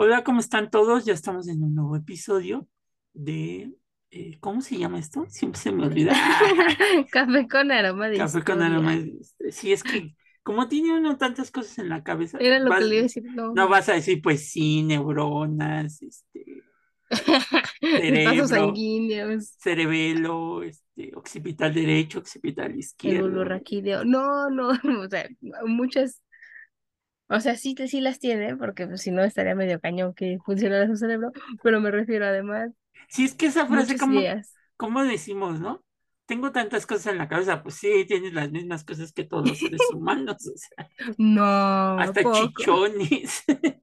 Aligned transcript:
Hola, 0.00 0.22
¿cómo 0.22 0.38
están 0.38 0.70
todos? 0.70 1.04
Ya 1.04 1.12
estamos 1.12 1.48
en 1.48 1.60
un 1.64 1.74
nuevo 1.74 1.96
episodio 1.96 2.68
de... 3.14 3.74
eh, 4.10 4.38
¿cómo 4.40 4.60
se 4.62 4.78
llama 4.78 4.98
esto? 4.98 5.26
Siempre 5.28 5.60
se 5.60 5.72
me 5.72 5.86
olvida. 5.86 6.12
Café 7.12 7.48
con 7.48 7.70
aroma 7.72 8.08
de 8.08 8.18
Café 8.18 8.42
con 8.44 8.62
aroma. 8.62 8.96
de- 8.96 9.52
Sí, 9.52 9.72
es 9.72 9.82
que 9.82 10.14
como 10.42 10.68
tiene 10.68 10.94
uno 10.96 11.18
tantas 11.18 11.50
cosas 11.50 11.78
en 11.78 11.90
la 11.90 12.02
cabeza, 12.02 12.38
Era 12.40 12.58
lo 12.58 12.70
vas- 12.70 12.80
que 12.80 12.84
le 12.86 12.94
iba 12.94 13.00
a 13.00 13.02
decir. 13.04 13.22
No, 13.34 13.52
no 13.54 13.68
vas 13.68 13.88
a 13.88 13.94
decir, 13.94 14.22
pues 14.22 14.50
sí, 14.50 14.82
neuronas, 14.82 16.00
este, 16.02 16.62
cerebro. 17.80 18.48
sanguíneos, 18.48 19.52
cerebelo, 19.58 20.62
este, 20.62 21.12
occipital 21.14 21.74
derecho, 21.74 22.18
occipital 22.20 22.76
izquierdo. 22.78 23.44
raquídeo. 23.44 24.04
No, 24.04 24.48
no, 24.50 24.68
o 25.04 25.08
sea, 25.08 25.28
muchas. 25.66 26.22
O 27.30 27.40
sea, 27.40 27.56
sí, 27.56 27.74
sí 27.88 28.00
las 28.00 28.18
tiene, 28.20 28.56
porque 28.56 28.86
pues, 28.86 29.02
si 29.02 29.10
no 29.10 29.22
estaría 29.22 29.54
medio 29.54 29.80
cañón 29.80 30.14
que 30.14 30.38
funcionara 30.44 30.86
su 30.86 30.96
cerebro, 30.96 31.30
pero 31.62 31.80
me 31.80 31.90
refiero 31.90 32.24
además 32.24 32.70
Sí, 33.08 33.24
es 33.24 33.34
que 33.34 33.46
esa 33.46 33.66
frase, 33.66 33.96
como. 33.98 34.22
¿cómo 34.76 35.04
decimos, 35.04 35.60
no? 35.60 35.84
Tengo 36.26 36.52
tantas 36.52 36.86
cosas 36.86 37.08
en 37.08 37.18
la 37.18 37.28
cabeza, 37.28 37.62
pues 37.62 37.76
sí, 37.76 38.04
tienes 38.06 38.34
las 38.34 38.50
mismas 38.50 38.84
cosas 38.84 39.12
que 39.12 39.24
todos 39.24 39.46
los 39.46 39.60
seres 39.60 39.90
humanos, 39.92 40.36
o 40.46 40.56
sea, 40.58 40.90
No, 41.18 42.14
hasta 42.14 42.30
poco. 42.30 42.30
chichones. 42.30 43.44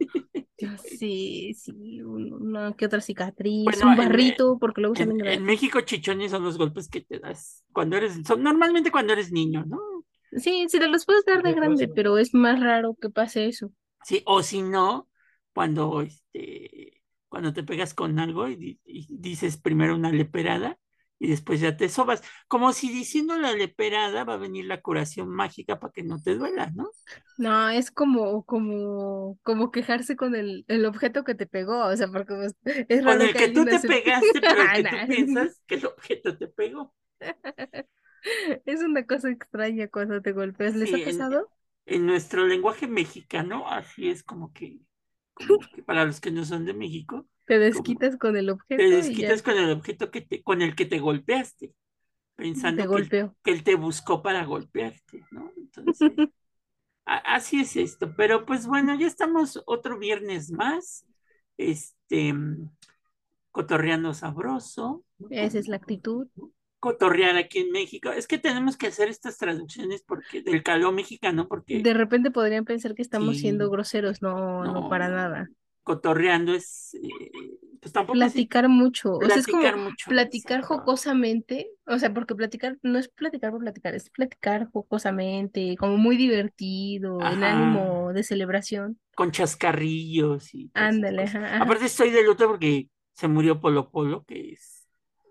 Sí, 0.77 1.53
sí, 1.55 2.01
un- 2.01 2.31
una 2.33 2.73
que 2.75 2.85
otra 2.85 3.01
cicatriz, 3.01 3.83
Bueno, 3.83 3.83
un 3.83 3.95
en- 3.95 3.95
barrito, 3.95 4.57
porque 4.59 4.81
luego 4.81 4.95
En, 4.95 5.13
en 5.25 5.43
México, 5.43 5.81
chichones 5.81 6.31
son 6.31 6.43
los 6.43 6.57
golpes 6.57 6.89
que 6.89 7.01
te 7.01 7.19
das 7.19 7.65
cuando 7.73 7.97
eres, 7.97 8.15
son 8.27 8.43
normalmente 8.43 8.91
cuando 8.91 9.13
eres 9.13 9.31
niño, 9.31 9.65
¿no? 9.65 9.79
Sí, 10.37 10.67
sí, 10.69 10.77
te 10.79 10.87
los 10.87 11.05
puedes 11.05 11.25
dar 11.25 11.41
de 11.41 11.53
grande, 11.55 11.87
pero 11.87 12.17
es 12.19 12.33
más 12.35 12.59
raro 12.59 12.95
que 13.01 13.09
pase 13.09 13.47
eso. 13.47 13.71
Sí, 14.03 14.21
o 14.25 14.43
si 14.43 14.61
no, 14.61 15.09
cuando 15.53 16.01
este, 16.01 16.94
cuando 17.35 17.53
te 17.53 17.63
pegas 17.63 17.93
con 17.93 18.19
algo 18.19 18.47
y, 18.47 18.55
di- 18.55 18.81
y 18.85 19.07
dices 19.09 19.57
primero 19.57 19.95
una 19.95 20.11
leperada 20.11 20.79
y 21.19 21.27
después 21.29 21.59
ya 21.61 21.77
te 21.77 21.89
sobas, 21.89 22.23
como 22.47 22.73
si 22.73 22.89
diciendo 22.89 23.37
la 23.37 23.53
leperada 23.53 24.23
va 24.23 24.33
a 24.35 24.37
venir 24.37 24.65
la 24.65 24.81
curación 24.81 25.29
mágica 25.29 25.79
para 25.79 25.93
que 25.93 26.03
no 26.03 26.21
te 26.21 26.35
duela, 26.35 26.71
¿no? 26.75 26.89
No, 27.37 27.69
es 27.69 27.91
como, 27.91 28.45
como, 28.45 29.37
como 29.43 29.69
quejarse 29.71 30.15
con 30.15 30.35
el, 30.35 30.63
el 30.69 30.85
objeto 30.85 31.23
que 31.25 31.35
te 31.35 31.45
pegó, 31.47 31.85
o 31.87 31.95
sea, 31.97 32.07
porque 32.07 32.33
pues, 32.35 32.55
es 32.87 33.03
Con 33.03 33.21
raro 33.21 33.23
el 33.23 33.35
que 33.37 33.47
tú 33.47 33.67
te 33.69 33.79
acepte- 33.79 34.01
pegaste, 34.03 34.41
pero 34.41 34.61
el 34.61 34.73
que 34.73 34.83
tú 34.83 35.05
Nah. 35.05 35.05
piensas 35.05 35.61
que 35.65 35.75
el 35.75 35.85
objeto 35.85 36.37
te 36.37 36.47
pegó. 36.49 36.93
Es 38.65 38.81
una 38.83 39.05
cosa 39.05 39.29
extraña 39.29 39.87
cuando 39.87 40.21
te 40.21 40.31
golpeas. 40.33 40.75
¿Les 40.75 40.93
Sí, 40.93 40.93
ha 40.93 40.99
pasado? 40.99 41.51
En 41.85 42.05
nuestro 42.07 42.45
lenguaje 42.47 42.87
mexicano, 42.87 43.69
así 43.69 44.09
es 44.09 44.23
como 44.23 44.53
que, 44.53 44.79
que 45.73 45.83
para 45.83 46.05
los 46.05 46.21
que 46.21 46.31
no 46.31 46.45
son 46.45 46.65
de 46.65 46.73
México, 46.73 47.27
Te 47.45 47.57
desquitas 47.59 48.17
con 48.17 48.35
el 48.37 48.49
objeto 48.51 48.85
te 48.85 48.89
desquitas 48.89 49.41
con 49.41 49.57
el 49.57 49.71
objeto 49.71 50.11
que 50.11 50.21
te, 50.21 50.43
con 50.43 50.61
el 50.61 50.75
que 50.75 50.85
te 50.85 50.99
golpeaste, 50.99 51.73
pensando 52.35 52.85
te 52.89 53.09
que, 53.43 53.51
él 53.51 53.63
te 53.63 53.75
buscó 53.75 54.23
para 54.23 54.45
golpearte, 54.45 55.23
¿no? 55.31 55.51
Entonces, 55.57 56.19
a- 57.05 57.35
así 57.35 57.61
es 57.61 57.75
esto. 57.77 58.15
Pero 58.17 58.45
pues 58.45 58.67
bueno, 58.67 58.95
ya 58.99 59.07
estamos 59.07 59.61
otro 59.67 59.99
viernes 59.99 60.51
más, 60.51 61.05
este, 61.57 62.33
cotorreando 63.51 64.13
sabroso, 64.13 65.03
Esa 65.29 65.59
es 65.59 65.67
la 65.67 65.75
actitud. 65.75 66.27
Cotorrear 66.91 67.35
aquí 67.37 67.59
en 67.59 67.71
México. 67.71 68.11
Es 68.11 68.27
que 68.27 68.37
tenemos 68.37 68.77
que 68.77 68.87
hacer 68.87 69.09
estas 69.09 69.37
traducciones 69.37 70.03
porque 70.03 70.41
del 70.41 70.63
calor 70.63 70.93
mexicano, 70.93 71.47
porque 71.47 71.79
De 71.81 71.93
repente 71.93 72.31
podrían 72.31 72.65
pensar 72.65 72.95
que 72.95 73.01
estamos 73.01 73.35
Sí. 73.35 73.41
siendo 73.41 73.69
groseros. 73.69 74.21
No, 74.21 74.63
no, 74.63 74.73
No, 74.73 74.89
para 74.89 75.09
nada. 75.09 75.49
cotorreando 75.83 76.53
es, 76.53 76.95
eh, 76.95 77.31
pues 77.79 77.93
tampoco 77.93 78.13
Platicar 78.13 78.69
mucho. 78.69 79.17
O 79.17 79.25
sea, 79.25 79.35
es 79.35 79.45
como 79.45 79.61
platicar 79.61 79.83
mucho. 79.83 80.09
platicar 80.09 80.59
exacto. 80.59 80.75
jocosamente. 80.79 81.69
O 81.85 81.99
sea, 81.99 82.13
porque 82.13 82.33
platicar 82.35 82.77
no 82.81 82.97
es 82.97 83.07
platicar 83.09 83.51
por 83.51 83.59
platicar, 83.61 83.93
es 83.95 84.09
platicar 84.09 84.67
jocosamente, 84.71 85.75
como 85.77 85.97
muy 85.97 86.17
divertido, 86.17 87.19
en 87.21 87.43
ánimo 87.43 88.13
de 88.13 88.23
celebración. 88.23 88.99
Con 89.15 89.31
chascarrillos 89.31 90.53
y 90.55 90.71
Ándale, 90.73 91.23
ajá. 91.23 91.61
Aparte 91.61 91.85
estoy 91.85 92.09
de 92.09 92.23
luto 92.23 92.47
porque 92.47 92.89
se 93.13 93.27
murió 93.27 93.61
Polo 93.61 93.91
Polo, 93.91 94.25
que 94.25 94.53
es 94.53 94.74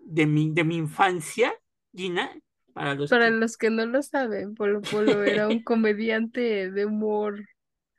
de 0.05 0.27
mi, 0.27 0.51
de 0.53 0.65
mi 0.65 0.77
infancia, 0.77 1.55
Gina, 1.95 2.31
para 2.73 2.95
los 2.95 3.11
Para 3.11 3.27
que- 3.27 3.37
los 3.37 3.57
que 3.57 3.71
no 3.71 3.87
lo 3.87 4.03
saben, 4.03 4.55
Polo 4.55 4.81
Polo 4.83 5.23
era 5.25 5.49
un 5.49 5.63
comediante 5.65 6.71
de 6.71 6.85
humor. 6.87 7.45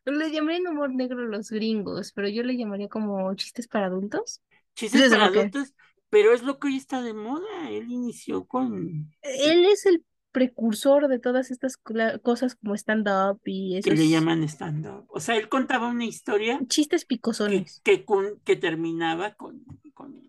Le 0.06 0.32
llamarían 0.32 0.68
humor 0.68 0.94
negro 0.94 1.26
los 1.26 1.50
gringos, 1.50 2.12
pero 2.14 2.28
yo 2.30 2.44
le 2.44 2.56
llamaría 2.58 2.88
como 2.90 3.34
chistes 3.36 3.68
para 3.68 3.88
adultos. 3.88 4.42
chistes 4.76 5.02
Eso 5.02 5.16
es 5.16 5.20
para 5.20 5.32
que- 5.32 5.40
adultos, 5.40 5.74
pero 6.10 6.34
es 6.34 6.44
lo 6.44 6.60
que 6.60 6.68
hoy 6.68 6.78
está 6.78 7.02
de 7.02 7.14
moda. 7.14 7.70
Él 7.72 7.90
inició 7.92 8.46
con 8.46 9.10
Él 9.22 9.66
es 9.66 9.86
el 9.88 10.04
precursor 10.32 11.08
de 11.08 11.18
todas 11.18 11.50
estas 11.50 11.78
cosas 12.22 12.56
como 12.56 12.76
stand-up 12.76 13.40
y 13.46 13.80
que 13.82 13.92
le 13.96 14.10
llaman 14.10 14.44
stand-up. 14.44 15.06
O 15.08 15.20
sea, 15.22 15.38
él 15.38 15.48
contaba 15.48 15.88
una 15.88 16.06
historia 16.06 16.60
chistes 16.68 17.04
que, 17.06 17.16
picosones. 17.16 17.82
que, 17.86 18.04
con- 18.04 18.40
que 18.44 18.58
terminaba 18.58 19.34
con, 19.36 19.64
con, 19.94 20.22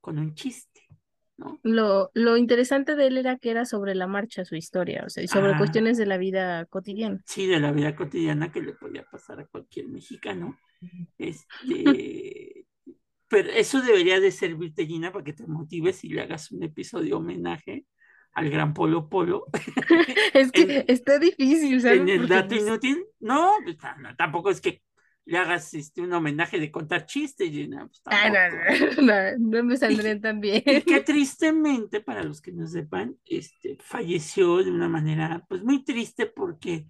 con 0.00 0.18
un 0.20 0.34
chiste, 0.36 0.71
¿no? 1.42 1.58
Lo, 1.62 2.10
lo 2.14 2.36
interesante 2.36 2.94
de 2.96 3.06
él 3.08 3.18
era 3.18 3.36
que 3.38 3.50
era 3.50 3.64
sobre 3.64 3.94
la 3.94 4.06
marcha 4.06 4.44
su 4.44 4.56
historia, 4.56 5.04
o 5.06 5.10
sea, 5.10 5.22
y 5.22 5.28
sobre 5.28 5.56
cuestiones 5.56 5.96
de 5.98 6.06
la 6.06 6.18
vida 6.18 6.64
cotidiana. 6.66 7.22
sí, 7.24 7.46
de 7.46 7.60
la 7.60 7.72
vida 7.72 7.94
cotidiana 7.96 8.50
que 8.52 8.60
le 8.62 8.72
podía 8.74 9.04
pasar 9.04 9.40
a 9.40 9.46
cualquier 9.46 9.88
mexicano. 9.88 10.58
Este, 11.18 12.66
pero 13.28 13.50
eso 13.50 13.80
debería 13.82 14.20
de 14.20 14.30
servirte, 14.30 14.86
Gina, 14.86 15.12
para 15.12 15.24
que 15.24 15.32
te 15.32 15.46
motives 15.46 16.04
y 16.04 16.08
le 16.10 16.22
hagas 16.22 16.50
un 16.52 16.62
episodio 16.62 17.18
homenaje 17.18 17.86
al 18.34 18.50
gran 18.50 18.74
Polo 18.74 19.08
Polo. 19.08 19.46
Es 20.34 20.52
que 20.52 20.62
En- 20.62 20.84
está 20.88 21.18
difícil, 21.18 21.80
¿sabes? 21.80 22.00
en 22.00 22.08
el 22.08 22.28
dato 22.28 22.48
pues, 22.48 22.62
inútil, 22.62 23.04
no, 23.20 23.52
pues, 23.64 23.76
no, 23.98 24.16
tampoco 24.16 24.50
es 24.50 24.60
que 24.60 24.82
le 25.24 25.38
hagas 25.38 25.72
este, 25.74 26.00
un 26.00 26.12
homenaje 26.12 26.58
de 26.58 26.70
contar 26.70 27.06
chistes, 27.06 27.50
Gina, 27.50 27.86
pues, 27.86 28.02
ah, 28.06 28.28
no, 28.98 29.38
no, 29.38 29.64
me 29.64 29.76
saldrían 29.76 30.20
tan 30.20 30.40
bien. 30.40 30.62
Y 30.66 30.82
que 30.82 31.00
tristemente, 31.00 32.00
para 32.00 32.24
los 32.24 32.40
que 32.40 32.52
no 32.52 32.66
sepan, 32.66 33.16
este, 33.24 33.78
falleció 33.80 34.64
de 34.64 34.70
una 34.70 34.88
manera 34.88 35.44
pues 35.48 35.62
muy 35.62 35.84
triste 35.84 36.26
porque 36.26 36.86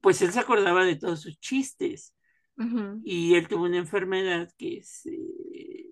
pues 0.00 0.20
él 0.22 0.32
se 0.32 0.40
acordaba 0.40 0.84
de 0.84 0.96
todos 0.96 1.22
sus 1.22 1.38
chistes. 1.38 2.14
Y 3.02 3.34
él 3.34 3.48
tuvo 3.48 3.64
una 3.64 3.78
enfermedad 3.78 4.48
que 4.56 4.76
es, 4.76 5.04
eh, 5.06 5.88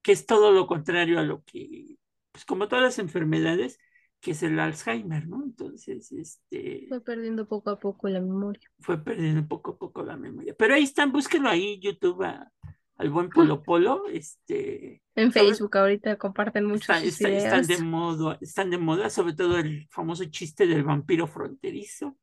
que 0.00 0.12
es 0.12 0.24
todo 0.24 0.50
lo 0.50 0.66
contrario 0.66 1.18
a 1.18 1.22
lo 1.22 1.44
que, 1.44 1.98
pues 2.32 2.46
como 2.46 2.68
todas 2.68 2.82
las 2.82 2.98
enfermedades, 2.98 3.78
que 4.24 4.30
es 4.30 4.42
el 4.42 4.58
Alzheimer, 4.58 5.28
¿no? 5.28 5.42
Entonces, 5.44 6.10
este, 6.12 6.86
Fue 6.88 7.02
perdiendo 7.04 7.46
poco 7.46 7.68
a 7.70 7.78
poco 7.78 8.08
la 8.08 8.20
memoria. 8.20 8.68
fue 8.80 8.96
perdiendo 9.04 9.46
poco 9.46 9.72
a 9.72 9.78
poco 9.78 10.02
la 10.02 10.16
memoria. 10.16 10.54
Pero 10.58 10.74
ahí 10.74 10.82
están, 10.84 11.12
búsquenlo 11.12 11.50
ahí, 11.50 11.78
YouTube, 11.80 12.22
a- 12.24 12.50
al 12.96 13.10
buen 13.10 13.28
Polo 13.28 13.62
Polo, 13.62 14.04
este... 14.08 15.02
En 15.14 15.30
sobre- 15.30 15.48
Facebook 15.48 15.76
ahorita 15.76 16.16
comparten 16.16 16.64
mucho 16.64 16.92
Está- 16.92 17.00
sus 17.00 17.20
está- 17.20 17.28
están 17.28 17.66
de 17.66 17.78
moda, 17.84 18.38
están 18.40 18.70
de 18.70 18.78
moda, 18.78 19.10
sobre 19.10 19.34
todo 19.34 19.58
el 19.58 19.86
famoso 19.90 20.24
chiste 20.24 20.66
del 20.66 20.84
vampiro 20.84 21.26
fronterizo. 21.26 22.16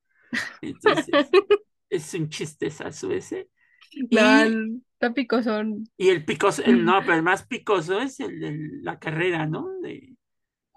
Entonces, 0.62 1.08
es 1.90 2.14
un 2.16 2.30
chistezazo 2.30 3.12
ese. 3.12 3.50
Y, 3.94 4.16
está 4.16 5.14
picosón. 5.14 5.84
y 5.98 6.08
el 6.10 6.24
picoso, 6.24 6.64
el, 6.64 6.86
no, 6.86 7.02
pero 7.02 7.16
el 7.16 7.24
más 7.24 7.46
picoso 7.46 8.00
es 8.00 8.20
el 8.22 8.40
de 8.40 8.58
la 8.82 8.98
carrera, 8.98 9.46
¿no? 9.46 9.68
De, 9.82 10.11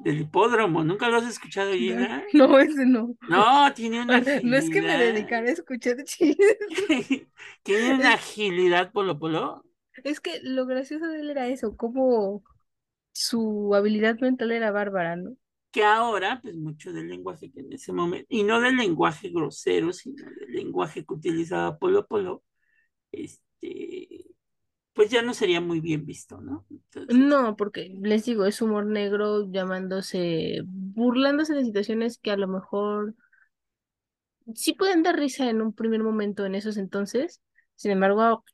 del 0.04 0.20
hipódromo. 0.20 0.84
¿Nunca 0.84 1.08
lo 1.08 1.18
has 1.18 1.26
escuchado, 1.26 1.72
Gina? 1.72 2.24
No, 2.32 2.58
ese 2.58 2.86
no. 2.86 3.16
No, 3.28 3.72
tiene 3.74 4.02
una 4.02 4.18
No 4.42 4.56
es 4.56 4.70
que 4.70 4.82
me 4.82 4.96
agilidad. 4.96 4.98
dedicara 4.98 5.48
a 5.48 5.52
escuchar 5.52 5.96
chistes. 6.04 6.58
Tiene 7.62 7.94
una 7.94 8.14
agilidad, 8.14 8.92
Polo 8.92 9.18
Polo. 9.18 9.64
Es 10.04 10.20
que 10.20 10.40
lo 10.42 10.66
gracioso 10.66 11.06
de 11.08 11.20
él 11.20 11.30
era 11.30 11.48
eso, 11.48 11.76
como 11.76 12.42
su 13.12 13.74
habilidad 13.74 14.18
mental 14.20 14.52
era 14.52 14.70
bárbara, 14.72 15.16
¿no? 15.16 15.36
que 15.70 15.84
ahora, 15.84 16.40
pues 16.42 16.54
mucho 16.56 16.92
del 16.92 17.08
lenguaje 17.08 17.50
que 17.50 17.60
en 17.60 17.72
ese 17.72 17.92
momento, 17.92 18.26
y 18.30 18.44
no 18.44 18.60
del 18.60 18.76
lenguaje 18.76 19.30
grosero, 19.30 19.92
sino 19.92 20.24
del 20.38 20.52
lenguaje 20.52 21.04
que 21.04 21.14
utilizaba 21.14 21.78
Polo 21.78 22.06
Polo, 22.06 22.44
este, 23.12 24.23
pues 24.94 25.10
ya 25.10 25.22
no 25.22 25.34
sería 25.34 25.60
muy 25.60 25.80
bien 25.80 26.06
visto, 26.06 26.40
¿no? 26.40 26.66
Entonces, 26.70 27.14
No, 27.14 27.56
porque 27.56 27.90
les 28.02 28.24
digo, 28.24 28.46
es 28.46 28.62
humor 28.62 28.86
negro 28.86 29.50
llamándose, 29.50 30.62
burlándose 30.66 31.54
de 31.54 31.64
situaciones 31.64 32.18
que 32.18 32.30
a 32.30 32.36
lo 32.36 32.48
mejor 32.48 33.14
sí 34.54 34.74
pueden 34.74 35.02
dar 35.02 35.16
risa 35.16 35.48
en 35.50 35.62
un 35.62 35.72
primer 35.72 36.02
momento 36.02 36.44
en 36.46 36.54
esos 36.54 36.76
entonces, 36.76 37.40
sin 37.76 37.90
embargo, 37.92 38.44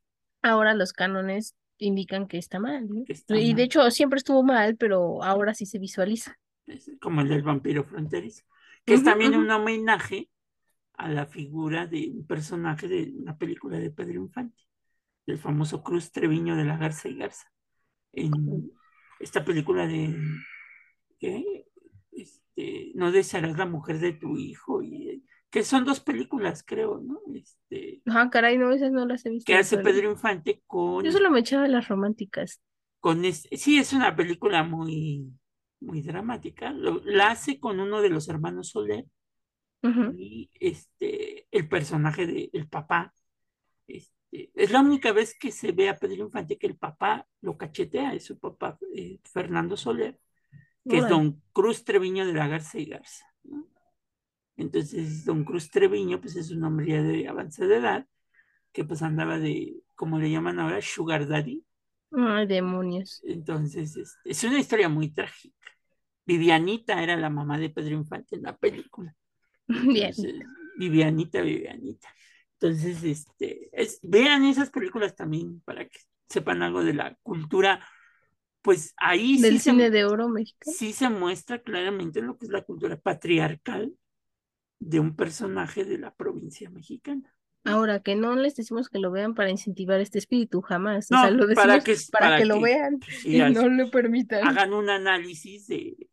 ahora 0.42 0.74
los 0.74 0.92
cánones 0.92 1.54
indican 1.78 2.26
que 2.28 2.38
está 2.38 2.58
mal, 2.58 2.88
¿no? 2.88 3.04
Que 3.04 3.12
está 3.12 3.34
Y 3.36 3.54
mal. 3.54 3.54
de 3.54 3.62
hecho 3.64 3.90
siempre 3.90 4.18
estuvo 4.18 4.42
mal, 4.42 4.76
pero 4.76 5.22
ahora 5.22 5.54
sí 5.54 5.66
se 5.66 5.78
visualiza. 5.78 6.36
Es 6.66 6.90
como 7.00 7.20
el 7.20 7.28
del 7.28 7.42
vampiro 7.42 7.84
fronterizo, 7.84 8.44
que 8.84 8.94
es 8.94 9.02
también 9.04 9.34
un 9.34 9.50
homenaje 9.50 10.30
a 10.94 11.08
la 11.10 11.26
figura 11.26 11.86
de 11.86 12.10
un 12.14 12.26
personaje 12.26 12.88
de 12.88 13.12
una 13.16 13.38
película 13.38 13.78
de 13.78 13.90
Pedro 13.92 14.20
Infante, 14.22 14.62
el 15.26 15.38
famoso 15.38 15.82
Cruz 15.82 16.12
Treviño 16.12 16.56
de 16.56 16.64
la 16.64 16.76
Garza 16.76 17.08
y 17.08 17.16
Garza. 17.16 17.46
En 18.12 18.70
esta 19.20 19.44
película 19.44 19.86
de 19.86 20.16
¿qué? 21.18 21.66
Este, 22.12 22.92
no 22.94 23.12
desearás 23.12 23.56
la 23.56 23.66
mujer 23.66 23.98
de 24.00 24.12
tu 24.12 24.36
hijo, 24.36 24.82
y, 24.82 25.24
que 25.50 25.62
son 25.62 25.84
dos 25.84 26.00
películas, 26.00 26.64
creo, 26.66 26.98
¿no? 27.00 27.20
Este, 27.34 28.02
Ah, 28.06 28.28
caray, 28.30 28.58
no, 28.58 28.72
esas 28.72 28.92
no 28.92 29.06
las 29.06 29.24
he 29.26 29.30
visto. 29.30 29.46
que 29.50 29.58
hace. 29.58 29.78
Pedro 29.78 30.10
Infante 30.10 30.62
con, 30.66 31.04
Yo 31.04 31.12
solo 31.12 31.30
me 31.30 31.40
echaba 31.40 31.68
las 31.68 31.88
románticas. 31.88 32.60
con 33.00 33.24
este, 33.24 33.56
sí, 33.56 33.78
es 33.78 33.92
una 33.92 34.14
película 34.16 34.62
muy, 34.62 35.32
muy 35.80 36.02
dramática. 36.02 36.72
Lo- 36.72 37.00
la 37.04 37.30
hace 37.30 37.58
con 37.58 37.80
uno 37.80 38.02
de 38.02 38.10
los 38.10 38.28
hermanos 38.28 38.68
Soler 38.70 39.06
y 40.16 40.50
este, 40.60 41.46
el 41.50 41.68
personaje 41.68 42.26
del 42.26 42.68
papá. 42.68 43.14
Este, 43.86 44.14
es 44.30 44.70
la 44.70 44.80
única 44.80 45.12
vez 45.12 45.36
que 45.38 45.50
se 45.50 45.72
ve 45.72 45.88
a 45.88 45.96
Pedro 45.96 46.24
Infante 46.24 46.58
que 46.58 46.66
el 46.66 46.76
papá 46.76 47.26
lo 47.40 47.56
cachetea, 47.56 48.14
es 48.14 48.24
su 48.24 48.38
papá, 48.38 48.78
eh, 48.94 49.18
Fernando 49.24 49.76
Soler, 49.76 50.18
que 50.88 50.98
es 50.98 51.08
don 51.08 51.42
Cruz 51.52 51.84
Treviño 51.84 52.26
de 52.26 52.32
la 52.32 52.48
Garza 52.48 52.78
y 52.78 52.86
Garza. 52.86 53.26
¿no? 53.44 53.68
Entonces, 54.56 55.24
don 55.24 55.44
Cruz 55.44 55.70
Treviño, 55.70 56.20
pues 56.20 56.36
es 56.36 56.50
un 56.50 56.64
hombre 56.64 56.86
ya 56.88 57.02
de 57.02 57.28
avanzada 57.28 57.76
edad, 57.76 58.06
que 58.72 58.84
pues 58.84 59.02
andaba 59.02 59.38
de, 59.38 59.82
como 59.94 60.18
le 60.18 60.30
llaman 60.30 60.60
ahora, 60.60 60.80
Sugar 60.80 61.26
Daddy. 61.26 61.64
Ay, 62.12 62.46
demonios. 62.46 63.20
Entonces, 63.24 63.96
es, 63.96 64.16
es 64.24 64.44
una 64.44 64.58
historia 64.58 64.88
muy 64.88 65.12
trágica. 65.12 65.56
Vivianita 66.24 67.02
era 67.02 67.16
la 67.16 67.30
mamá 67.30 67.58
de 67.58 67.70
Pedro 67.70 67.94
Infante 67.94 68.36
en 68.36 68.42
la 68.42 68.56
película. 68.56 69.14
Bien. 69.66 70.12
Vivianita, 70.76 71.40
Vivianita. 71.40 72.08
Entonces, 72.60 73.02
este, 73.04 73.70
es, 73.72 73.98
vean 74.02 74.44
esas 74.44 74.70
películas 74.70 75.16
también 75.16 75.60
para 75.62 75.86
que 75.88 75.98
sepan 76.28 76.62
algo 76.62 76.84
de 76.84 76.94
la 76.94 77.16
cultura. 77.22 77.84
Pues 78.62 78.94
ahí 78.98 79.36
sí 79.36 79.42
Del 79.42 79.58
se, 79.58 79.70
cine 79.70 79.90
de 79.90 80.04
oro 80.04 80.28
mexicano. 80.28 80.76
sí 80.76 80.92
se 80.92 81.08
muestra 81.08 81.62
claramente 81.62 82.20
lo 82.22 82.36
que 82.38 82.46
es 82.46 82.52
la 82.52 82.62
cultura 82.62 82.98
patriarcal 83.00 83.94
de 84.78 85.00
un 85.00 85.16
personaje 85.16 85.84
de 85.84 85.98
la 85.98 86.14
provincia 86.14 86.68
mexicana. 86.70 87.34
Ahora, 87.64 88.00
que 88.00 88.16
no 88.16 88.36
les 88.36 88.56
decimos 88.56 88.88
que 88.88 88.98
lo 88.98 89.10
vean 89.10 89.34
para 89.34 89.50
incentivar 89.50 90.00
este 90.00 90.18
espíritu, 90.18 90.62
jamás. 90.62 91.10
O 91.10 91.14
No, 91.14 91.22
sea, 91.22 91.30
lo 91.30 91.46
decimos 91.46 91.66
para 91.66 91.80
que, 91.84 91.96
para 92.10 92.38
que 92.38 92.44
lo 92.46 92.60
vean 92.60 92.98
pues, 93.00 93.20
sí, 93.20 93.36
y 93.36 93.40
no 93.52 93.68
lo 93.68 93.90
permitan. 93.90 94.46
hagan 94.48 94.72
un 94.72 94.88
análisis 94.88 95.66
de, 95.66 96.08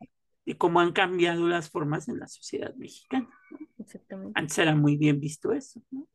de 0.45 0.57
cómo 0.57 0.79
han 0.81 0.91
cambiado 0.91 1.47
las 1.47 1.69
formas 1.69 2.07
en 2.09 2.19
la 2.19 2.27
sociedad 2.27 2.73
mexicana. 2.75 3.29
¿no? 3.51 3.59
Exactamente. 3.79 4.33
Antes 4.39 4.57
era 4.57 4.75
muy 4.75 4.97
bien 4.97 5.19
visto 5.19 5.53
eso, 5.53 5.81
¿no? 5.91 6.07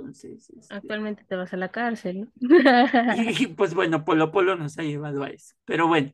Entonces, 0.00 0.50
este, 0.50 0.74
Actualmente 0.74 1.24
te 1.24 1.36
vas 1.36 1.52
a 1.52 1.56
la 1.56 1.70
cárcel, 1.70 2.20
¿no? 2.20 2.28
y, 3.16 3.46
pues 3.56 3.74
bueno, 3.74 4.04
Polo 4.04 4.32
Polo 4.32 4.56
nos 4.56 4.78
ha 4.78 4.82
llevado 4.82 5.22
a 5.22 5.28
eso. 5.28 5.54
Pero 5.64 5.86
bueno, 5.86 6.12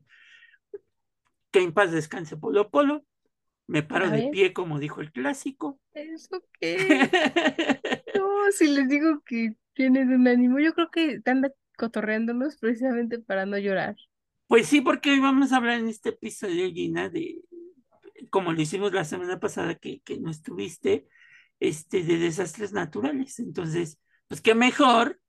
que 1.51 1.61
en 1.61 1.73
paz 1.73 1.91
descanse 1.91 2.37
Polo 2.37 2.69
Polo. 2.69 3.03
Me 3.69 3.83
paro 3.83 4.09
de 4.09 4.29
pie, 4.31 4.53
como 4.53 4.79
dijo 4.79 5.01
el 5.01 5.11
clásico. 5.11 5.77
¿Eso 5.93 6.41
qué? 6.59 7.09
No, 8.15 8.51
si 8.51 8.67
les 8.69 8.87
digo 8.87 9.21
que 9.25 9.55
tienen 9.73 10.13
un 10.13 10.25
ánimo, 10.25 10.59
yo 10.59 10.73
creo 10.73 10.89
que 10.89 11.21
anda 11.25 11.51
cotorreándonos 11.77 12.57
precisamente 12.57 13.19
para 13.19 13.45
no 13.45 13.57
llorar. 13.57 13.95
Pues 14.47 14.67
sí, 14.67 14.79
porque 14.79 15.11
hoy 15.11 15.19
vamos 15.19 15.51
a 15.51 15.57
hablar 15.57 15.79
en 15.79 15.89
este 15.89 16.09
episodio, 16.09 16.71
Gina, 16.71 17.09
de, 17.09 17.41
como 18.29 18.53
lo 18.53 18.61
hicimos 18.61 18.93
la 18.93 19.03
semana 19.03 19.39
pasada 19.39 19.75
que, 19.75 19.99
que 20.01 20.17
no 20.17 20.31
estuviste, 20.31 21.07
este, 21.59 22.03
de 22.03 22.17
desastres 22.17 22.73
naturales. 22.73 23.39
Entonces, 23.39 23.99
pues 24.27 24.41
qué 24.41 24.55
mejor 24.55 25.19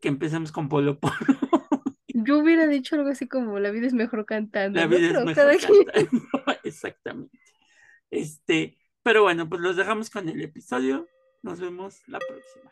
que 0.00 0.08
empecemos 0.08 0.52
con 0.52 0.68
Polo 0.68 0.98
Polo. 0.98 1.14
Yo 2.08 2.38
hubiera 2.38 2.66
dicho 2.66 2.96
algo 2.96 3.08
así 3.10 3.28
como 3.28 3.58
la 3.58 3.70
vida 3.70 3.86
es 3.86 3.94
mejor 3.94 4.26
cantando, 4.26 4.78
La 4.78 4.86
¿no? 4.86 4.96
vida 4.96 5.06
es 5.06 5.12
Pero 5.12 5.24
mejor 5.24 5.56
cantando. 5.60 6.28
Exactamente. 6.64 7.38
Este, 8.10 8.76
pero 9.02 9.22
bueno, 9.22 9.48
pues 9.48 9.60
los 9.60 9.76
dejamos 9.76 10.10
con 10.10 10.28
el 10.28 10.40
episodio. 10.42 11.06
Nos 11.42 11.60
vemos 11.60 12.02
la 12.06 12.18
próxima. 12.18 12.70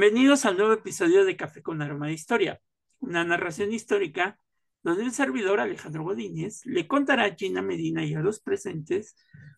Bienvenidos 0.00 0.46
al 0.46 0.56
nuevo 0.56 0.72
episodio 0.72 1.26
de 1.26 1.36
Café 1.36 1.62
con 1.62 1.82
Aroma 1.82 2.06
de 2.06 2.14
Historia, 2.14 2.58
una 3.00 3.22
narración 3.22 3.70
histórica 3.70 4.40
donde 4.82 5.02
el 5.02 5.12
servidor 5.12 5.60
Alejandro 5.60 6.04
Godínez 6.04 6.64
le 6.64 6.88
contará 6.88 7.26
a 7.26 7.34
Gina 7.34 7.60
Medina 7.60 8.02
y 8.02 8.14
a 8.14 8.20
los 8.20 8.40
presentes 8.40 9.14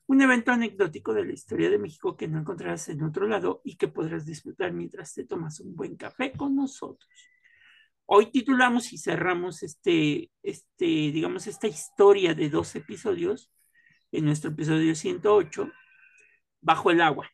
un 0.07 0.21
evento 0.21 0.51
anecdótico 0.51 1.15
de 1.15 1.27
la 1.27 1.33
historia 1.33 1.71
de 1.71 1.79
México 1.79 2.17
que 2.17 2.27
no 2.27 2.41
encontrarás 2.41 2.89
en 2.89 3.05
otro 3.05 3.29
lado 3.29 3.61
y 3.63 3.77
que 3.77 3.87
podrás 3.87 4.27
disfrutar 4.27 4.73
mientras 4.73 5.15
te 5.15 5.25
tomas 5.25 5.61
un 5.61 5.77
buen 5.77 5.95
café 5.95 6.33
con 6.33 6.57
nosotros. 6.57 7.09
Hoy 8.07 8.33
titulamos 8.33 8.93
y 8.93 8.99
cerramos 8.99 9.63
este, 9.63 10.33
este, 10.43 10.85
digamos, 10.85 11.47
esta 11.47 11.69
historia 11.69 12.35
de 12.35 12.51
dos 12.51 12.75
episodios 12.75 13.53
en 14.11 14.25
nuestro 14.25 14.51
episodio 14.51 14.97
108, 14.97 15.71
Bajo 16.61 16.91
el 16.91 17.01
agua. 17.01 17.31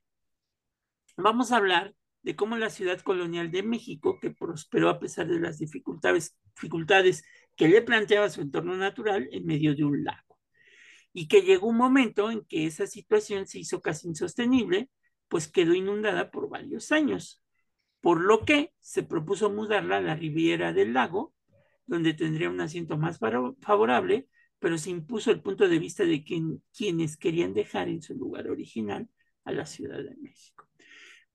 Vamos 1.17 1.53
a 1.53 1.57
hablar 1.57 1.95
de 2.29 2.37
cómo 2.37 2.59
la 2.59 2.69
ciudad 2.69 3.01
colonial 3.01 3.51
de 3.51 3.63
México, 3.63 4.19
que 4.21 4.31
prosperó 4.31 4.91
a 4.91 4.99
pesar 4.99 5.29
de 5.29 5.41
las 5.41 5.59
dificultades, 5.59 7.25
que 7.57 7.69
le 7.69 7.81
planteaba 7.81 8.29
su 8.29 8.43
entorno 8.43 8.77
natural 8.77 9.31
en 9.33 9.47
medio 9.47 9.75
de 9.75 9.85
un 9.85 10.05
lago, 10.05 10.39
y 11.15 11.27
que 11.27 11.41
llegó 11.41 11.69
un 11.69 11.79
momento 11.79 12.31
en 12.31 12.45
que 12.45 12.67
esa 12.67 12.87
situación 12.87 13.47
se 13.47 13.61
hizo 13.61 13.81
casi 13.81 14.09
insostenible, 14.09 14.91
pues 15.29 15.49
quedó 15.49 15.73
inundada 15.73 16.31
por 16.31 16.51
varios 16.51 16.93
años, 16.93 17.43
por 18.03 18.21
lo 18.21 18.45
que 18.45 18.75
se 18.79 19.03
propuso 19.05 19.49
mudarla 19.49 19.97
a 19.97 20.03
la 20.03 20.15
riviera 20.15 20.75
del 20.75 20.93
lago, 20.93 21.35
donde 21.87 22.13
tendría 22.13 22.51
un 22.51 22.61
asiento 22.61 22.99
más 22.99 23.19
favorable, 23.19 24.29
pero 24.59 24.77
se 24.77 24.91
impuso 24.91 25.31
el 25.31 25.41
punto 25.41 25.67
de 25.67 25.79
vista 25.79 26.05
de 26.05 26.23
quien, 26.23 26.63
quienes 26.77 27.17
querían 27.17 27.55
dejar 27.55 27.89
en 27.89 28.03
su 28.03 28.15
lugar 28.15 28.51
original 28.51 29.09
a 29.45 29.53
la 29.53 29.65
Ciudad 29.65 30.05
de 30.05 30.15
México. 30.17 30.68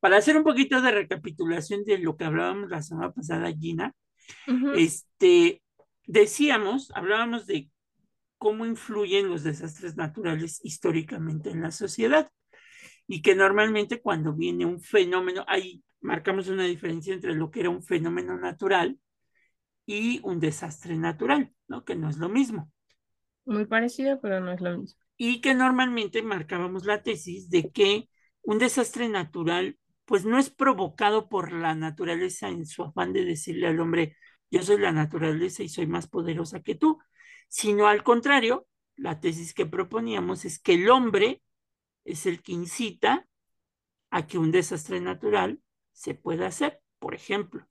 Para 0.03 0.17
hacer 0.17 0.35
un 0.35 0.43
poquito 0.43 0.81
de 0.81 0.91
recapitulación 0.91 1.85
de 1.85 1.97
lo 1.97 2.17
que 2.17 2.25
hablábamos 2.25 2.69
la 2.69 2.81
semana 2.81 3.13
pasada, 3.13 3.49
Gina, 3.57 3.95
este, 4.75 5.61
decíamos, 6.05 6.91
hablábamos 6.93 7.47
de 7.47 7.71
cómo 8.37 8.65
influyen 8.65 9.29
los 9.29 9.43
desastres 9.43 9.95
naturales 9.95 10.59
históricamente 10.61 11.51
en 11.51 11.61
la 11.61 11.71
sociedad 11.71 12.29
y 13.07 13.21
que 13.21 13.33
normalmente 13.33 14.01
cuando 14.01 14.33
viene 14.33 14.65
un 14.65 14.81
fenómeno, 14.81 15.45
ahí 15.47 15.81
marcamos 16.01 16.49
una 16.49 16.65
diferencia 16.65 17.13
entre 17.13 17.33
lo 17.33 17.49
que 17.49 17.61
era 17.61 17.69
un 17.69 17.81
fenómeno 17.81 18.37
natural 18.37 18.99
y 19.85 20.19
un 20.23 20.41
desastre 20.41 20.97
natural, 20.97 21.53
¿no? 21.69 21.85
Que 21.85 21.95
no 21.95 22.09
es 22.09 22.17
lo 22.17 22.27
mismo. 22.27 22.69
Muy 23.45 23.67
parecido, 23.67 24.19
pero 24.19 24.41
no 24.41 24.51
es 24.51 24.59
lo 24.59 24.79
mismo. 24.79 24.99
Y 25.15 25.39
que 25.39 25.53
normalmente 25.53 26.21
marcábamos 26.23 26.83
la 26.83 27.03
tesis 27.03 27.49
de 27.49 27.71
que 27.71 28.09
un 28.41 28.59
desastre 28.59 29.07
natural 29.07 29.77
pues 30.05 30.25
no 30.25 30.37
es 30.37 30.49
provocado 30.49 31.29
por 31.29 31.51
la 31.53 31.75
naturaleza 31.75 32.49
en 32.49 32.65
su 32.65 32.83
afán 32.83 33.13
de 33.13 33.25
decirle 33.25 33.67
al 33.67 33.79
hombre, 33.79 34.17
yo 34.51 34.61
soy 34.63 34.79
la 34.79 34.91
naturaleza 34.91 35.63
y 35.63 35.69
soy 35.69 35.87
más 35.87 36.07
poderosa 36.07 36.61
que 36.61 36.75
tú, 36.75 36.99
sino 37.47 37.87
al 37.87 38.03
contrario, 38.03 38.67
la 38.95 39.19
tesis 39.19 39.53
que 39.53 39.65
proponíamos 39.65 40.45
es 40.45 40.59
que 40.59 40.75
el 40.75 40.89
hombre 40.89 41.41
es 42.05 42.25
el 42.25 42.41
que 42.41 42.53
incita 42.53 43.27
a 44.11 44.27
que 44.27 44.37
un 44.37 44.51
desastre 44.51 45.01
natural 45.01 45.59
se 45.91 46.13
pueda 46.13 46.47
hacer. 46.47 46.79
Por 46.99 47.15
ejemplo, 47.15 47.67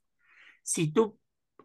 si 0.63 0.93
tú, 0.93 1.19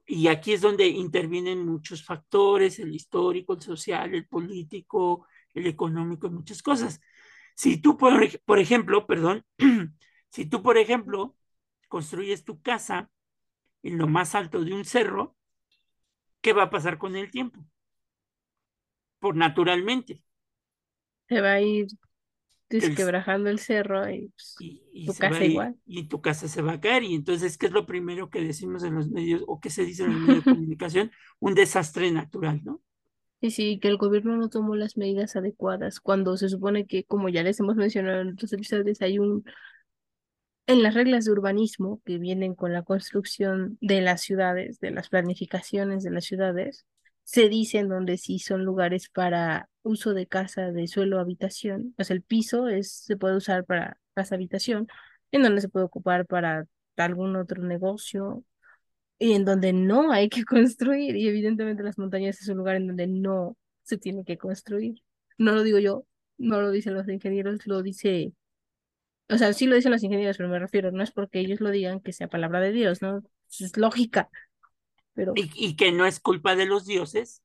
y 0.06 0.28
aquí 0.28 0.54
es 0.54 0.62
donde 0.62 0.88
intervienen 0.88 1.66
muchos 1.66 2.04
factores, 2.04 2.80
el 2.80 2.94
histórico, 2.94 3.54
el 3.54 3.62
social, 3.62 4.14
el 4.14 4.28
político, 4.28 5.28
el 5.54 5.68
económico, 5.68 6.30
muchas 6.30 6.62
cosas. 6.62 7.02
Si 7.56 7.82
tú, 7.82 7.98
por, 7.98 8.14
por 8.42 8.60
ejemplo, 8.60 9.08
perdón, 9.08 9.44
si 10.38 10.46
tú, 10.46 10.63
por 10.63 10.77
ejemplo, 10.77 11.36
construyes 11.89 12.44
tu 12.46 12.62
casa 12.62 13.12
en 13.84 13.98
lo 14.00 14.08
más 14.08 14.36
alto 14.36 14.63
de 14.65 14.74
un 14.75 14.86
cerro, 14.86 15.38
¿qué 16.41 16.51
va 16.53 16.63
a 16.63 16.70
pasar 16.72 16.98
con 16.98 17.15
el 17.15 17.29
tiempo? 17.32 17.63
Por 19.20 19.36
naturalmente. 19.36 20.24
Se 21.29 21.39
va 21.41 21.53
a 21.53 21.62
ir 21.62 21.88
desquebrajando 22.70 23.50
el 23.50 23.60
cerro 23.60 24.10
y, 24.12 24.29
pues, 24.29 24.60
y, 24.60 24.82
tu 25.06 25.17
casa 25.17 25.46
ir- 25.46 25.46
igual. 25.46 25.77
y 25.86 26.08
tu 26.08 26.22
casa 26.22 26.48
se 26.48 26.62
va 26.62 26.74
a 26.74 26.82
caer. 26.82 27.03
Y 27.03 27.15
entonces, 27.15 27.58
¿qué 27.58 27.67
es 27.67 27.72
lo 27.72 27.86
primero 27.86 28.29
que 28.29 28.41
decimos 28.41 28.84
en 28.84 28.96
los 28.96 29.10
medios 29.10 29.44
o 29.48 29.60
que 29.60 29.70
se 29.70 29.86
dice 29.86 30.03
en 30.03 30.13
los 30.13 30.22
medios 30.22 30.44
de 30.44 30.46
comunicación? 30.48 31.12
Un 31.39 31.53
desastre 31.56 32.12
natural, 32.12 32.62
¿no? 32.63 32.82
Sí, 33.39 33.51
sí, 33.51 33.79
que 33.79 33.88
el 33.88 33.98
gobierno 33.98 34.36
no 34.36 34.50
tomó 34.50 34.75
las 34.75 34.98
medidas 34.98 35.36
adecuadas 35.36 36.00
cuando 36.00 36.38
se 36.38 36.50
supone 36.50 36.88
que, 36.88 37.03
como 37.03 37.29
ya 37.29 37.44
les 37.44 37.60
hemos 37.60 37.75
mencionado 37.75 38.22
en 38.22 38.29
otros 38.29 38.51
episodios, 38.53 39.00
hay 39.01 39.20
un... 39.20 39.46
En 40.68 40.84
las 40.84 40.94
reglas 40.94 41.26
de 41.26 41.32
urbanismo 41.32 42.02
que 42.06 42.18
vienen 42.18 42.54
con 42.54 42.74
la 42.74 42.84
construcción 42.84 43.78
de 43.82 44.02
las 44.02 44.22
ciudades, 44.22 44.80
de 44.80 44.92
las 44.92 45.10
planificaciones 45.10 46.04
de 46.04 46.12
las 46.12 46.26
ciudades, 46.26 46.86
se 47.24 47.50
dice 47.50 47.80
en 47.80 47.90
donde 47.90 48.18
sí 48.18 48.40
son 48.40 48.66
lugares 48.66 49.10
para 49.10 49.70
uso 49.84 50.14
de 50.14 50.28
casa 50.28 50.72
de 50.72 50.88
suelo 50.88 51.20
habitación, 51.20 51.94
pues 51.96 52.12
el 52.12 52.22
piso 52.22 52.66
se 52.82 53.18
puede 53.18 53.38
usar 53.38 53.66
para 53.66 53.98
casa 54.14 54.36
habitación, 54.36 54.88
en 55.32 55.44
donde 55.44 55.62
se 55.62 55.70
puede 55.70 55.86
ocupar 55.86 56.26
para 56.26 56.68
algún 56.98 57.36
otro 57.36 57.64
negocio, 57.64 58.44
y 59.20 59.34
en 59.34 59.46
donde 59.46 59.74
no 59.74 60.12
hay 60.12 60.30
que 60.30 60.44
construir. 60.46 61.16
Y 61.16 61.28
evidentemente 61.28 61.84
las 61.84 61.98
montañas 61.98 62.42
es 62.42 62.48
un 62.50 62.58
lugar 62.58 62.76
en 62.78 62.88
donde 62.88 63.08
no 63.08 63.58
se 63.84 63.98
tiene 63.98 64.24
que 64.26 64.38
construir. 64.38 65.02
No 65.38 65.54
lo 65.54 65.64
digo 65.64 65.80
yo, 65.80 66.06
no 66.38 66.62
lo 66.62 66.72
dicen 66.72 66.94
los 66.94 67.08
ingenieros, 67.10 67.66
lo 67.68 67.82
dice, 67.84 68.34
o 69.30 69.38
sea, 69.38 69.54
sí 69.54 69.66
lo 69.68 69.76
dicen 69.76 69.92
los 69.92 70.04
ingenieros, 70.04 70.38
pero 70.38 70.50
me 70.50 70.60
refiero, 70.60 70.92
no 70.92 71.04
es 71.04 71.12
porque 71.12 71.40
ellos 71.40 71.62
lo 71.62 71.72
digan 71.72 72.00
que 72.02 72.14
sea 72.14 72.28
palabra 72.30 72.60
de 72.62 72.72
Dios, 72.72 73.02
¿no? 73.02 73.24
Es 73.60 73.78
lógica, 73.78 74.30
pero 75.14 75.36
Y, 75.36 75.52
y 75.56 75.76
que 75.76 75.92
no 75.92 76.06
es 76.06 76.20
culpa 76.20 76.56
de 76.56 76.66
los 76.66 76.86
dioses 76.86 77.44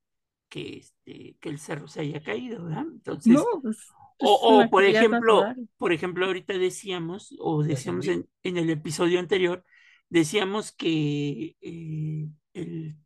que, 0.49 0.79
este, 0.79 1.37
que 1.41 1.49
el 1.49 1.59
cerro 1.59 1.89
se 1.89 2.01
haya 2.01 2.23
caído, 2.23 2.65
¿verdad? 2.65 2.85
Entonces, 2.93 3.49
no, 3.49 3.61
pues, 3.63 3.95
es 4.19 4.31
O, 4.31 4.41
una 4.47 4.67
o, 4.67 4.71
por 4.71 4.85
ejemplo, 4.85 5.53
natural. 5.53 5.69
por 5.79 5.93
ejemplo, 5.93 6.27
ahorita 6.27 6.55
decíamos, 6.59 7.35
o 7.41 7.63
decíamos 7.65 8.09
en, 8.09 8.29
en 8.45 8.59
el 8.59 8.71
episodio 8.71 9.21
anterior, 9.21 9.65
decíamos 10.11 10.73
que 10.73 11.57
eh, 11.63 12.29
el- 12.55 12.97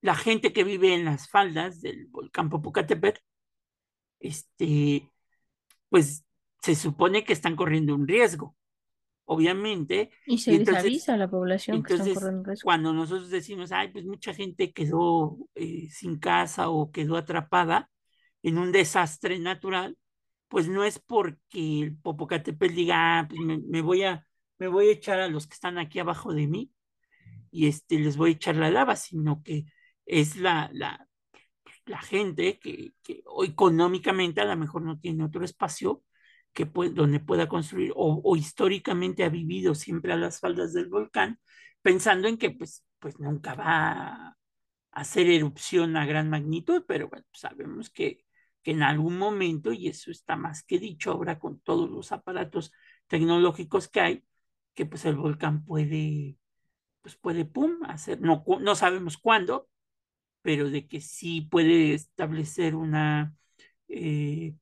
la 0.00 0.14
gente 0.14 0.52
que 0.52 0.64
vive 0.64 0.94
en 0.94 1.04
las 1.04 1.28
faldas 1.28 1.80
del 1.80 2.06
volcán 2.06 2.48
Popocatépetl, 2.50 3.20
este, 4.20 5.10
pues 5.90 6.24
se 6.64 6.74
supone 6.74 7.24
que 7.24 7.34
están 7.34 7.56
corriendo 7.56 7.94
un 7.94 8.08
riesgo, 8.08 8.56
obviamente, 9.26 10.10
Y 10.26 10.38
se 10.38 10.50
y 10.52 10.58
les 10.58 10.60
entonces- 10.60 10.84
avisa 10.84 11.14
a 11.14 11.16
la 11.18 11.28
población 11.28 11.82
que 11.82 11.92
están 11.94 12.06
entonces, 12.08 12.22
corriendo 12.22 12.48
riesgo. 12.48 12.64
cuando 12.64 12.92
nosotros 12.94 13.28
decimos, 13.30 13.70
ay, 13.72 13.88
pues 13.92 14.04
mucha 14.06 14.32
gente 14.32 14.72
quedó 14.72 15.36
eh, 15.54 15.88
sin 15.90 16.18
casa 16.18 16.68
o 16.70 16.90
quedó 16.90 17.16
atrapada 17.16 17.90
en 18.42 18.56
un 18.58 18.72
desastre 18.72 19.38
natural, 19.38 19.96
pues 20.48 20.68
no 20.68 20.84
es 20.84 20.98
porque 20.98 21.80
el 21.82 21.96
Popocatépetl 21.98 22.74
diga, 22.74 23.18
ah, 23.20 23.26
pues 23.28 23.40
me, 23.40 23.58
me 23.58 23.82
voy 23.82 24.02
a, 24.04 24.26
me 24.58 24.68
voy 24.68 24.88
a 24.88 24.92
echar 24.92 25.18
a 25.20 25.28
los 25.28 25.46
que 25.46 25.54
están 25.54 25.76
aquí 25.78 25.98
abajo 25.98 26.32
de 26.32 26.46
mí 26.46 26.70
y 27.50 27.66
este, 27.66 27.98
les 27.98 28.16
voy 28.16 28.30
a 28.30 28.32
echar 28.34 28.56
la 28.56 28.70
lava, 28.70 28.96
sino 28.96 29.42
que 29.42 29.66
es 30.06 30.36
la, 30.36 30.70
la, 30.72 31.08
la 31.86 32.00
gente 32.00 32.58
que, 32.58 32.92
que 33.02 33.22
económicamente 33.44 34.40
a 34.40 34.44
lo 34.46 34.56
mejor 34.56 34.82
no 34.82 34.98
tiene 34.98 35.24
otro 35.24 35.44
espacio 35.44 36.02
que 36.54 36.66
puede, 36.66 36.90
donde 36.92 37.20
pueda 37.20 37.48
construir 37.48 37.92
o, 37.96 38.36
históricamente 38.36 39.24
ha 39.24 39.28
vivido 39.28 39.74
siempre 39.74 40.12
a 40.12 40.16
las 40.16 40.40
faldas 40.40 40.72
del 40.72 40.88
volcán, 40.88 41.40
pensando 41.82 42.28
en 42.28 42.38
que 42.38 42.50
pues, 42.52 42.84
pues 43.00 43.18
nunca 43.20 43.54
va 43.54 44.28
a 44.28 44.36
hacer 44.92 45.28
erupción 45.28 45.96
a 45.96 46.06
gran 46.06 46.30
magnitud, 46.30 46.84
pero 46.88 47.08
bueno, 47.08 47.26
sabemos 47.32 47.90
que, 47.90 48.24
que 48.62 48.72
en 48.72 48.82
algún 48.82 49.18
momento, 49.18 49.72
y 49.72 49.88
eso 49.88 50.10
está 50.10 50.36
más 50.36 50.62
que 50.64 50.78
dicho 50.78 51.12
ahora 51.12 51.38
con 51.38 51.60
todos 51.60 51.90
los 51.90 52.12
aparatos 52.12 52.72
tecnológicos 53.08 53.88
que 53.88 54.00
hay, 54.00 54.24
que 54.74 54.86
pues 54.86 55.04
el 55.04 55.16
volcán 55.16 55.64
puede, 55.64 56.38
pues 57.02 57.16
puede, 57.16 57.44
pum, 57.44 57.78
hacer, 57.86 58.20
no, 58.20 58.44
no 58.60 58.74
sabemos 58.76 59.18
cuándo, 59.18 59.68
pero 60.42 60.70
de 60.70 60.88
que 60.88 61.00
sí 61.00 61.42
puede 61.42 61.94
establecer 61.94 62.74
una 62.76 63.34
eh, 63.88 64.54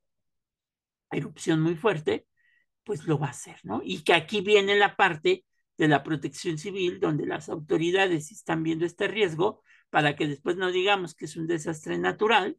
erupción 1.13 1.61
muy 1.61 1.77
fuerte, 1.77 2.27
pues 2.85 3.07
lo 3.07 3.19
va 3.19 3.29
a 3.29 3.31
hacer, 3.31 3.59
¿no? 3.63 3.81
Y 3.85 4.03
que 4.03 4.15
aquí 4.15 4.41
viene 4.41 4.77
la 4.77 4.97
parte 4.97 5.45
de 5.79 5.89
la 5.89 6.03
protección 6.03 6.59
civil, 6.59 7.01
donde 7.01 7.27
las 7.27 7.49
autoridades 7.49 8.31
están 8.33 8.63
viendo 8.63 8.85
este 8.85 9.09
riesgo, 9.09 9.63
para 9.91 10.17
que 10.17 10.27
después 10.27 10.57
no 10.57 10.73
digamos 10.73 11.15
que 11.15 11.27
es 11.27 11.37
un 11.37 11.47
desastre 11.47 11.99
natural, 11.99 12.57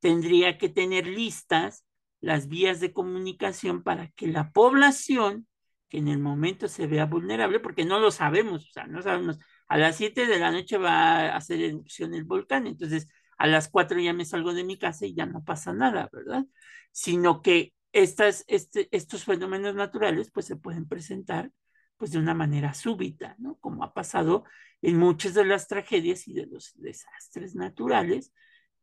tendría 0.00 0.58
que 0.58 0.68
tener 0.68 1.06
listas 1.06 1.84
las 2.20 2.48
vías 2.48 2.80
de 2.80 2.92
comunicación 2.92 3.82
para 3.82 4.08
que 4.10 4.26
la 4.26 4.50
población, 4.52 5.46
que 5.88 5.98
en 5.98 6.08
el 6.08 6.18
momento 6.18 6.68
se 6.68 6.86
vea 6.86 7.06
vulnerable, 7.06 7.60
porque 7.60 7.84
no 7.84 7.98
lo 8.00 8.10
sabemos, 8.10 8.68
o 8.68 8.72
sea, 8.72 8.86
no 8.86 9.02
sabemos, 9.02 9.38
a 9.68 9.78
las 9.78 9.96
7 9.96 10.26
de 10.26 10.38
la 10.38 10.50
noche 10.50 10.78
va 10.78 11.32
a 11.32 11.36
hacer 11.36 11.60
erupción 11.60 12.14
el 12.14 12.24
volcán, 12.24 12.66
entonces 12.66 13.08
a 13.38 13.46
las 13.46 13.68
4 13.68 14.00
ya 14.00 14.12
me 14.12 14.24
salgo 14.24 14.54
de 14.54 14.64
mi 14.64 14.78
casa 14.78 15.06
y 15.06 15.14
ya 15.14 15.26
no 15.26 15.44
pasa 15.44 15.72
nada, 15.72 16.08
¿verdad? 16.12 16.44
Sino 16.92 17.42
que 17.42 17.74
estas, 17.92 18.44
este, 18.48 18.88
estos 18.90 19.24
fenómenos 19.24 19.74
naturales 19.74 20.30
pues 20.32 20.46
se 20.46 20.56
pueden 20.56 20.88
presentar 20.88 21.50
pues 21.96 22.10
de 22.12 22.18
una 22.18 22.34
manera 22.34 22.74
súbita, 22.74 23.36
¿no? 23.38 23.56
Como 23.58 23.84
ha 23.84 23.94
pasado 23.94 24.44
en 24.80 24.98
muchas 24.98 25.34
de 25.34 25.44
las 25.44 25.68
tragedias 25.68 26.26
y 26.26 26.34
de 26.34 26.46
los 26.46 26.72
desastres 26.74 27.54
naturales 27.54 28.32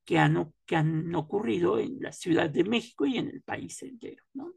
que 0.05 0.19
han, 0.19 0.53
que 0.65 0.75
han 0.77 1.13
ocurrido 1.15 1.79
en 1.79 1.97
la 2.01 2.11
Ciudad 2.11 2.49
de 2.49 2.63
México 2.63 3.05
y 3.05 3.17
en 3.17 3.29
el 3.29 3.41
país 3.41 3.81
entero, 3.83 4.23
¿no? 4.33 4.53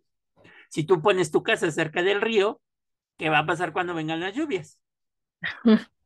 Si 0.71 0.85
tú 0.85 1.02
pones 1.02 1.30
tu 1.30 1.42
casa 1.42 1.71
cerca 1.71 2.02
del 2.02 2.21
río, 2.21 2.61
¿qué 3.18 3.30
va 3.30 3.40
a 3.40 3.47
pasar 3.47 3.73
cuando 3.73 3.94
vengan 3.94 4.21
las 4.21 4.35
lluvias? 4.35 4.80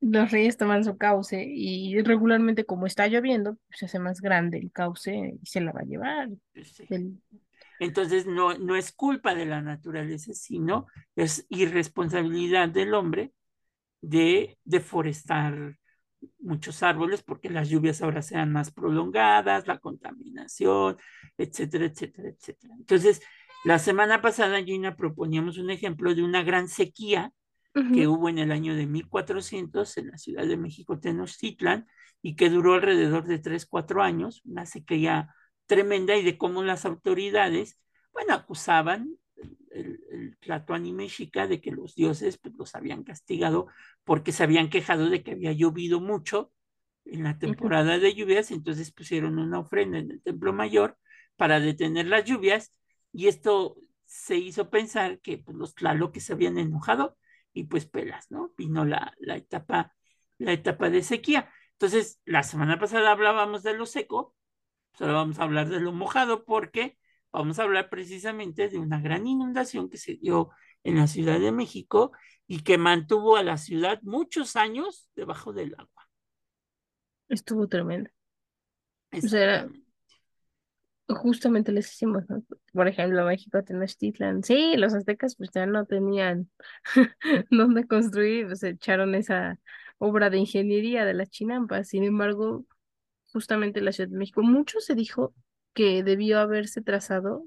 Los 0.00 0.30
ríos 0.32 0.56
toman 0.58 0.84
su 0.84 0.98
cauce 0.98 1.44
y 1.48 2.00
regularmente 2.02 2.66
como 2.66 2.86
está 2.86 3.06
lloviendo, 3.08 3.56
pues, 3.68 3.78
se 3.80 3.86
hace 3.86 3.98
más 3.98 4.20
grande 4.20 4.58
el 4.58 4.70
cauce 4.70 5.38
y 5.42 5.46
se 5.46 5.62
la 5.62 5.72
va 5.72 5.80
a 5.80 5.84
llevar. 5.84 6.28
Pues 6.52 6.68
sí. 6.72 6.86
El- 6.90 7.18
Entonces 7.80 8.26
no, 8.26 8.56
no 8.58 8.76
es 8.76 8.92
culpa 8.92 9.34
de 9.34 9.46
la 9.46 9.60
naturaleza, 9.60 10.32
sino 10.34 10.86
es 11.16 11.46
irresponsabilidad 11.48 12.68
del 12.68 12.94
hombre 12.94 13.32
de 14.00 14.58
deforestar 14.64 15.76
muchos 16.38 16.82
árboles 16.82 17.22
porque 17.22 17.50
las 17.50 17.68
lluvias 17.68 18.02
ahora 18.02 18.22
sean 18.22 18.52
más 18.52 18.70
prolongadas, 18.70 19.66
la 19.66 19.78
contaminación, 19.78 20.96
etcétera, 21.36 21.86
etcétera, 21.86 22.28
etcétera. 22.30 22.74
Entonces, 22.78 23.22
la 23.64 23.78
semana 23.78 24.20
pasada, 24.20 24.62
Gina, 24.62 24.96
proponíamos 24.96 25.58
un 25.58 25.70
ejemplo 25.70 26.14
de 26.14 26.22
una 26.22 26.42
gran 26.42 26.68
sequía 26.68 27.32
que 27.92 28.06
hubo 28.06 28.28
en 28.28 28.38
el 28.38 28.52
año 28.52 28.76
de 28.76 28.86
1400 28.86 29.96
en 29.96 30.08
la 30.08 30.18
Ciudad 30.18 30.46
de 30.46 30.56
México, 30.56 31.00
Tenochtitlan, 31.00 31.88
y 32.22 32.36
que 32.36 32.48
duró 32.48 32.74
alrededor 32.74 33.24
de 33.24 33.40
3, 33.40 33.66
4 33.66 34.02
años, 34.02 34.42
una 34.44 34.64
sequía 34.64 35.34
tremenda 35.66 36.16
y 36.16 36.22
de 36.22 36.38
cómo 36.38 36.62
las 36.62 36.84
autoridades, 36.84 37.78
bueno, 38.12 38.34
acusaban 38.34 39.16
el, 39.70 40.00
el 40.10 40.36
Tlatoani 40.38 40.92
mexica 40.92 41.46
de 41.46 41.60
que 41.60 41.72
los 41.72 41.94
dioses 41.94 42.38
pues, 42.38 42.54
los 42.54 42.74
habían 42.74 43.02
castigado 43.02 43.66
porque 44.04 44.32
se 44.32 44.44
habían 44.44 44.70
quejado 44.70 45.10
de 45.10 45.22
que 45.22 45.32
había 45.32 45.52
llovido 45.52 46.00
mucho 46.00 46.52
en 47.04 47.24
la 47.24 47.38
temporada 47.38 47.98
de 47.98 48.14
lluvias, 48.14 48.50
entonces 48.50 48.92
pusieron 48.92 49.38
una 49.38 49.58
ofrenda 49.58 49.98
en 49.98 50.10
el 50.10 50.22
Templo 50.22 50.52
Mayor 50.52 50.96
para 51.36 51.60
detener 51.60 52.06
las 52.06 52.24
lluvias 52.24 52.72
y 53.12 53.28
esto 53.28 53.76
se 54.04 54.36
hizo 54.36 54.70
pensar 54.70 55.20
que 55.20 55.38
pues, 55.38 55.56
los 55.56 55.74
tlaloques 55.74 56.24
se 56.24 56.32
habían 56.32 56.58
enojado 56.58 57.16
y 57.52 57.64
pues 57.64 57.86
pelas, 57.86 58.30
¿no? 58.30 58.52
Vino 58.56 58.84
la, 58.84 59.14
la, 59.18 59.36
etapa, 59.36 59.94
la 60.38 60.52
etapa 60.52 60.90
de 60.90 61.02
sequía. 61.02 61.50
Entonces, 61.72 62.20
la 62.24 62.42
semana 62.42 62.78
pasada 62.78 63.12
hablábamos 63.12 63.62
de 63.62 63.74
lo 63.74 63.86
seco, 63.86 64.34
ahora 65.00 65.14
vamos 65.14 65.38
a 65.38 65.44
hablar 65.44 65.68
de 65.68 65.80
lo 65.80 65.92
mojado 65.92 66.44
porque 66.44 66.98
vamos 67.32 67.58
a 67.58 67.64
hablar 67.64 67.90
precisamente 67.90 68.68
de 68.68 68.78
una 68.78 69.00
gran 69.00 69.26
inundación 69.26 69.88
que 69.90 69.98
se 69.98 70.14
dio 70.16 70.50
en 70.84 70.96
la 70.96 71.06
Ciudad 71.06 71.40
de 71.40 71.52
México 71.52 72.12
y 72.46 72.62
que 72.62 72.78
mantuvo 72.78 73.36
a 73.36 73.42
la 73.42 73.56
ciudad 73.58 74.00
muchos 74.02 74.56
años 74.56 75.08
debajo 75.16 75.52
del 75.52 75.74
agua. 75.78 76.08
Estuvo 77.28 77.68
tremendo. 77.68 78.08
O 79.22 79.28
sea, 79.28 79.42
era- 79.42 79.68
justamente 81.08 81.72
les 81.72 81.92
hicimos, 81.92 82.24
¿no? 82.28 82.42
Por 82.72 82.88
ejemplo, 82.88 83.24
México, 83.26 83.62
Tenochtitlan. 83.62 84.42
Sí, 84.42 84.76
los 84.76 84.94
aztecas 84.94 85.36
pues 85.36 85.50
ya 85.54 85.66
no 85.66 85.84
tenían 85.86 86.50
dónde 87.50 87.86
construir, 87.86 88.46
pues 88.48 88.62
echaron 88.62 89.14
esa 89.14 89.58
obra 89.98 90.30
de 90.30 90.38
ingeniería 90.38 91.04
de 91.04 91.14
las 91.14 91.30
chinampas. 91.30 91.88
Sin 91.88 92.04
embargo, 92.04 92.64
justamente 93.34 93.82
la 93.82 93.92
Ciudad 93.92 94.10
de 94.10 94.18
México, 94.18 94.42
mucho 94.42 94.80
se 94.80 94.96
dijo 94.96 95.34
que 95.74 96.04
debió 96.04 96.40
haberse 96.40 96.82
trazado 96.82 97.44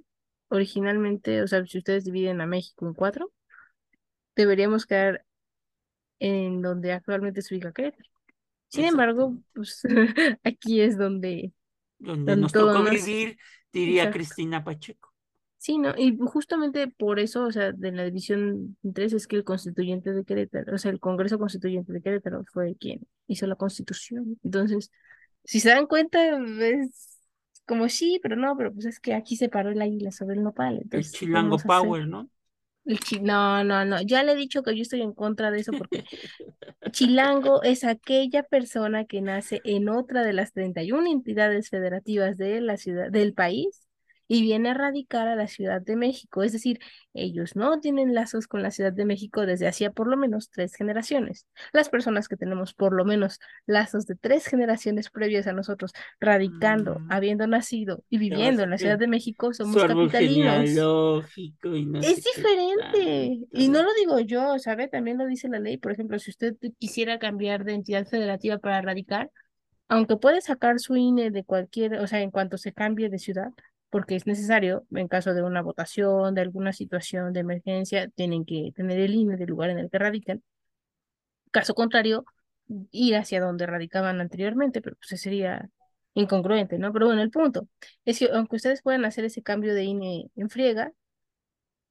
originalmente, 0.50 1.42
o 1.44 1.48
sea, 1.48 1.66
si 1.66 1.80
ustedes 1.80 2.06
dividen 2.06 2.42
a 2.42 2.48
México 2.48 2.88
en 2.88 2.94
cuatro, 2.96 3.34
deberíamos 4.36 4.86
quedar 4.86 5.26
en 6.20 6.62
donde 6.62 6.94
actualmente 6.94 7.42
se 7.42 7.56
ubica 7.56 7.72
Querétaro. 7.72 8.10
Sin 8.70 8.86
embargo, 8.86 9.38
pues 9.54 9.82
aquí 10.44 10.82
es 10.82 10.98
donde, 10.98 11.54
Donde 12.00 12.34
donde 12.34 12.42
nos 12.42 12.52
tocó 12.52 12.80
nos- 12.80 12.92
vivir, 13.06 13.38
diría 13.72 14.04
Exacto. 14.04 14.18
Cristina 14.18 14.64
Pacheco. 14.64 15.14
Sí, 15.60 15.78
¿no? 15.80 15.94
Y 15.98 16.18
justamente 16.18 16.88
por 16.88 17.20
eso, 17.20 17.44
o 17.46 17.52
sea, 17.52 17.72
de 17.72 17.92
la 17.92 18.04
división 18.06 18.78
3 18.94 19.14
es 19.14 19.28
que 19.28 19.36
el 19.38 19.44
constituyente 19.44 20.14
de 20.14 20.24
Querétaro, 20.24 20.76
o 20.76 20.78
sea, 20.78 20.92
el 20.92 21.00
Congreso 21.00 21.40
Constituyente 21.40 21.92
de 21.92 22.02
Querétaro 22.02 22.44
fue 22.54 22.76
quien 22.76 23.02
hizo 23.28 23.48
la 23.48 23.56
constitución. 23.56 24.40
Entonces, 24.44 24.92
si 25.48 25.62
se 25.62 25.72
dan 25.72 25.88
cuenta, 25.88 26.20
es 26.62 27.20
como 27.68 27.90
sí, 27.90 28.20
pero 28.24 28.38
no, 28.38 28.58
pero 28.58 28.74
pues 28.74 28.88
es 28.88 29.02
que 29.02 29.16
aquí 29.16 29.38
se 29.38 29.50
paró 29.50 29.72
el 29.72 29.82
águila 29.82 30.12
sobre 30.12 30.38
el 30.38 30.44
nopal. 30.44 30.80
El 30.92 31.10
Entonces, 31.10 31.18
¿qué 31.18 31.28
Chilango? 31.30 31.64
Power, 31.64 32.06
¿no? 32.08 32.30
El 32.86 33.00
chi- 33.00 33.20
No, 33.22 33.64
no, 33.64 33.86
no, 33.86 34.02
ya 34.02 34.24
le 34.24 34.32
he 34.34 34.36
dicho 34.36 34.64
que 34.64 34.76
yo 34.76 34.82
estoy 34.82 35.02
en 35.02 35.14
contra 35.14 35.52
de 35.52 35.60
eso 35.60 35.76
porque 35.76 36.06
Chilango 36.92 37.64
es 37.64 37.84
aquella 37.86 38.44
persona 38.44 39.06
que 39.06 39.22
nace 39.22 39.62
en 39.66 39.90
otra 39.90 40.24
de 40.24 40.34
las 40.34 40.54
31 40.54 41.08
entidades 41.12 41.70
federativas 41.70 42.38
de 42.38 42.62
la 42.62 42.78
ciudad, 42.78 43.12
del 43.12 43.34
país 43.36 43.87
y 44.28 44.42
viene 44.42 44.70
a 44.70 44.74
radicar 44.74 45.28
a 45.28 45.36
la 45.36 45.48
Ciudad 45.48 45.82
de 45.82 45.96
México. 45.96 46.44
Es 46.44 46.52
decir, 46.52 46.80
ellos 47.14 47.56
no 47.56 47.80
tienen 47.80 48.14
lazos 48.14 48.48
con 48.48 48.62
la 48.62 48.72
Ciudad 48.72 48.92
de 48.94 49.06
México 49.06 49.46
desde 49.46 49.68
hacía 49.68 49.92
por 49.92 50.08
lo 50.08 50.18
menos 50.18 50.50
tres 50.50 50.76
generaciones. 50.76 51.48
Las 51.74 51.90
personas 51.90 52.28
que 52.28 52.36
tenemos 52.38 52.74
por 52.74 52.94
lo 52.94 53.06
menos 53.06 53.40
lazos 53.66 54.06
de 54.06 54.16
tres 54.16 54.46
generaciones 54.48 55.10
previas 55.10 55.48
a 55.48 55.54
nosotros, 55.54 55.94
radicando, 56.20 57.00
Mm. 57.00 57.12
habiendo 57.12 57.48
nacido 57.48 58.04
y 58.10 58.18
viviendo 58.18 58.64
en 58.64 58.70
la 58.70 58.78
Ciudad 58.78 59.00
de 59.00 59.08
México, 59.08 59.54
somos 59.54 59.76
capitalinos. 59.82 60.66
genealógico 60.66 61.76
y 61.76 61.86
no 61.86 62.00
Es 62.00 62.24
diferente. 62.24 63.48
Y 63.52 63.70
no 63.70 63.82
lo 63.84 63.94
digo 63.94 64.20
yo, 64.20 64.60
¿sabe? 64.60 64.88
También 64.88 65.18
lo 65.18 65.26
dice 65.26 65.48
la 65.50 65.60
ley. 65.60 65.78
Por 65.78 65.92
ejemplo, 65.92 66.20
si 66.20 66.32
usted 66.32 66.56
quisiera 66.80 67.20
cambiar 67.20 67.64
de 67.64 67.74
entidad 67.74 68.06
federativa 68.08 68.58
para 68.58 68.82
radicar, 68.82 69.32
aunque 69.90 70.18
puede 70.18 70.42
sacar 70.42 70.80
su 70.80 70.96
INE 70.98 71.32
de 71.32 71.44
cualquier, 71.46 71.96
o 72.00 72.08
sea, 72.08 72.22
en 72.22 72.32
cuanto 72.32 72.58
se 72.58 72.74
cambie 72.74 73.10
de 73.10 73.20
ciudad, 73.20 73.52
porque 73.90 74.16
es 74.16 74.28
necesario, 74.28 74.86
en 74.92 75.08
caso 75.08 75.34
de 75.34 75.44
una 75.44 75.62
votación, 75.62 76.36
de 76.36 76.42
alguna 76.42 76.74
situación 76.74 77.34
de 77.34 77.42
emergencia, 77.42 78.10
tienen 78.10 78.46
que 78.46 78.72
tener 78.76 79.00
el 79.00 79.16
INE 79.16 79.38
del 79.38 79.50
lugar 79.50 79.70
en 79.70 79.80
el 79.80 79.90
que 79.90 80.00
radican. 80.00 80.44
Caso 81.52 81.74
contrario, 81.76 82.26
ir 82.92 83.16
hacia 83.16 83.42
donde 83.42 83.66
radicaban 83.66 84.22
anteriormente, 84.22 84.82
pero 84.82 84.98
pues 84.98 85.20
sería 85.22 85.70
incongruente, 86.14 86.78
¿no? 86.80 86.92
Pero 86.94 87.08
bueno, 87.08 87.22
el 87.22 87.32
punto 87.32 87.68
es 88.06 88.20
que 88.20 88.30
aunque 88.34 88.58
ustedes 88.58 88.82
puedan 88.82 89.06
hacer 89.06 89.26
ese 89.26 89.44
cambio 89.44 89.74
de 89.74 89.84
INE 89.86 90.32
en 90.36 90.50
friega, 90.50 90.94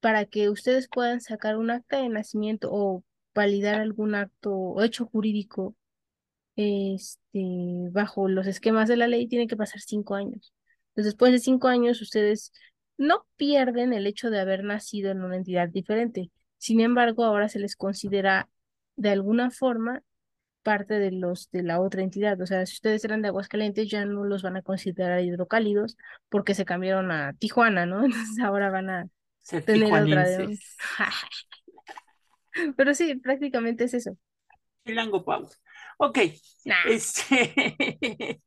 para 0.00 0.24
que 0.26 0.50
ustedes 0.50 0.88
puedan 0.88 1.20
sacar 1.20 1.56
un 1.56 1.70
acta 1.70 2.00
de 2.00 2.08
nacimiento 2.08 2.68
o 2.72 3.04
validar 3.34 3.80
algún 3.80 4.14
acto 4.14 4.52
o 4.54 4.82
hecho 4.82 5.06
jurídico 5.06 5.76
este, 6.56 7.90
bajo 7.92 8.28
los 8.28 8.46
esquemas 8.46 8.88
de 8.88 8.96
la 8.96 9.08
ley, 9.08 9.28
tiene 9.28 9.46
que 9.48 9.56
pasar 9.56 9.80
cinco 9.80 10.14
años. 10.14 10.54
Entonces, 10.96 11.12
después 11.12 11.32
de 11.32 11.38
cinco 11.38 11.68
años, 11.68 12.00
ustedes 12.00 12.52
no 12.96 13.26
pierden 13.36 13.92
el 13.92 14.06
hecho 14.06 14.30
de 14.30 14.40
haber 14.40 14.64
nacido 14.64 15.10
en 15.10 15.22
una 15.22 15.36
entidad 15.36 15.68
diferente. 15.68 16.30
Sin 16.56 16.80
embargo, 16.80 17.24
ahora 17.24 17.50
se 17.50 17.58
les 17.58 17.76
considera 17.76 18.48
de 18.96 19.10
alguna 19.10 19.50
forma 19.50 20.02
parte 20.62 20.98
de 20.98 21.12
los 21.12 21.50
de 21.50 21.62
la 21.62 21.80
otra 21.80 22.02
entidad. 22.02 22.40
O 22.40 22.46
sea, 22.46 22.64
si 22.64 22.74
ustedes 22.74 23.04
eran 23.04 23.20
de 23.20 23.28
Aguascalientes, 23.28 23.90
ya 23.90 24.06
no 24.06 24.24
los 24.24 24.42
van 24.42 24.56
a 24.56 24.62
considerar 24.62 25.20
hidrocálidos 25.20 25.98
porque 26.30 26.54
se 26.54 26.64
cambiaron 26.64 27.10
a 27.12 27.34
Tijuana, 27.34 27.84
¿no? 27.84 28.04
Entonces 28.04 28.38
ahora 28.42 28.70
van 28.70 28.90
a 28.90 29.06
Ser 29.40 29.64
tener 29.64 29.92
otra 29.92 30.24
de... 30.24 30.58
Pero 32.76 32.94
sí, 32.94 33.16
prácticamente 33.16 33.84
es 33.84 33.92
eso. 33.92 34.16
Chilango 34.86 35.22
Power. 35.24 35.50
Ok, 35.98 36.18
Nah. 36.64 36.74
este, 36.84 37.54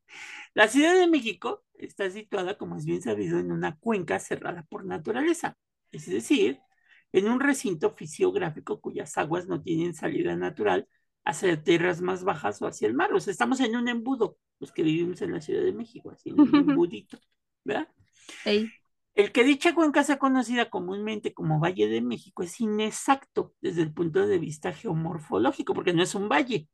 la 0.54 0.68
Ciudad 0.68 0.94
de 0.96 1.08
México 1.08 1.64
está 1.76 2.10
situada, 2.12 2.58
como 2.58 2.78
es 2.78 2.86
bien 2.86 3.02
sabido, 3.02 3.40
en 3.40 3.52
una 3.52 3.78
cuenca 3.78 4.20
cerrada 4.20 4.64
por 4.70 4.86
naturaleza, 4.86 5.58
es 5.92 6.08
decir, 6.10 6.60
en 7.12 7.28
un 7.30 7.40
recinto 7.40 7.96
fisiográfico 7.96 8.80
cuyas 8.82 9.18
aguas 9.18 9.48
no 9.48 9.62
tienen 9.62 9.94
salida 9.96 10.36
natural 10.36 10.88
hacia 11.26 11.62
tierras 11.64 12.02
más 12.02 12.24
bajas 12.24 12.62
o 12.62 12.68
hacia 12.68 12.88
el 12.88 12.94
mar. 12.94 13.14
O 13.14 13.20
sea, 13.20 13.32
estamos 13.32 13.60
en 13.62 13.76
un 13.76 13.88
embudo, 13.88 14.38
los 14.60 14.72
que 14.72 14.84
vivimos 14.84 15.22
en 15.22 15.32
la 15.34 15.42
Ciudad 15.42 15.64
de 15.64 15.74
México, 15.74 16.12
así 16.12 16.30
en 16.30 16.40
un 16.42 16.56
embudito, 16.60 17.20
¿verdad? 17.64 17.88
Ey, 18.46 18.74
El 19.14 19.32
que 19.32 19.44
dicha 19.44 19.76
cuenca 19.76 20.04
sea 20.04 20.18
conocida 20.18 20.70
comúnmente 20.72 21.34
como 21.34 21.60
Valle 21.60 21.88
de 21.88 22.02
México 22.02 22.42
es 22.44 22.60
inexacto 22.62 23.54
desde 23.62 23.82
el 23.84 23.94
punto 23.94 24.26
de 24.26 24.40
vista 24.40 24.74
geomorfológico, 24.74 25.74
porque 25.74 25.94
no 25.94 26.02
es 26.04 26.16
un 26.16 26.30
valle. 26.30 26.68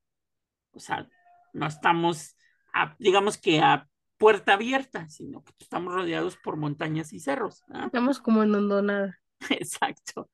O 0.76 0.80
sea, 0.80 1.08
no 1.54 1.66
estamos, 1.68 2.36
a- 2.74 2.96
digamos 3.00 3.38
que 3.38 3.60
a 3.62 3.88
puerta 4.18 4.54
abierta, 4.54 5.08
sino 5.10 5.44
que 5.44 5.54
estamos 5.60 5.94
rodeados 5.94 6.38
por 6.38 6.58
montañas 6.58 7.14
y 7.14 7.20
cerros. 7.20 7.64
estamos 7.86 8.20
como 8.20 8.44
en 8.44 8.56
hondonada. 8.56 9.20
Exacto. 9.50 10.30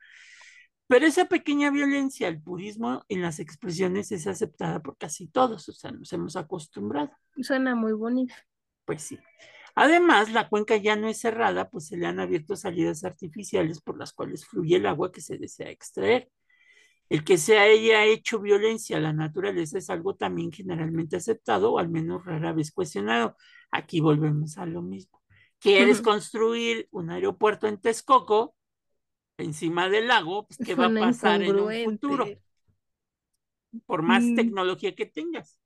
Pero 0.88 1.06
esa 1.06 1.26
pequeña 1.26 1.72
violencia 1.72 2.28
al 2.28 2.42
purismo 2.42 3.06
en 3.08 3.22
las 3.22 3.40
expresiones 3.40 4.12
es 4.12 4.28
aceptada 4.28 4.82
por 4.82 4.98
casi 4.98 5.28
todos, 5.28 5.70
o 5.70 5.72
sea, 5.72 5.92
nos 5.92 6.12
hemos 6.12 6.36
acostumbrado. 6.36 7.12
Suena 7.42 7.76
muy 7.76 7.94
bonito. 7.94 8.34
Pues 8.86 9.02
sí. 9.04 9.18
Además, 9.74 10.34
la 10.34 10.50
cuenca 10.50 10.76
ya 10.76 10.98
no 10.98 11.08
es 11.08 11.20
cerrada, 11.22 11.70
pues 11.70 11.88
se 11.88 11.96
le 11.96 12.06
han 12.08 12.20
abierto 12.20 12.58
salidas 12.58 13.06
artificiales 13.06 13.80
por 13.80 13.98
las 13.98 14.12
cuales 14.12 14.46
fluye 14.46 14.76
el 14.76 14.86
agua 14.86 15.14
que 15.14 15.22
se 15.22 15.38
desea 15.38 15.70
extraer. 15.70 16.30
El 17.12 17.26
que 17.26 17.38
se 17.38 17.58
haya 17.60 18.06
hecho 18.06 18.40
violencia 18.40 18.96
a 18.96 19.02
la 19.02 19.12
naturaleza 19.12 19.78
es 19.78 19.90
algo 19.90 20.16
también 20.16 20.50
generalmente 20.50 21.18
aceptado 21.18 21.74
o 21.74 21.80
al 21.80 21.90
menos 21.90 22.24
rara 22.24 22.54
vez 22.54 22.72
cuestionado. 22.72 23.36
Aquí 23.70 24.00
volvemos 24.00 24.58
a 24.58 24.66
lo 24.66 24.82
mismo. 24.82 25.22
¿Quieres 25.60 26.02
construir 26.02 26.88
un 26.92 27.10
aeropuerto 27.10 27.68
en 27.68 27.82
Texcoco, 27.82 28.56
encima 29.38 29.90
del 29.90 30.08
lago? 30.08 30.48
Pues, 30.48 30.58
¿qué 30.60 30.74
va 30.74 30.86
a 30.86 30.94
pasar 30.94 31.42
en 31.44 31.60
un 31.60 31.84
futuro? 31.84 32.28
Por 33.86 34.04
más 34.04 34.24
Mm. 34.24 34.36
tecnología 34.36 34.96
que 34.96 35.06
tengas. 35.06 35.60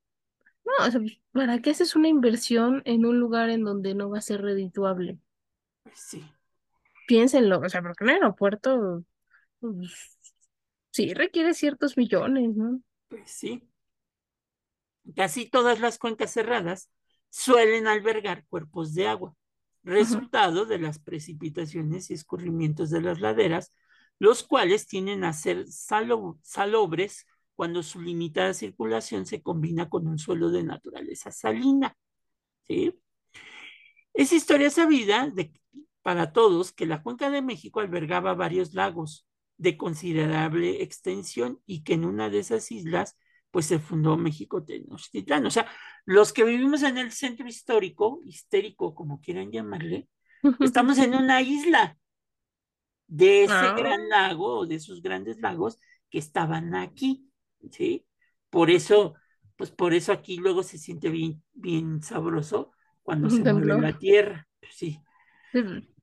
No, 0.64 0.86
o 0.86 0.90
sea, 0.90 1.00
pues, 1.00 1.20
¿para 1.32 1.60
qué 1.60 1.70
haces 1.70 1.94
una 1.94 2.08
inversión 2.08 2.82
en 2.86 3.06
un 3.06 3.20
lugar 3.20 3.50
en 3.50 3.62
donde 3.64 3.94
no 3.94 4.10
va 4.10 4.18
a 4.18 4.20
ser 4.20 4.42
redituable? 4.42 5.18
Pues 5.84 5.98
sí. 5.98 6.24
Piénsenlo, 7.06 7.60
o 7.60 7.68
sea, 7.68 7.82
porque 7.82 8.04
un 8.04 8.10
aeropuerto 8.10 9.04
pues, 9.60 10.18
sí 10.96 11.12
requiere 11.14 11.54
ciertos 11.54 11.96
millones, 11.96 12.56
¿no? 12.56 12.80
Pues 13.08 13.30
sí. 13.30 13.68
Casi 15.14 15.48
todas 15.48 15.80
las 15.80 15.98
cuencas 15.98 16.32
cerradas 16.32 16.90
suelen 17.30 17.86
albergar 17.86 18.44
cuerpos 18.48 18.92
de 18.94 19.06
agua, 19.06 19.34
resultado 19.84 20.66
de 20.66 20.78
las 20.78 20.98
precipitaciones 20.98 22.10
y 22.10 22.14
escurrimientos 22.14 22.90
de 22.90 23.00
las 23.02 23.20
laderas, 23.20 23.72
los 24.18 24.42
cuales 24.42 24.86
tienden 24.88 25.22
a 25.24 25.32
ser 25.32 25.68
salo- 25.68 26.38
salobres 26.42 27.26
cuando 27.54 27.82
su 27.82 28.00
limitada 28.02 28.52
circulación 28.52 29.26
se 29.26 29.42
combina 29.42 29.88
con 29.88 30.06
un 30.08 30.18
suelo 30.18 30.50
de 30.50 30.64
naturaleza 30.64 31.30
salina. 31.30 31.96
¿sí? 32.66 32.94
Es 34.14 34.32
historia 34.32 34.70
sabida 34.70 35.30
de, 35.30 35.52
para 36.02 36.32
todos 36.32 36.72
que 36.72 36.86
la 36.86 37.02
Cuenca 37.02 37.30
de 37.30 37.42
México 37.42 37.80
albergaba 37.80 38.34
varios 38.34 38.74
lagos 38.74 39.26
de 39.58 39.76
considerable 39.76 40.82
extensión 40.82 41.60
y 41.66 41.82
que 41.84 41.94
en 41.94 42.04
una 42.04 42.30
de 42.30 42.40
esas 42.40 42.70
islas 42.72 43.16
pues 43.50 43.66
se 43.66 43.78
fundó 43.78 44.16
México 44.18 44.64
Tenochtitlán. 44.64 45.46
O 45.46 45.50
sea, 45.50 45.66
los 46.04 46.32
que 46.32 46.44
vivimos 46.44 46.82
en 46.82 46.98
el 46.98 47.10
centro 47.12 47.46
histórico, 47.48 48.20
histérico, 48.24 48.94
como 48.94 49.20
quieran 49.20 49.50
llamarle, 49.50 50.08
estamos 50.60 50.98
en 50.98 51.14
una 51.14 51.40
isla 51.42 51.96
de 53.08 53.44
ese 53.44 53.52
Ah. 53.54 53.74
gran 53.76 54.08
lago 54.08 54.58
o 54.60 54.66
de 54.66 54.76
esos 54.76 55.00
grandes 55.02 55.38
lagos 55.40 55.78
que 56.10 56.18
estaban 56.18 56.74
aquí, 56.74 57.30
¿sí? 57.70 58.06
Por 58.50 58.70
eso, 58.70 59.14
pues 59.56 59.70
por 59.70 59.94
eso 59.94 60.12
aquí 60.12 60.36
luego 60.36 60.62
se 60.62 60.78
siente 60.78 61.08
bien, 61.08 61.42
bien 61.52 62.02
sabroso 62.02 62.72
cuando 63.02 63.30
se 63.30 63.44
mueve 63.44 63.76
la 63.80 63.96
tierra, 63.98 64.48
sí. 64.70 65.00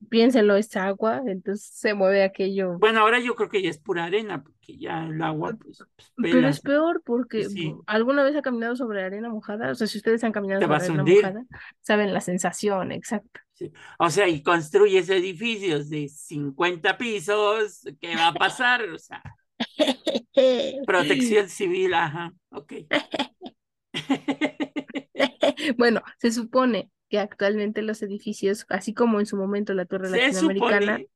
Piénsenlo, 0.10 0.56
es 0.56 0.76
agua, 0.76 1.22
entonces 1.28 1.70
se 1.74 1.94
mueve 1.94 2.24
aquello. 2.24 2.78
Bueno, 2.80 3.02
ahora 3.02 3.20
yo 3.20 3.36
creo 3.36 3.50
que 3.50 3.62
ya 3.62 3.70
es 3.70 3.78
pura 3.78 4.06
arena, 4.06 4.44
porque 4.44 4.78
ya 4.78 5.06
el 5.06 5.22
agua, 5.22 5.56
pues, 5.62 5.84
pues, 5.96 6.14
Pero 6.18 6.48
es 6.48 6.60
peor 6.62 7.02
porque 7.06 7.46
Sí. 7.46 7.76
¿alguna 7.88 8.24
vez 8.24 8.36
ha 8.36 8.42
caminado 8.42 8.76
sobre 8.76 9.04
arena 9.04 9.30
mojada? 9.30 9.72
O 9.72 9.76
sea, 9.76 9.88
si 9.88 9.98
ustedes 9.98 10.24
han 10.24 10.32
caminado 10.32 10.62
sobre 10.62 10.76
arena 10.76 11.04
mojada, 11.04 11.46
saben 11.82 12.14
la 12.14 12.22
sensación, 12.22 12.92
exacto. 12.92 13.40
sí. 13.54 13.72
O 14.00 14.10
sea, 14.10 14.28
y 14.28 14.42
construyes 14.44 15.10
edificios 15.10 15.90
de 15.90 16.08
50 16.10 16.98
pisos, 16.98 17.84
¿qué 18.00 18.16
va 18.16 18.28
a 18.30 18.34
pasar? 18.34 18.84
O 18.90 19.00
sea, 19.00 19.22
protección 20.86 21.50
civil, 21.50 21.94
ajá, 21.94 22.34
ok. 22.52 22.74
Bueno, 25.78 26.02
se 26.20 26.32
supone 26.32 26.92
que 27.10 27.20
actualmente 27.20 27.82
los 27.82 28.02
edificios, 28.02 28.66
así 28.70 28.94
como 28.94 29.20
en 29.20 29.26
su 29.26 29.38
momento 29.38 29.74
la 29.74 29.86
Torre 29.86 30.10
Se 30.10 30.12
Latinoamericana, 30.12 30.98
supone, 30.98 31.10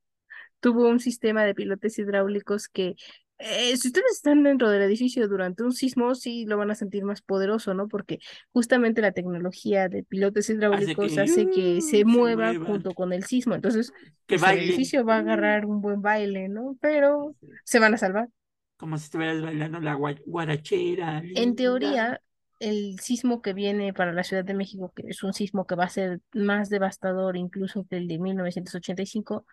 tuvo 0.60 0.88
un 0.88 1.00
sistema 1.00 1.44
de 1.44 1.54
pilotes 1.54 1.98
hidráulicos 1.98 2.68
que 2.68 2.96
Eh, 3.40 3.76
si 3.76 3.88
ustedes 3.88 4.12
están 4.14 4.42
dentro 4.42 4.68
del 4.68 4.82
edificio 4.82 5.28
durante 5.28 5.62
un 5.62 5.72
sismo, 5.72 6.14
sí 6.16 6.44
lo 6.46 6.56
van 6.58 6.72
a 6.72 6.74
sentir 6.74 7.04
más 7.04 7.22
poderoso, 7.22 7.72
¿no? 7.72 7.86
Porque 7.86 8.18
justamente 8.52 9.00
la 9.00 9.12
tecnología 9.12 9.88
de 9.88 10.02
pilotes 10.02 10.50
hidráulicos 10.50 11.14
que, 11.14 11.20
hace 11.20 11.48
que 11.48 11.78
uh, 11.78 11.80
se 11.80 12.04
se 12.04 12.04
mueva 12.04 12.48
mueva. 12.52 12.66
junto 12.66 12.94
con 12.94 13.12
el 13.12 13.22
sismo. 13.24 13.54
Entonces, 13.54 13.92
pues, 14.26 14.42
el 14.42 14.58
edificio 14.58 15.04
va 15.04 15.16
a 15.16 15.18
agarrar 15.20 15.66
un 15.66 15.80
buen 15.80 16.02
baile, 16.02 16.48
¿no? 16.48 16.76
Pero 16.80 17.36
se 17.64 17.78
van 17.78 17.94
a 17.94 17.98
salvar. 17.98 18.28
Como 18.76 18.96
si 18.98 19.04
estuvieras 19.04 19.42
bailando 19.42 19.80
la 19.80 19.96
gua- 19.96 20.20
guarachera. 20.26 21.22
En 21.34 21.54
teoría, 21.56 22.20
el 22.60 22.98
sismo 23.00 23.42
que 23.42 23.52
viene 23.52 23.92
para 23.94 24.12
la 24.12 24.24
Ciudad 24.24 24.44
de 24.44 24.54
México, 24.54 24.92
que 24.94 25.04
es 25.08 25.22
un 25.22 25.32
sismo 25.32 25.66
que 25.66 25.74
va 25.76 25.84
a 25.84 25.88
ser 25.88 26.20
más 26.34 26.68
devastador 26.70 27.36
incluso 27.36 27.86
que 27.88 27.96
el 27.96 28.08
de 28.08 28.18
1985, 28.18 29.46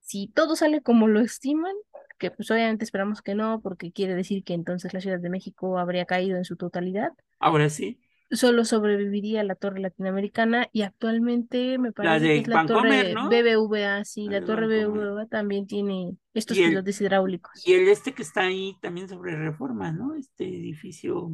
si 0.00 0.28
todo 0.28 0.56
sale 0.56 0.82
como 0.82 1.08
lo 1.08 1.20
estiman, 1.20 1.74
que 2.18 2.30
pues 2.30 2.50
obviamente 2.50 2.84
esperamos 2.84 3.22
que 3.22 3.34
no, 3.34 3.60
porque 3.62 3.92
quiere 3.92 4.14
decir 4.14 4.44
que 4.44 4.54
entonces 4.54 4.92
la 4.94 5.00
Ciudad 5.00 5.20
de 5.20 5.30
México 5.30 5.78
habría 5.78 6.04
caído 6.06 6.36
en 6.36 6.44
su 6.44 6.56
totalidad, 6.56 7.10
Ahora 7.38 7.68
sí. 7.70 8.00
solo 8.30 8.64
sobreviviría 8.64 9.42
la 9.44 9.54
torre 9.54 9.80
latinoamericana 9.80 10.68
y 10.72 10.82
actualmente 10.82 11.78
me 11.78 11.92
parece 11.92 12.32
que 12.32 12.38
es 12.40 12.48
la 12.48 12.56
Vancomer, 12.56 13.06
torre 13.06 13.14
¿no? 13.14 13.28
BBVA, 13.28 14.04
sí, 14.04 14.28
La 14.28 14.44
torre 14.44 14.66
Vancomer. 14.68 15.08
BBVA 15.08 15.26
también 15.26 15.66
tiene 15.66 16.16
estos 16.34 16.56
pilotes 16.56 17.00
hidráulicos. 17.00 17.52
Y 17.66 17.74
el 17.74 17.88
este 17.88 18.12
que 18.14 18.22
está 18.22 18.42
ahí 18.42 18.76
también 18.80 19.08
sobre 19.08 19.36
reforma, 19.36 19.92
¿no? 19.92 20.14
Este 20.14 20.44
edificio. 20.46 21.32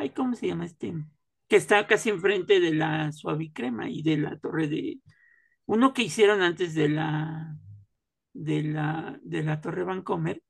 Ay, 0.00 0.10
¿cómo 0.10 0.34
se 0.34 0.46
llama 0.46 0.64
este? 0.64 0.94
Que 1.46 1.56
está 1.56 1.86
casi 1.86 2.08
enfrente 2.08 2.58
de 2.58 2.72
la 2.72 3.12
Suavicrema 3.12 3.90
y 3.90 4.02
de 4.02 4.16
la 4.16 4.38
torre 4.38 4.66
de. 4.66 4.98
Uno 5.66 5.92
que 5.92 6.02
hicieron 6.02 6.40
antes 6.40 6.74
de 6.74 6.88
la. 6.88 7.54
de 8.32 8.62
la. 8.62 9.18
de 9.22 9.42
la 9.42 9.60
Torre 9.60 9.84
Vancomer. 9.84 10.42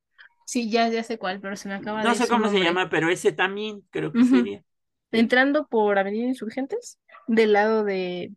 Sí, 0.46 0.70
ya, 0.70 0.88
ya 0.88 1.02
sé 1.02 1.18
cuál, 1.18 1.40
pero 1.40 1.56
se 1.56 1.68
me 1.68 1.74
acaba 1.74 2.00
de 2.00 2.08
No 2.08 2.14
sé 2.14 2.28
cómo 2.28 2.48
se 2.48 2.60
llama, 2.60 2.88
pero 2.88 3.08
ese 3.08 3.32
también 3.32 3.82
creo 3.90 4.12
que 4.12 4.24
sería. 4.24 4.62
Entrando 5.10 5.66
por 5.66 5.98
Avenida 5.98 6.28
Insurgentes, 6.28 7.00
del 7.26 7.54
lado 7.54 7.82
de... 7.82 8.32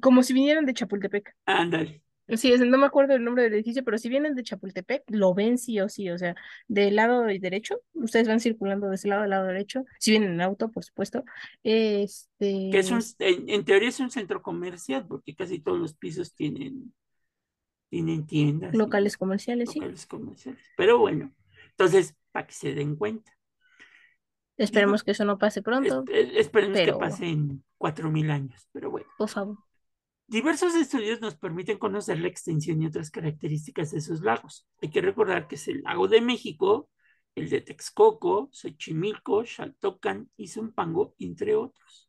como 0.00 0.22
si 0.22 0.32
vinieran 0.32 0.64
de 0.64 0.72
Chapultepec. 0.72 1.34
Ándale. 1.44 2.02
Sí, 2.28 2.52
es- 2.52 2.60
no 2.60 2.76
me 2.78 2.86
acuerdo 2.86 3.14
el 3.14 3.22
nombre 3.22 3.44
del 3.44 3.54
edificio, 3.54 3.84
pero 3.84 3.98
si 3.98 4.08
vienen 4.08 4.34
de 4.34 4.42
Chapultepec, 4.42 5.04
lo 5.08 5.32
ven 5.32 5.58
sí 5.58 5.78
o 5.80 5.88
sí, 5.88 6.10
o 6.10 6.18
sea, 6.18 6.34
del 6.66 6.96
lado 6.96 7.22
derecho, 7.22 7.80
ustedes 7.94 8.26
van 8.26 8.40
circulando 8.40 8.88
de 8.88 8.96
ese 8.96 9.06
lado, 9.08 9.22
del 9.22 9.30
lado 9.30 9.46
derecho, 9.46 9.84
si 10.00 10.10
vienen 10.10 10.32
en 10.32 10.40
auto, 10.40 10.70
por 10.70 10.82
supuesto, 10.84 11.24
este... 11.62 12.68
Que 12.72 12.78
es 12.78 12.90
un, 12.90 13.00
en, 13.20 13.48
en 13.48 13.64
teoría 13.64 13.88
es 13.88 14.00
un 14.00 14.10
centro 14.10 14.42
comercial, 14.42 15.06
porque 15.06 15.34
casi 15.36 15.60
todos 15.60 15.78
los 15.78 15.94
pisos 15.94 16.34
tienen, 16.34 16.92
tienen 17.90 18.26
tiendas. 18.26 18.74
y 18.74 18.76
locales 18.76 19.16
comerciales, 19.16 19.70
sí. 19.70 19.78
locales 19.78 20.06
comerciales. 20.06 20.64
Pero 20.76 20.98
bueno, 20.98 21.32
entonces, 21.70 22.16
para 22.32 22.46
que 22.48 22.54
se 22.54 22.74
den 22.74 22.96
cuenta. 22.96 23.32
Esperemos 24.56 25.04
que 25.04 25.10
eso 25.10 25.24
no 25.24 25.38
pase 25.38 25.62
pronto, 25.62 26.02
Espe- 26.04 26.30
esperemos 26.38 26.78
pero- 26.78 26.94
que 26.94 26.98
pasen 26.98 27.62
cuatro 27.78 28.10
mil 28.10 28.30
años, 28.30 28.66
pero 28.72 28.90
bueno. 28.90 29.06
por 29.18 29.28
favor. 29.28 29.58
Diversos 30.28 30.74
estudios 30.74 31.20
nos 31.20 31.36
permiten 31.36 31.78
conocer 31.78 32.18
la 32.18 32.28
extensión 32.28 32.82
y 32.82 32.86
otras 32.86 33.10
características 33.10 33.92
de 33.92 33.98
esos 33.98 34.22
lagos. 34.22 34.66
Hay 34.82 34.90
que 34.90 35.00
recordar 35.00 35.46
que 35.46 35.54
es 35.54 35.68
el 35.68 35.82
lago 35.82 36.08
de 36.08 36.20
México, 36.20 36.90
el 37.36 37.48
de 37.48 37.60
Texcoco, 37.60 38.48
Xochimilco, 38.52 39.44
Xaltocan 39.44 40.28
y 40.36 40.48
Zumpango, 40.48 41.14
entre 41.18 41.54
otros. 41.54 42.08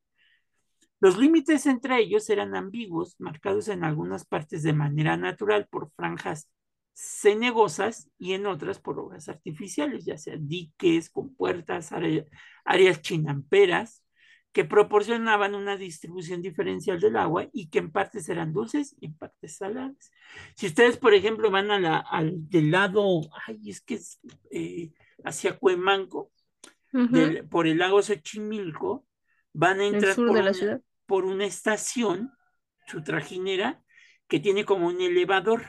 Los 0.99 1.17
límites 1.17 1.65
entre 1.67 1.99
ellos 1.99 2.29
eran 2.29 2.55
ambiguos, 2.55 3.15
marcados 3.19 3.67
en 3.67 3.83
algunas 3.83 4.25
partes 4.25 4.63
de 4.63 4.73
manera 4.73 5.15
natural 5.17 5.67
por 5.67 5.91
franjas 5.91 6.49
cenegosas 6.93 8.09
y 8.17 8.33
en 8.33 8.47
otras 8.47 8.79
por 8.79 8.97
obras 8.99 9.29
artificiales, 9.29 10.05
ya 10.05 10.17
sea 10.17 10.37
diques, 10.39 11.09
compuertas, 11.11 11.91
área- 11.91 12.25
áreas 12.65 13.01
chinamperas, 13.01 14.03
que 14.57 14.65
proporcionaban 14.65 15.53
una 15.53 15.77
distribución 15.77 16.41
diferencial 16.41 16.99
del 16.99 17.15
agua 17.17 17.47
y 17.53 17.69
que 17.69 17.77
en 17.77 17.91
partes 17.91 18.27
eran 18.27 18.53
dulces 18.53 18.95
y 18.99 19.05
en 19.05 19.13
partes 19.15 19.57
saladas. 19.57 20.11
Si 20.55 20.65
ustedes, 20.65 20.97
por 20.97 21.13
ejemplo, 21.13 21.51
van 21.51 21.69
a 21.69 21.79
la, 21.79 21.99
al 21.99 22.49
del 22.49 22.71
lado, 22.71 23.21
ay, 23.45 23.69
es 23.69 23.81
que 23.81 23.93
es 23.95 24.19
eh, 24.49 24.89
hacia 25.23 25.59
Cuemanco, 25.59 26.31
del- 26.91 27.47
por 27.47 27.67
el 27.67 27.77
lago 27.77 28.01
Xochimilco, 28.01 29.05
van 29.53 29.79
a 29.79 29.85
entrar 29.85 30.15
por 30.25 30.37
de 30.37 30.43
la 30.43 30.51
una, 30.51 30.81
por 31.05 31.25
una 31.25 31.45
estación, 31.45 32.31
su 32.87 33.03
trajinera, 33.03 33.83
que 34.27 34.39
tiene 34.39 34.65
como 34.65 34.87
un 34.87 34.99
elevador. 35.01 35.65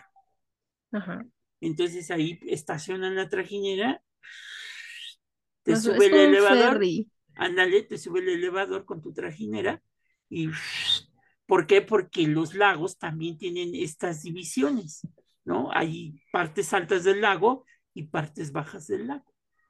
Ajá. 0.93 1.27
Entonces 1.61 2.11
ahí 2.11 2.39
estacionan 2.47 3.17
la 3.17 3.29
trajinera, 3.29 4.03
te 5.63 5.77
sube 5.77 6.07
el 6.07 6.15
elevador, 6.17 6.73
ferry. 6.75 7.11
Ándale, 7.39 7.83
te 7.83 7.99
sube 7.99 8.21
el 8.21 8.29
elevador 8.29 8.85
con 8.85 9.01
tu 9.03 9.13
trajinera 9.13 9.83
y 10.29 10.49
¿por 11.47 11.67
qué? 11.67 11.83
Porque 11.83 12.27
los 12.27 12.55
lagos 12.55 12.99
también 12.99 13.39
tienen 13.39 13.75
estas 13.75 14.23
divisiones, 14.23 15.07
¿no? 15.45 15.71
Hay 15.73 16.21
partes 16.33 16.73
altas 16.73 17.05
del 17.05 17.21
lago 17.23 17.65
y 17.95 18.05
partes 18.05 18.53
bajas 18.53 18.87
del 18.87 19.07
lago. 19.09 19.25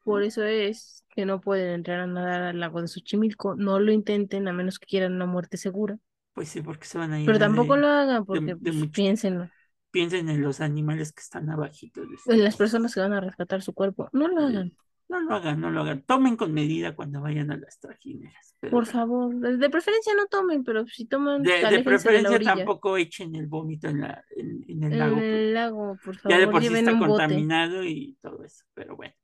Por 0.04 0.22
eso 0.22 0.42
es 0.44 1.04
que 1.10 1.26
no 1.26 1.40
pueden 1.40 1.68
entrar 1.74 2.00
a 2.00 2.06
nadar 2.06 2.42
al 2.42 2.60
lago 2.60 2.80
de 2.80 2.88
Xochimilco. 2.88 3.56
No 3.56 3.78
lo 3.78 3.92
intenten 3.92 4.48
a 4.48 4.52
menos 4.52 4.78
que 4.78 4.86
quieran 4.86 5.14
una 5.14 5.26
muerte 5.26 5.56
segura. 5.56 5.98
Pues 6.32 6.48
sí, 6.48 6.62
porque 6.62 6.86
se 6.86 6.98
van 6.98 7.12
a 7.12 7.20
ir 7.20 7.26
Pero 7.26 7.38
tampoco 7.38 7.74
de- 7.74 7.80
lo 7.82 7.88
hagan 7.88 8.24
porque 8.24 8.40
de 8.40 8.56
pues, 8.72 8.90
piénsenlo. 8.92 9.48
piensen 9.90 10.28
en 10.28 10.40
los 10.42 10.60
animales 10.60 11.12
que 11.12 11.20
están 11.20 11.50
abajito 11.50 12.00
de 12.02 12.16
En 12.26 12.44
las 12.44 12.56
personas 12.56 12.94
que 12.94 13.00
van 13.00 13.12
a 13.12 13.20
rescatar 13.20 13.62
su 13.62 13.74
cuerpo. 13.74 14.08
No 14.12 14.28
lo 14.28 14.40
hagan, 14.40 14.72
No 15.08 15.20
lo 15.20 15.34
hagan, 15.34 15.60
no 15.60 15.70
lo 15.70 15.80
hagan. 15.80 16.02
Tomen 16.02 16.36
con 16.36 16.52
medida 16.52 16.94
cuando 16.94 17.22
vayan 17.22 17.50
a 17.50 17.56
las 17.56 17.78
trajineras. 17.80 18.54
pero 18.60 18.70
por 18.72 18.84
favor. 18.86 19.34
De, 19.34 19.70
preferencia 19.70 20.12
no 20.14 20.26
tomen, 20.26 20.62
pero 20.64 20.86
si 20.86 21.06
toman, 21.06 21.42
De, 21.42 21.52
de 21.70 21.82
preferencia 21.82 22.38
tampoco 22.40 22.96
echen 22.98 23.34
el 23.34 23.46
vómito 23.46 23.88
en, 23.88 24.00
la, 24.02 24.22
en, 24.36 24.64
en 24.68 24.82
el 24.84 24.92
En 24.92 24.98
lago. 24.98 25.14
porque 25.14 25.48
el 25.48 25.54
lago, 25.54 25.96
por 26.04 26.14
Ya 26.28 26.36
de 26.38 26.44
favor, 26.44 26.52
por 26.52 26.62
sí 26.62 26.74
está 26.76 26.92
bote. 26.92 27.06
contaminado 27.06 27.84
y 27.84 28.18
todo 28.20 28.44
eso, 28.44 28.64
pero 28.74 28.96
bueno. 28.96 29.14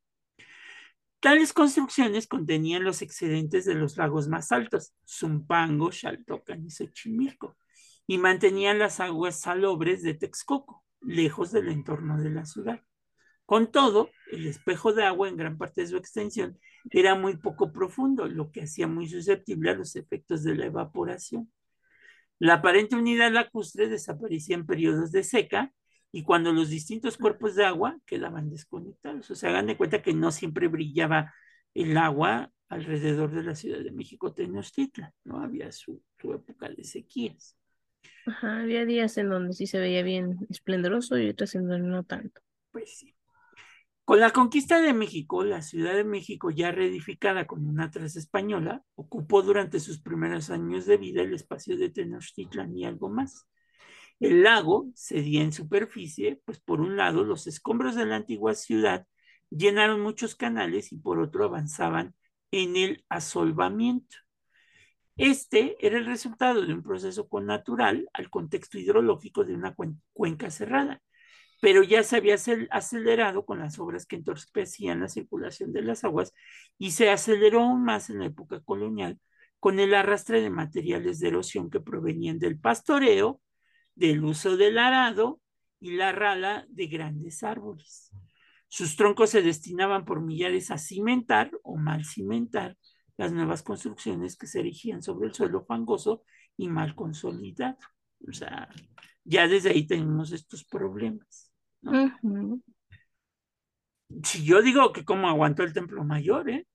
Tales 1.19 1.53
construcciones 1.53 2.27
contenían 2.27 2.83
los 2.83 3.01
excedentes 3.01 3.65
de 3.65 3.73
los 3.75 3.97
lagos 3.97 4.27
más 4.27 4.51
altos, 4.51 4.93
Zumpango, 5.07 5.91
Xaltocan 5.91 6.65
y 6.65 6.69
Xochimilco, 6.69 7.57
y 8.07 8.17
mantenían 8.19 8.77
las 8.79 8.99
aguas 8.99 9.39
salobres 9.39 10.03
de 10.03 10.13
Texcoco, 10.13 10.83
lejos 11.01 11.51
del 11.51 11.69
entorno 11.69 12.19
de 12.21 12.29
la 12.29 12.45
ciudad. 12.45 12.81
Con 13.45 13.71
todo, 13.71 14.09
el 14.31 14.47
espejo 14.47 14.93
de 14.93 15.03
agua 15.03 15.29
en 15.29 15.37
gran 15.37 15.57
parte 15.57 15.81
de 15.81 15.87
su 15.87 15.97
extensión 15.97 16.57
era 16.89 17.15
muy 17.15 17.37
poco 17.37 17.71
profundo, 17.71 18.27
lo 18.27 18.51
que 18.51 18.63
hacía 18.63 18.87
muy 18.87 19.07
susceptible 19.07 19.71
a 19.71 19.75
los 19.75 19.95
efectos 19.95 20.43
de 20.43 20.55
la 20.55 20.65
evaporación. 20.65 21.51
La 22.39 22.55
aparente 22.55 22.95
unidad 22.95 23.31
lacustre 23.31 23.87
desaparecía 23.87 24.55
en 24.55 24.65
periodos 24.65 25.11
de 25.11 25.23
seca 25.23 25.71
y 26.11 26.23
cuando 26.23 26.51
los 26.53 26.69
distintos 26.69 27.17
cuerpos 27.17 27.55
de 27.55 27.65
agua 27.65 27.97
quedaban 28.05 28.49
desconectados. 28.49 29.29
O 29.31 29.35
sea, 29.35 29.51
hagan 29.51 29.67
de 29.67 29.77
cuenta 29.77 30.01
que 30.01 30.13
no 30.13 30.31
siempre 30.31 30.67
brillaba 30.67 31.33
el 31.73 31.97
agua 31.97 32.51
alrededor 32.69 33.31
de 33.31 33.43
la 33.43 33.55
Ciudad 33.55 33.79
de 33.79 33.91
México, 33.91 34.33
Tenochtitlan, 34.33 35.11
¿no? 35.23 35.41
Había 35.41 35.71
su, 35.71 36.01
su 36.17 36.33
época 36.33 36.69
de 36.69 36.83
sequías. 36.83 37.57
Ajá, 38.25 38.61
había 38.61 38.85
días 38.85 39.17
en 39.17 39.29
donde 39.29 39.53
sí 39.53 39.67
se 39.67 39.79
veía 39.79 40.03
bien 40.03 40.37
esplendoroso 40.49 41.17
y 41.17 41.29
otras 41.29 41.55
en 41.55 41.67
donde 41.67 41.87
no 41.87 42.03
tanto. 42.03 42.41
Pues 42.71 42.97
sí. 42.97 43.14
Con 44.05 44.19
la 44.19 44.29
conquista 44.29 44.81
de 44.81 44.93
México, 44.93 45.43
la 45.43 45.63
Ciudad 45.63 45.95
de 45.95 46.03
México, 46.03 46.51
ya 46.51 46.71
reedificada 46.71 47.47
como 47.47 47.69
una 47.69 47.89
traza 47.89 48.19
española, 48.19 48.83
ocupó 48.93 49.41
durante 49.41 49.79
sus 49.79 49.99
primeros 49.99 50.51
años 50.51 50.85
de 50.85 50.97
vida 50.97 51.23
el 51.23 51.33
espacio 51.33 51.75
de 51.75 51.89
Tenochtitlan 51.89 52.77
y 52.77 52.85
algo 52.85 53.09
más. 53.09 53.47
El 54.19 54.43
lago 54.43 54.91
cedía 54.95 55.41
en 55.41 55.51
superficie, 55.51 56.39
pues 56.45 56.59
por 56.59 56.81
un 56.81 56.97
lado 56.97 57.23
los 57.23 57.47
escombros 57.47 57.95
de 57.95 58.05
la 58.05 58.17
antigua 58.17 58.53
ciudad 58.53 59.07
llenaron 59.49 60.01
muchos 60.01 60.35
canales 60.35 60.91
y 60.91 60.97
por 60.97 61.19
otro 61.19 61.45
avanzaban 61.45 62.13
en 62.51 62.75
el 62.75 63.05
asolvamiento. 63.09 64.17
Este 65.17 65.77
era 65.79 65.97
el 65.97 66.05
resultado 66.05 66.63
de 66.63 66.73
un 66.73 66.83
proceso 66.83 67.27
connatural 67.27 68.07
al 68.13 68.29
contexto 68.29 68.77
hidrológico 68.77 69.43
de 69.45 69.55
una 69.55 69.75
cuenca 70.13 70.51
cerrada, 70.51 71.01
pero 71.65 71.81
ya 71.81 72.03
se 72.03 72.17
había 72.17 72.35
acelerado 72.69 73.43
con 73.43 73.57
las 73.57 73.79
obras 73.79 74.05
que 74.05 74.17
entorpecían 74.17 74.99
la 74.99 75.09
circulación 75.09 75.73
de 75.73 75.81
las 75.81 76.03
aguas 76.03 76.31
y 76.77 76.91
se 76.91 77.09
aceleró 77.09 77.61
aún 77.63 77.83
más 77.83 78.11
en 78.11 78.19
la 78.19 78.27
época 78.27 78.59
colonial 78.59 79.19
con 79.59 79.79
el 79.79 79.95
arrastre 79.95 80.41
de 80.41 80.51
materiales 80.51 81.19
de 81.19 81.29
erosión 81.29 81.71
que 81.71 81.79
provenían 81.79 82.37
del 82.37 82.59
pastoreo, 82.59 83.41
del 83.95 84.23
uso 84.23 84.57
del 84.57 84.77
arado 84.77 85.41
y 85.79 85.95
la 85.95 86.11
rala 86.11 86.67
de 86.69 86.85
grandes 86.85 87.41
árboles. 87.41 88.11
Sus 88.67 88.95
troncos 88.95 89.31
se 89.31 89.41
destinaban 89.41 90.05
por 90.05 90.21
millares 90.21 90.69
a 90.69 90.77
cimentar 90.77 91.49
o 91.63 91.77
mal 91.77 92.05
cimentar 92.05 92.77
las 93.17 93.31
nuevas 93.31 93.63
construcciones 93.63 94.37
que 94.37 94.45
se 94.45 94.59
erigían 94.59 95.01
sobre 95.01 95.29
el 95.29 95.33
suelo 95.33 95.65
fangoso 95.65 96.21
y 96.57 96.69
mal 96.69 96.93
consolidado. 96.93 97.79
O 98.29 98.33
sea, 98.33 98.69
ya 99.23 99.47
desde 99.47 99.71
ahí 99.71 99.87
tenemos 99.87 100.31
estos 100.31 100.63
problemas. 100.63 101.44
Si 104.23 104.43
yo 104.43 104.61
digo 104.61 104.91
que 104.91 105.05
cómo 105.05 105.29
aguantó 105.29 105.63
el 105.63 105.71
Templo 105.73 106.03
Mayor, 106.03 106.49
¿eh? 106.49 106.67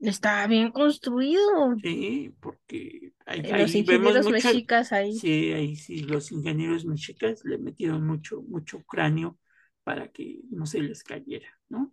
Está 0.00 0.46
bien 0.46 0.72
construido. 0.72 1.76
Sí, 1.82 2.34
porque 2.40 3.12
ahí, 3.24 3.40
Eh, 3.42 3.52
Los 3.54 3.74
ahí 3.74 3.82
vemos 3.82 4.12
ingenieros 4.12 4.26
mucho, 4.26 4.32
mexicas 4.32 4.92
ahí. 4.92 5.18
sí, 5.20 5.52
ahí 5.52 5.76
sí, 5.76 6.00
los 6.02 6.30
ingenieros 6.30 6.84
mexicas 6.84 7.42
le 7.44 7.56
metieron 7.58 8.06
mucho, 8.06 8.42
mucho 8.42 8.82
cráneo 8.84 9.38
para 9.82 10.08
que 10.12 10.40
no 10.50 10.66
se 10.66 10.80
les 10.80 11.02
cayera, 11.02 11.48
¿no? 11.70 11.90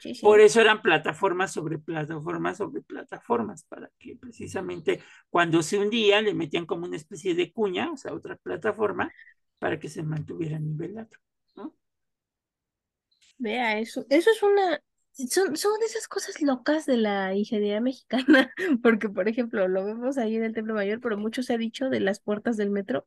Sí, 0.00 0.14
sí. 0.14 0.20
Por 0.22 0.40
eso 0.40 0.60
eran 0.60 0.82
plataformas 0.82 1.52
sobre 1.52 1.78
plataformas 1.78 2.58
sobre 2.58 2.82
plataformas, 2.82 3.64
para 3.64 3.90
que 3.98 4.16
precisamente 4.16 5.00
cuando 5.30 5.62
se 5.62 5.78
hundía 5.78 6.22
le 6.22 6.34
metían 6.34 6.66
como 6.66 6.86
una 6.86 6.96
especie 6.96 7.34
de 7.34 7.52
cuña, 7.52 7.90
o 7.92 7.96
sea, 7.96 8.14
otra 8.14 8.36
plataforma, 8.36 9.12
para 9.58 9.78
que 9.80 9.88
se 9.88 10.02
mantuviera 10.02 10.58
nivelado. 10.58 11.10
Vea, 13.38 13.78
eso, 13.78 14.06
eso 14.08 14.30
es 14.30 14.42
una, 14.42 14.80
son, 15.30 15.56
son 15.56 15.72
esas 15.84 16.08
cosas 16.08 16.40
locas 16.40 16.86
de 16.86 16.96
la 16.96 17.34
ingeniería 17.34 17.80
mexicana, 17.80 18.52
porque 18.82 19.08
por 19.08 19.28
ejemplo, 19.28 19.68
lo 19.68 19.84
vemos 19.84 20.18
ahí 20.18 20.36
en 20.36 20.44
el 20.44 20.54
Templo 20.54 20.74
Mayor, 20.74 21.00
pero 21.00 21.18
mucho 21.18 21.42
se 21.42 21.54
ha 21.54 21.58
dicho 21.58 21.90
de 21.90 22.00
las 22.00 22.20
puertas 22.20 22.56
del 22.56 22.70
metro, 22.70 23.06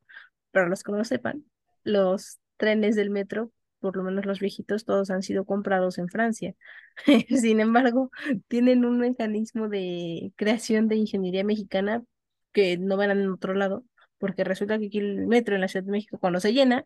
para 0.52 0.68
los 0.68 0.84
que 0.84 0.92
no 0.92 1.00
lo 1.00 1.06
sepan, 1.06 1.46
los 1.84 2.40
trenes 2.58 2.96
del 2.96 3.10
metro, 3.10 3.52
por 3.80 3.96
lo 3.96 4.04
menos 4.04 4.26
los 4.26 4.40
viejitos, 4.40 4.86
todos 4.86 5.10
han 5.12 5.24
sido 5.24 5.46
comprados 5.46 5.98
en 5.98 6.10
Francia. 6.10 6.56
Sin 7.30 7.60
embargo, 7.60 8.12
tienen 8.48 8.86
un 8.86 9.00
mecanismo 9.00 9.70
de 9.70 10.34
creación 10.36 10.88
de 10.88 10.96
ingeniería 10.96 11.44
mexicana 11.44 12.04
que 12.52 12.78
no 12.78 12.98
van 12.98 13.12
en 13.12 13.30
otro 13.30 13.54
lado, 13.54 13.86
porque 14.18 14.44
resulta 14.44 14.80
que 14.80 14.88
aquí 14.88 14.98
el 14.98 15.28
metro 15.28 15.56
en 15.56 15.62
la 15.62 15.68
Ciudad 15.68 15.86
de 15.86 15.92
México, 15.92 16.18
cuando 16.20 16.40
se 16.40 16.54
llena, 16.54 16.86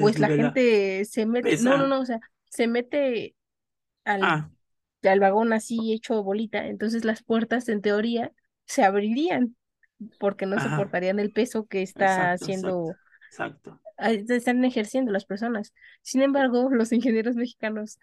pues 0.00 0.18
la 0.18 0.28
gente 0.28 1.04
se 1.04 1.26
mete, 1.26 1.56
no, 1.58 1.78
no, 1.78 1.86
no, 1.86 2.00
o 2.00 2.04
sea, 2.06 2.20
se 2.50 2.66
mete 2.66 3.34
al, 4.04 4.22
Ah, 4.22 4.50
al 5.02 5.20
vagón 5.20 5.52
así 5.52 5.92
hecho 5.92 6.22
bolita, 6.22 6.66
entonces 6.66 7.04
las 7.04 7.22
puertas 7.22 7.68
en 7.68 7.82
teoría 7.82 8.32
se 8.64 8.84
abrirían 8.84 9.56
porque 10.18 10.46
no 10.46 10.56
ajá, 10.56 10.70
soportarían 10.70 11.18
el 11.18 11.32
peso 11.32 11.66
que 11.66 11.82
está 11.82 12.34
exacto, 12.34 12.44
haciendo, 12.44 12.94
exacto. 13.30 13.80
están 13.98 14.64
ejerciendo 14.64 15.12
las 15.12 15.24
personas. 15.24 15.72
Sin 16.02 16.22
embargo, 16.22 16.68
los 16.70 16.92
ingenieros 16.92 17.36
mexicanos 17.36 17.98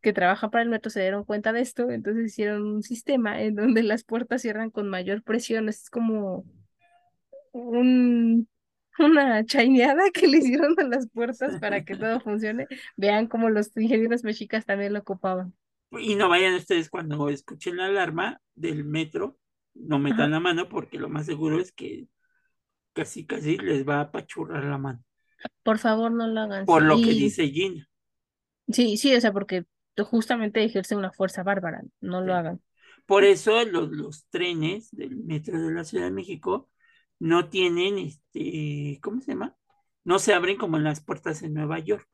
que 0.00 0.12
trabajan 0.12 0.50
para 0.50 0.62
el 0.62 0.70
metro 0.70 0.90
se 0.90 1.00
dieron 1.00 1.24
cuenta 1.24 1.52
de 1.52 1.60
esto, 1.60 1.90
entonces 1.90 2.26
hicieron 2.26 2.62
un 2.66 2.82
sistema 2.82 3.42
en 3.42 3.54
donde 3.56 3.82
las 3.82 4.04
puertas 4.04 4.42
cierran 4.42 4.70
con 4.70 4.88
mayor 4.88 5.22
presión, 5.22 5.68
es 5.68 5.90
como 5.90 6.44
un 7.52 8.48
una 8.98 9.44
chaineada 9.44 10.10
que 10.10 10.26
le 10.26 10.38
hicieron 10.38 10.74
a 10.78 10.84
las 10.84 11.08
puertas 11.08 11.58
para 11.60 11.84
que 11.84 11.96
todo 11.96 12.20
funcione. 12.20 12.66
Vean 12.96 13.26
cómo 13.26 13.50
los 13.50 13.76
ingenieros 13.76 14.24
mexicas 14.24 14.64
también 14.66 14.92
lo 14.92 15.00
ocupaban. 15.00 15.54
Y 15.92 16.14
no 16.16 16.28
vayan 16.28 16.54
ustedes 16.54 16.90
cuando 16.90 17.28
escuchen 17.28 17.76
la 17.76 17.86
alarma 17.86 18.40
del 18.54 18.84
metro, 18.84 19.38
no 19.74 19.98
metan 19.98 20.20
Ajá. 20.20 20.28
la 20.30 20.40
mano 20.40 20.68
porque 20.68 20.98
lo 20.98 21.08
más 21.08 21.26
seguro 21.26 21.60
es 21.60 21.72
que 21.72 22.08
casi 22.92 23.26
casi 23.26 23.56
les 23.58 23.86
va 23.86 23.96
a 23.98 24.00
apachurrar 24.02 24.64
la 24.64 24.78
mano. 24.78 25.04
Por 25.62 25.78
favor, 25.78 26.10
no 26.10 26.26
lo 26.26 26.40
hagan. 26.40 26.64
Por 26.64 26.82
lo 26.82 26.96
que 26.96 27.12
dice 27.12 27.48
Gina. 27.48 27.88
sí, 28.68 28.96
sí, 28.96 29.14
o 29.14 29.20
sea, 29.20 29.32
porque 29.32 29.64
justamente 30.04 30.64
ejerce 30.64 30.96
una 30.96 31.12
fuerza 31.12 31.42
bárbara. 31.42 31.82
No 32.00 32.20
lo 32.20 32.34
hagan. 32.34 32.60
Por 33.06 33.24
eso 33.24 33.64
los, 33.64 33.90
los 33.90 34.26
trenes 34.28 34.90
del 34.90 35.16
metro 35.16 35.60
de 35.60 35.72
la 35.72 35.84
Ciudad 35.84 36.04
de 36.06 36.10
México 36.10 36.68
no 37.18 37.48
tienen, 37.48 37.98
este, 37.98 38.98
¿cómo 39.02 39.20
se 39.20 39.32
llama? 39.32 39.56
No 40.04 40.18
se 40.18 40.34
abren 40.34 40.56
como 40.56 40.76
en 40.76 40.84
las 40.84 41.00
puertas 41.00 41.42
en 41.42 41.54
Nueva 41.54 41.78
York. 41.78 42.08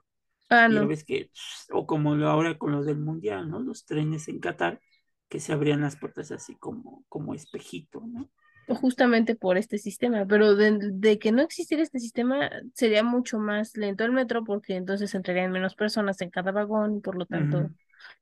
Ah, 0.48 0.68
no. 0.68 0.86
ves 0.86 1.04
que, 1.04 1.30
o 1.70 1.86
como 1.86 2.14
lo 2.14 2.28
ahora 2.28 2.58
con 2.58 2.72
los 2.72 2.86
del 2.86 2.98
Mundial, 2.98 3.50
¿no? 3.50 3.60
Los 3.60 3.86
trenes 3.86 4.28
en 4.28 4.38
Qatar, 4.38 4.80
que 5.28 5.40
se 5.40 5.52
abrían 5.52 5.80
las 5.80 5.96
puertas 5.96 6.30
así 6.30 6.56
como, 6.56 7.04
como 7.08 7.34
espejito, 7.34 8.02
¿no? 8.06 8.28
Justamente 8.68 9.34
por 9.34 9.56
este 9.56 9.78
sistema. 9.78 10.26
Pero 10.26 10.54
de, 10.54 10.78
de 10.92 11.18
que 11.18 11.32
no 11.32 11.42
existiera 11.42 11.82
este 11.82 11.98
sistema, 11.98 12.50
sería 12.74 13.02
mucho 13.02 13.38
más 13.38 13.76
lento 13.76 14.04
el 14.04 14.12
metro, 14.12 14.44
porque 14.44 14.76
entonces 14.76 15.14
entrarían 15.14 15.50
menos 15.50 15.74
personas 15.74 16.20
en 16.20 16.30
cada 16.30 16.52
vagón 16.52 16.96
y 16.96 17.00
por 17.00 17.16
lo 17.16 17.26
tanto 17.26 17.70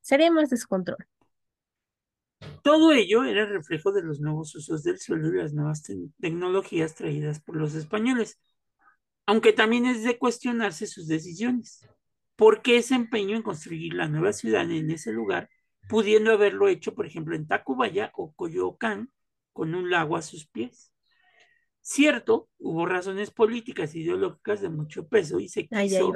sería 0.01 0.31
más 0.31 0.51
descontrol. 0.51 1.05
Todo 2.63 2.93
ello 2.93 3.25
era 3.25 3.47
reflejo 3.47 3.93
de 3.93 4.03
los 4.03 4.21
nuevos 4.21 4.55
usos 4.55 4.83
del 4.83 4.99
suelo 4.99 5.29
y 5.29 5.39
las 5.39 5.53
nuevas 5.53 5.83
te- 5.83 5.97
tecnologías 6.21 6.95
traídas 6.95 7.41
por 7.41 7.57
los 7.57 7.75
españoles, 7.75 8.39
aunque 9.27 9.53
también 9.53 9.87
es 9.87 10.05
de 10.05 10.19
cuestionarse 10.19 10.87
sus 10.87 11.07
decisiones. 11.07 11.87
¿Por 12.37 12.63
qué 12.63 12.79
ese 12.79 12.95
empeño 12.95 13.37
en 13.37 13.43
construir 13.43 13.95
la 13.95 14.09
nueva 14.09 14.33
ciudad 14.33 14.71
en 14.71 14.91
ese 14.91 15.13
lugar, 15.13 15.49
pudiendo 15.89 16.33
haberlo 16.33 16.69
hecho, 16.69 16.95
por 16.95 17.07
ejemplo, 17.07 17.35
en 17.37 17.47
Tacubaya 17.47 18.13
o 18.15 18.33
Coyoacán, 18.33 19.11
con 19.53 19.75
un 19.75 19.91
lago 19.91 20.17
a 20.17 20.23
sus 20.23 20.47
pies? 20.47 20.93
Cierto, 21.83 22.49
hubo 22.59 22.87
razones 22.87 23.31
políticas 23.31 23.95
e 23.95 24.01
ideológicas 24.01 24.61
de 24.61 24.69
mucho 24.69 25.09
peso 25.09 25.41
y 25.41 25.49
se 25.49 25.67
quiso 25.67 26.13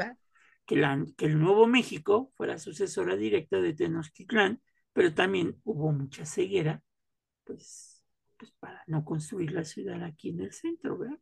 que, 0.66 0.76
la, 0.76 1.04
que 1.16 1.26
el 1.26 1.38
Nuevo 1.38 1.66
México 1.66 2.32
fuera 2.36 2.58
sucesora 2.58 3.16
directa 3.16 3.60
de 3.60 3.74
Tenochtitlán, 3.74 4.62
pero 4.94 5.14
también 5.14 5.60
hubo 5.64 5.92
mucha 5.92 6.26
ceguera, 6.26 6.82
pues, 7.44 8.04
pues 8.38 8.52
para 8.60 8.82
no 8.88 9.04
construir 9.04 9.52
la 9.52 9.64
ciudad 9.64 10.02
aquí 10.04 10.30
en 10.30 10.40
el 10.42 10.52
centro, 10.52 10.98
¿verdad? 10.98 11.18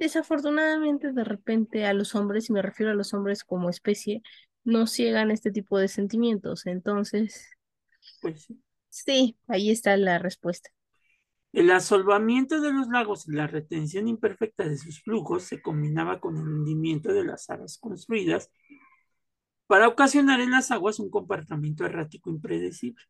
Desafortunadamente, 0.00 1.12
de 1.12 1.24
repente 1.24 1.84
a 1.86 1.92
los 1.94 2.14
hombres, 2.14 2.48
y 2.50 2.52
me 2.52 2.62
refiero 2.62 2.92
a 2.92 2.94
los 2.94 3.12
hombres 3.14 3.44
como 3.44 3.70
especie, 3.70 4.22
nos 4.64 4.90
ciegan 4.92 5.30
este 5.30 5.50
tipo 5.52 5.78
de 5.78 5.88
sentimientos. 5.88 6.66
Entonces, 6.66 7.48
Pues 8.20 8.44
sí. 8.44 8.62
sí, 8.90 9.38
ahí 9.48 9.70
está 9.70 9.96
la 9.96 10.18
respuesta. 10.18 10.70
El 11.52 11.70
asolvamiento 11.70 12.60
de 12.60 12.72
los 12.72 12.88
lagos 12.88 13.28
y 13.28 13.32
la 13.32 13.46
retención 13.46 14.08
imperfecta 14.08 14.66
de 14.68 14.78
sus 14.78 15.02
flujos 15.02 15.44
se 15.44 15.60
combinaba 15.62 16.20
con 16.20 16.36
el 16.38 16.48
hundimiento 16.48 17.12
de 17.12 17.24
las 17.24 17.48
aguas 17.50 17.78
construidas 17.78 18.50
para 19.68 19.86
ocasionar 19.86 20.40
en 20.40 20.50
las 20.50 20.72
aguas 20.72 20.98
un 20.98 21.10
comportamiento 21.10 21.84
errático 21.84 22.30
impredecible. 22.30 23.04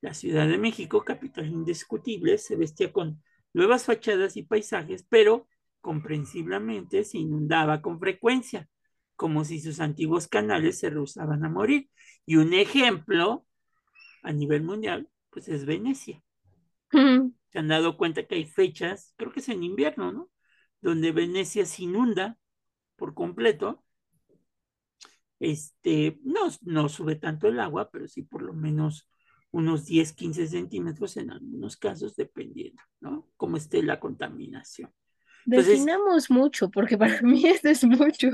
La 0.00 0.14
Ciudad 0.14 0.46
de 0.48 0.56
México, 0.56 1.04
capital 1.04 1.46
indiscutible, 1.46 2.38
se 2.38 2.56
vestía 2.56 2.92
con 2.92 3.22
nuevas 3.52 3.84
fachadas 3.84 4.36
y 4.36 4.44
paisajes, 4.44 5.04
pero 5.08 5.48
comprensiblemente 5.80 7.04
se 7.04 7.18
inundaba 7.18 7.82
con 7.82 7.98
frecuencia, 7.98 8.68
como 9.16 9.44
si 9.44 9.60
sus 9.60 9.80
antiguos 9.80 10.28
canales 10.28 10.78
se 10.78 10.90
rehusaban 10.90 11.44
a 11.44 11.48
morir. 11.48 11.90
Y 12.24 12.36
un 12.36 12.52
ejemplo 12.54 13.44
a 14.22 14.32
nivel 14.32 14.62
mundial, 14.62 15.08
pues 15.30 15.48
es 15.48 15.66
Venecia. 15.66 16.22
Se 16.92 17.58
han 17.58 17.68
dado 17.68 17.96
cuenta 17.96 18.26
que 18.26 18.36
hay 18.36 18.46
fechas, 18.46 19.12
creo 19.16 19.32
que 19.32 19.40
es 19.40 19.48
en 19.48 19.64
invierno, 19.64 20.12
¿no? 20.12 20.30
Donde 20.80 21.10
Venecia 21.10 21.66
se 21.66 21.82
inunda 21.82 22.38
por 22.94 23.14
completo. 23.14 23.82
Este, 25.40 26.18
no, 26.24 26.48
no 26.62 26.88
sube 26.88 27.16
tanto 27.16 27.48
el 27.48 27.60
agua, 27.60 27.90
pero 27.90 28.08
sí 28.08 28.22
por 28.22 28.42
lo 28.42 28.54
menos 28.54 29.08
unos 29.50 29.84
10, 29.86 30.12
15 30.12 30.46
centímetros 30.48 31.16
en 31.16 31.30
algunos 31.30 31.76
casos, 31.76 32.16
dependiendo, 32.16 32.82
¿no? 33.00 33.28
Cómo 33.36 33.56
esté 33.56 33.82
la 33.82 34.00
contaminación. 34.00 34.90
Entonces, 35.46 35.88
Definamos 35.88 36.30
mucho, 36.30 36.70
porque 36.70 36.96
para 36.98 37.20
mí 37.22 37.44
esto 37.46 37.68
es 37.68 37.84
mucho. 37.84 38.28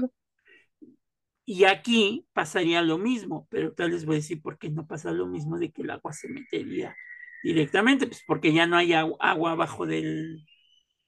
y 1.44 1.64
aquí 1.64 2.26
pasaría 2.32 2.82
lo 2.82 2.98
mismo, 2.98 3.46
pero 3.50 3.74
tal 3.74 3.90
les 3.90 4.04
voy 4.06 4.16
a 4.16 4.18
decir 4.18 4.40
por 4.42 4.58
qué 4.58 4.70
no 4.70 4.86
pasa 4.86 5.10
lo 5.12 5.26
mismo 5.26 5.58
de 5.58 5.72
que 5.72 5.82
el 5.82 5.90
agua 5.90 6.12
se 6.12 6.28
metería 6.28 6.96
directamente, 7.42 8.06
pues 8.06 8.22
porque 8.26 8.52
ya 8.52 8.66
no 8.66 8.76
hay 8.76 8.92
agua, 8.92 9.16
agua 9.20 9.52
abajo 9.52 9.86
del, 9.86 10.46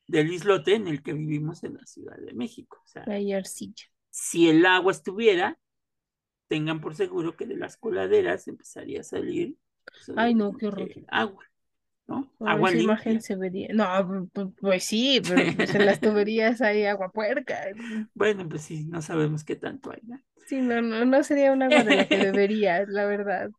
del 0.09 0.33
islote 0.33 0.75
en 0.77 0.89
el 0.89 1.03
que 1.03 1.15
vivimos 1.15 1.65
en 1.65 1.75
la 1.77 1.87
Ciudad 1.87 2.17
de 2.19 2.35
México. 2.35 2.81
O 2.85 2.89
sea, 2.89 3.07
La 3.07 3.17
arcilla. 3.39 3.85
si 4.11 4.49
el 4.49 4.65
agua 4.67 4.93
estuviera, 4.93 5.59
tengan 6.49 6.81
por 6.81 6.95
seguro 6.97 7.37
que 7.37 7.47
de 7.47 7.57
las 7.57 7.77
coladeras 7.77 8.49
empezaría 8.49 9.01
a 9.01 9.05
salir 9.05 9.57
Ay, 10.17 10.35
no, 10.35 10.57
qué 10.57 10.67
obviamente, 10.75 11.05
horror. 11.07 11.07
agua, 11.09 11.45
¿no? 12.09 12.33
Ahora 12.41 12.63
Agua 12.63 12.73
esa 12.73 12.79
imagen 12.79 13.21
se 13.21 13.37
vería. 13.37 13.69
No, 13.73 13.85
pu- 14.07 14.31
pu- 14.33 14.55
pues 14.61 14.85
sí, 14.85 15.21
pero 15.27 15.51
pues 15.55 15.75
en 15.75 15.85
las 15.87 16.01
tuberías 16.01 16.61
hay 16.61 16.85
agua 16.87 17.11
puerca. 17.11 17.65
Bueno, 18.15 18.49
pues 18.49 18.63
sí, 18.63 18.85
no 18.87 19.03
sabemos 19.03 19.45
qué 19.45 19.57
tanto 19.57 19.91
hay, 19.93 20.01
¿no? 20.05 20.21
Sí, 20.47 20.61
no, 20.63 20.81
no, 20.83 21.05
no 21.05 21.23
sería 21.23 21.53
un 21.53 21.63
agua 21.63 21.85
de 21.85 21.93
la 21.93 22.07
que 22.07 22.19
beberías, 22.19 22.89
la 22.89 23.05
verdad. 23.07 23.51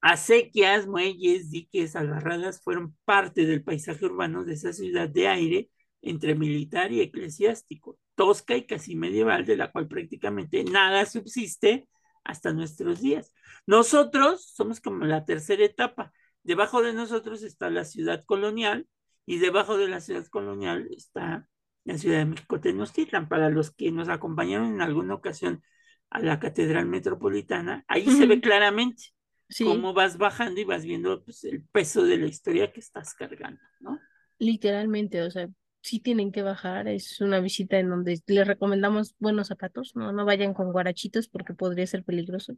Acequias, 0.00 0.86
muelles, 0.86 1.50
diques, 1.50 1.94
albarradas 1.96 2.60
fueron 2.62 2.96
parte 3.04 3.46
del 3.46 3.62
paisaje 3.62 4.04
urbano 4.04 4.44
de 4.44 4.54
esa 4.54 4.72
ciudad 4.72 5.08
de 5.08 5.28
aire 5.28 5.70
entre 6.02 6.34
militar 6.34 6.90
y 6.92 7.00
eclesiástico, 7.00 7.98
tosca 8.14 8.56
y 8.56 8.66
casi 8.66 8.94
medieval, 8.96 9.44
de 9.46 9.56
la 9.56 9.70
cual 9.70 9.88
prácticamente 9.88 10.64
nada 10.64 11.06
subsiste 11.06 11.88
hasta 12.24 12.52
nuestros 12.52 13.00
días. 13.00 13.34
Nosotros 13.66 14.52
somos 14.54 14.80
como 14.80 15.04
la 15.04 15.24
tercera 15.24 15.64
etapa. 15.64 16.12
Debajo 16.42 16.82
de 16.82 16.92
nosotros 16.92 17.42
está 17.42 17.70
la 17.70 17.84
ciudad 17.84 18.24
colonial 18.24 18.86
y 19.26 19.38
debajo 19.38 19.76
de 19.76 19.88
la 19.88 20.00
ciudad 20.00 20.26
colonial 20.26 20.88
está 20.90 21.48
la 21.84 21.98
Ciudad 21.98 22.18
de 22.18 22.26
México 22.26 22.60
Tenochtitlan. 22.60 23.28
Para 23.28 23.50
los 23.50 23.72
que 23.72 23.90
nos 23.90 24.08
acompañaron 24.08 24.74
en 24.74 24.82
alguna 24.82 25.14
ocasión 25.14 25.62
a 26.10 26.20
la 26.20 26.38
Catedral 26.38 26.86
Metropolitana, 26.86 27.84
ahí 27.88 28.06
se 28.06 28.26
ve 28.26 28.40
claramente 28.40 29.02
Sí, 29.48 29.64
cómo 29.64 29.92
vas 29.92 30.16
bajando 30.16 30.60
y 30.60 30.64
vas 30.64 30.84
viendo 30.84 31.22
pues, 31.24 31.44
el 31.44 31.64
peso 31.64 32.04
de 32.04 32.16
la 32.18 32.26
historia 32.26 32.72
que 32.72 32.80
estás 32.80 33.14
cargando, 33.14 33.60
¿no? 33.80 33.98
literalmente, 34.42 35.22
o 35.22 35.30
sea, 35.30 35.48
sí 35.82 36.00
tienen 36.00 36.32
que 36.32 36.42
bajar. 36.42 36.88
Es 36.88 37.20
una 37.20 37.40
visita 37.40 37.78
en 37.78 37.90
donde 37.90 38.20
les 38.26 38.46
recomendamos 38.46 39.14
buenos 39.18 39.48
zapatos, 39.48 39.94
no, 39.96 40.12
no 40.12 40.24
vayan 40.24 40.54
con 40.54 40.72
guarachitos 40.72 41.28
porque 41.28 41.54
podría 41.54 41.86
ser 41.86 42.04
peligroso. 42.04 42.56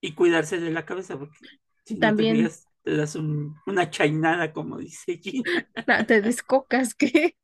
Y 0.00 0.14
cuidarse 0.14 0.58
de 0.60 0.70
la 0.70 0.84
cabeza, 0.84 1.18
porque 1.18 1.36
si 1.84 1.96
no 2.00 2.14
te 2.14 2.26
También 2.26 2.26
fijas, 2.26 2.68
te 2.82 2.96
das 2.96 3.14
un- 3.16 3.56
una 3.66 3.90
chainada, 3.90 4.52
como 4.52 4.78
dice 4.78 5.18
Gina. 5.18 5.50
ah, 5.88 6.04
te 6.06 6.20
descocas 6.20 6.94
que 6.94 7.36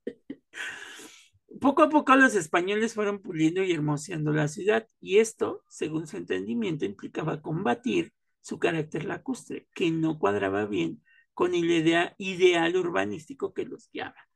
Poco 1.61 1.83
a 1.83 1.89
poco 1.89 2.15
los 2.17 2.35
españoles 2.35 2.95
fueron 2.95 3.21
puliendo 3.21 3.63
y 3.65 3.73
hermoseando 3.73 4.33
la 4.33 4.49
ciudad, 4.49 4.87
y 5.01 5.19
esto, 5.19 5.65
según 5.69 6.07
su 6.07 6.17
entendimiento, 6.17 6.85
implicaba 6.85 7.43
combatir 7.43 8.13
su 8.41 8.59
carácter 8.59 9.05
lacustre, 9.05 9.67
que 9.75 9.91
no 9.91 10.19
cuadraba 10.19 10.67
bien 10.67 11.03
con 11.35 11.55
el 11.55 11.71
idea- 11.71 12.15
ideal 12.19 12.77
urbanístico 12.77 13.55
que 13.55 13.65
los 13.65 13.89
guiaba. 13.93 14.28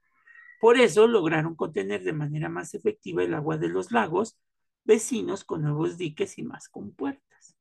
Por 0.62 0.78
eso 0.78 1.08
lograron 1.08 1.56
contener 1.56 2.04
de 2.04 2.12
manera 2.12 2.48
más 2.48 2.72
efectiva 2.74 3.24
el 3.24 3.34
agua 3.34 3.58
de 3.58 3.66
los 3.68 3.90
lagos 3.90 4.38
vecinos 4.84 5.42
con 5.42 5.62
nuevos 5.62 5.98
diques 5.98 6.38
y 6.38 6.44
más 6.44 6.68
compuertas. 6.68 7.56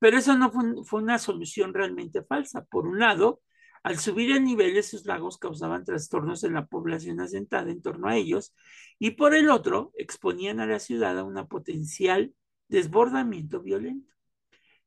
Pero 0.00 0.18
eso 0.18 0.36
no 0.36 0.50
fue, 0.50 0.64
un- 0.64 0.84
una 0.92 1.18
solución 1.18 1.74
realmente 1.74 2.24
falsa. 2.24 2.64
Por 2.64 2.88
un 2.88 2.98
lado, 2.98 3.40
al 3.84 3.98
subir 4.00 4.32
el 4.32 4.42
nivel, 4.44 4.76
esos 4.76 5.06
lagos 5.06 5.38
causaban 5.38 5.84
trastornos 5.84 6.42
en 6.42 6.54
la 6.54 6.66
población 6.66 7.20
asentada 7.20 7.70
en 7.70 7.82
torno 7.82 8.08
a 8.08 8.16
ellos, 8.16 8.52
y 8.98 9.12
por 9.12 9.36
el 9.36 9.48
otro, 9.48 9.92
exponían 9.96 10.58
a 10.58 10.66
la 10.66 10.80
ciudad 10.80 11.16
a 11.20 11.24
una 11.24 11.46
potencial 11.46 12.34
desbordamiento 12.68 13.62
violento. 13.62 14.12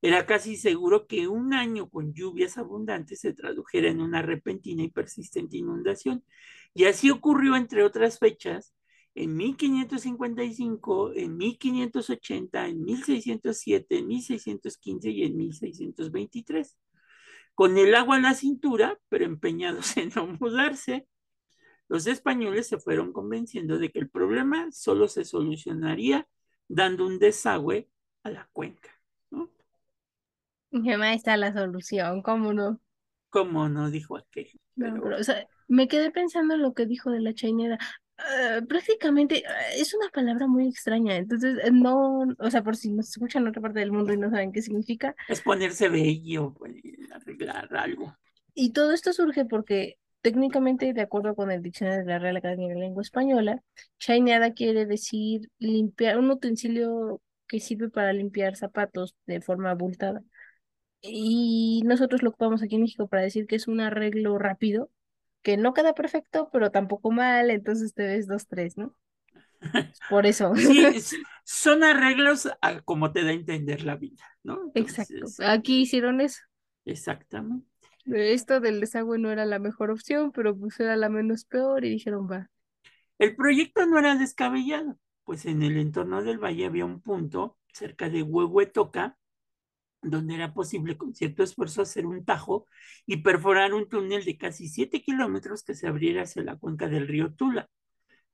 Era 0.02 0.26
casi 0.26 0.58
seguro 0.58 1.08
que 1.08 1.28
un 1.28 1.54
año 1.54 1.90
con 1.90 2.14
lluvias 2.14 2.58
abundantes 2.58 3.22
se 3.22 3.34
tradujera 3.34 3.90
en 3.90 4.02
una 4.02 4.22
repentina 4.22 4.84
y 4.84 4.90
persistente 4.90 5.58
inundación. 5.58 6.24
Y 6.74 6.86
así 6.86 7.10
ocurrió, 7.10 7.56
entre 7.56 7.84
otras 7.84 8.20
fechas, 8.20 8.74
en 9.14 9.36
1555, 9.36 11.14
en 11.16 11.38
1580, 11.38 12.68
en 12.68 12.84
1607, 12.84 13.98
en 13.98 14.08
1615 14.08 15.10
y 15.10 15.24
en 15.24 15.38
1623. 15.38 16.78
Con 17.54 17.78
el 17.78 17.94
agua 17.96 18.16
a 18.16 18.22
la 18.22 18.34
cintura, 18.34 18.98
pero 19.10 19.26
empeñados 19.26 19.96
en 19.98 20.12
no 20.16 20.28
mudarse, 20.40 21.08
los 21.90 22.08
españoles 22.08 22.68
se 22.68 22.80
fueron 22.80 23.12
convenciendo 23.12 23.78
de 23.78 23.92
que 23.92 24.00
el 24.00 24.10
problema 24.10 24.72
solo 24.72 25.10
se 25.10 25.26
solucionaría 25.26 26.26
dando 26.70 27.06
un 27.06 27.20
desagüe 27.20 27.90
a 28.24 28.30
la 28.30 28.50
cuenca. 28.54 28.90
¿no? 29.30 29.50
ahí 30.72 31.16
está 31.16 31.36
la 31.36 31.52
solución, 31.52 32.22
¿cómo 32.22 32.54
no? 32.54 32.80
Como 33.30 33.68
no 33.68 33.92
dijo 33.92 34.16
aquel. 34.16 34.50
No, 34.78 34.86
Pero 34.86 35.04
pero, 35.04 35.18
o 35.18 35.24
sea, 35.24 35.46
me 35.72 35.88
quedé 35.88 36.12
pensando 36.12 36.54
en 36.56 36.62
lo 36.62 36.74
que 36.74 36.86
dijo 36.86 37.12
de 37.12 37.22
la 37.22 37.34
chainera. 37.34 37.80
Ah, 38.18 38.60
prácticamente 38.68 39.44
ah, 39.48 39.74
es 39.76 39.94
una 39.94 40.10
palabra 40.10 40.46
muy 40.46 40.68
extraña, 40.68 41.16
entonces 41.16 41.58
eh, 41.64 41.72
no, 41.72 42.28
o 42.38 42.52
sea, 42.52 42.62
por 42.62 42.76
si 42.76 42.92
nos 42.92 43.10
escuchan 43.10 43.44
en 43.44 43.50
otra 43.50 43.62
parte 43.62 43.80
del 43.80 43.92
mundo 43.92 44.14
y 44.14 44.18
no 44.18 44.30
saben 44.30 44.52
qué 44.52 44.62
significa, 44.62 45.16
es 45.28 45.42
ponerse 45.42 45.90
bello, 45.90 46.54
arreglar 47.14 47.76
algo. 47.76 48.16
y 48.54 48.74
todo 48.74 48.92
esto 48.92 49.14
surge 49.14 49.46
porque 49.46 49.98
técnicamente, 50.22 50.94
de 50.94 51.02
acuerdo 51.02 51.36
con 51.36 51.52
el 51.52 51.64
diccionario 51.64 52.06
de 52.06 52.12
la 52.12 52.20
Real 52.20 52.38
Academia 52.38 52.68
de 52.68 52.76
la 52.76 52.82
Lengua 52.82 53.02
Española, 53.02 53.64
chaineada 53.98 54.54
quiere 54.54 54.86
decir 54.86 55.50
limpiar 55.58 56.20
un 56.20 56.30
utensilio 56.30 57.22
que 57.48 57.60
sirve 57.60 57.90
para 57.90 58.14
limpiar 58.14 58.56
zapatos 58.56 59.16
de 59.26 59.42
forma 59.42 59.72
abultada. 59.72 60.22
Y 61.02 61.82
nosotros 61.86 62.22
lo 62.22 62.30
ocupamos 62.30 62.62
aquí 62.62 62.76
en 62.76 62.82
México 62.82 63.08
para 63.08 63.24
decir 63.24 63.48
que 63.48 63.56
es 63.56 63.68
un 63.68 63.82
arreglo 63.82 64.38
rápido, 64.38 64.92
que 65.42 65.58
no 65.58 65.74
queda 65.74 65.94
perfecto, 65.94 66.50
pero 66.52 66.72
tampoco 66.72 67.12
mal, 67.12 67.50
entonces 67.52 67.94
te 67.94 68.06
ves 68.06 68.28
dos, 68.28 68.48
tres, 68.48 68.78
¿no? 68.78 68.96
Por 70.10 70.26
eso. 70.26 70.54
Sí, 70.56 70.86
son 71.44 71.84
arreglos 71.84 72.50
a 72.62 72.82
como 72.82 73.12
te 73.12 73.24
da 73.24 73.30
a 73.30 73.34
entender 73.34 73.84
la 73.84 73.96
vida, 73.96 74.26
¿no? 74.44 74.72
Exacto. 74.74 75.34
Aquí 75.40 75.82
hicieron 75.82 76.22
eso. 76.22 76.42
exactamente. 76.86 77.68
Esto 78.06 78.60
del 78.60 78.80
desagüe 78.80 79.18
no 79.18 79.32
era 79.32 79.46
la 79.46 79.60
mejor 79.60 79.90
opción, 79.92 80.32
pero 80.32 80.56
pues 80.58 80.80
era 80.80 80.96
la 80.96 81.10
menos 81.10 81.46
peor 81.46 81.86
y 81.86 81.90
dijeron, 81.90 82.28
va. 82.30 82.50
El 83.20 83.36
proyecto 83.36 83.86
no 83.86 84.00
era 84.00 84.16
descabellado, 84.16 84.98
pues 85.24 85.46
en 85.46 85.62
el 85.64 85.78
entorno 85.78 86.24
del 86.24 86.40
valle 86.40 86.66
había 86.66 86.86
un 86.86 87.02
punto 87.02 87.58
cerca 87.72 88.10
de 88.10 88.24
Huehuetoca, 88.24 89.18
donde 90.02 90.36
era 90.36 90.54
posible 90.54 90.98
con 90.98 91.14
cierto 91.14 91.44
esfuerzo 91.44 91.82
hacer 91.82 92.06
un 92.06 92.26
tajo 92.26 92.68
y 93.06 93.18
perforar 93.18 93.74
un 93.74 93.88
túnel 93.88 94.26
de 94.26 94.38
casi 94.38 94.68
7 94.68 95.02
kilómetros 95.02 95.64
que 95.64 95.76
se 95.76 95.88
abriera 95.88 96.24
hacia 96.24 96.44
la 96.44 96.58
cuenca 96.58 96.88
del 96.88 97.08
río 97.08 97.34
Tula, 97.34 97.70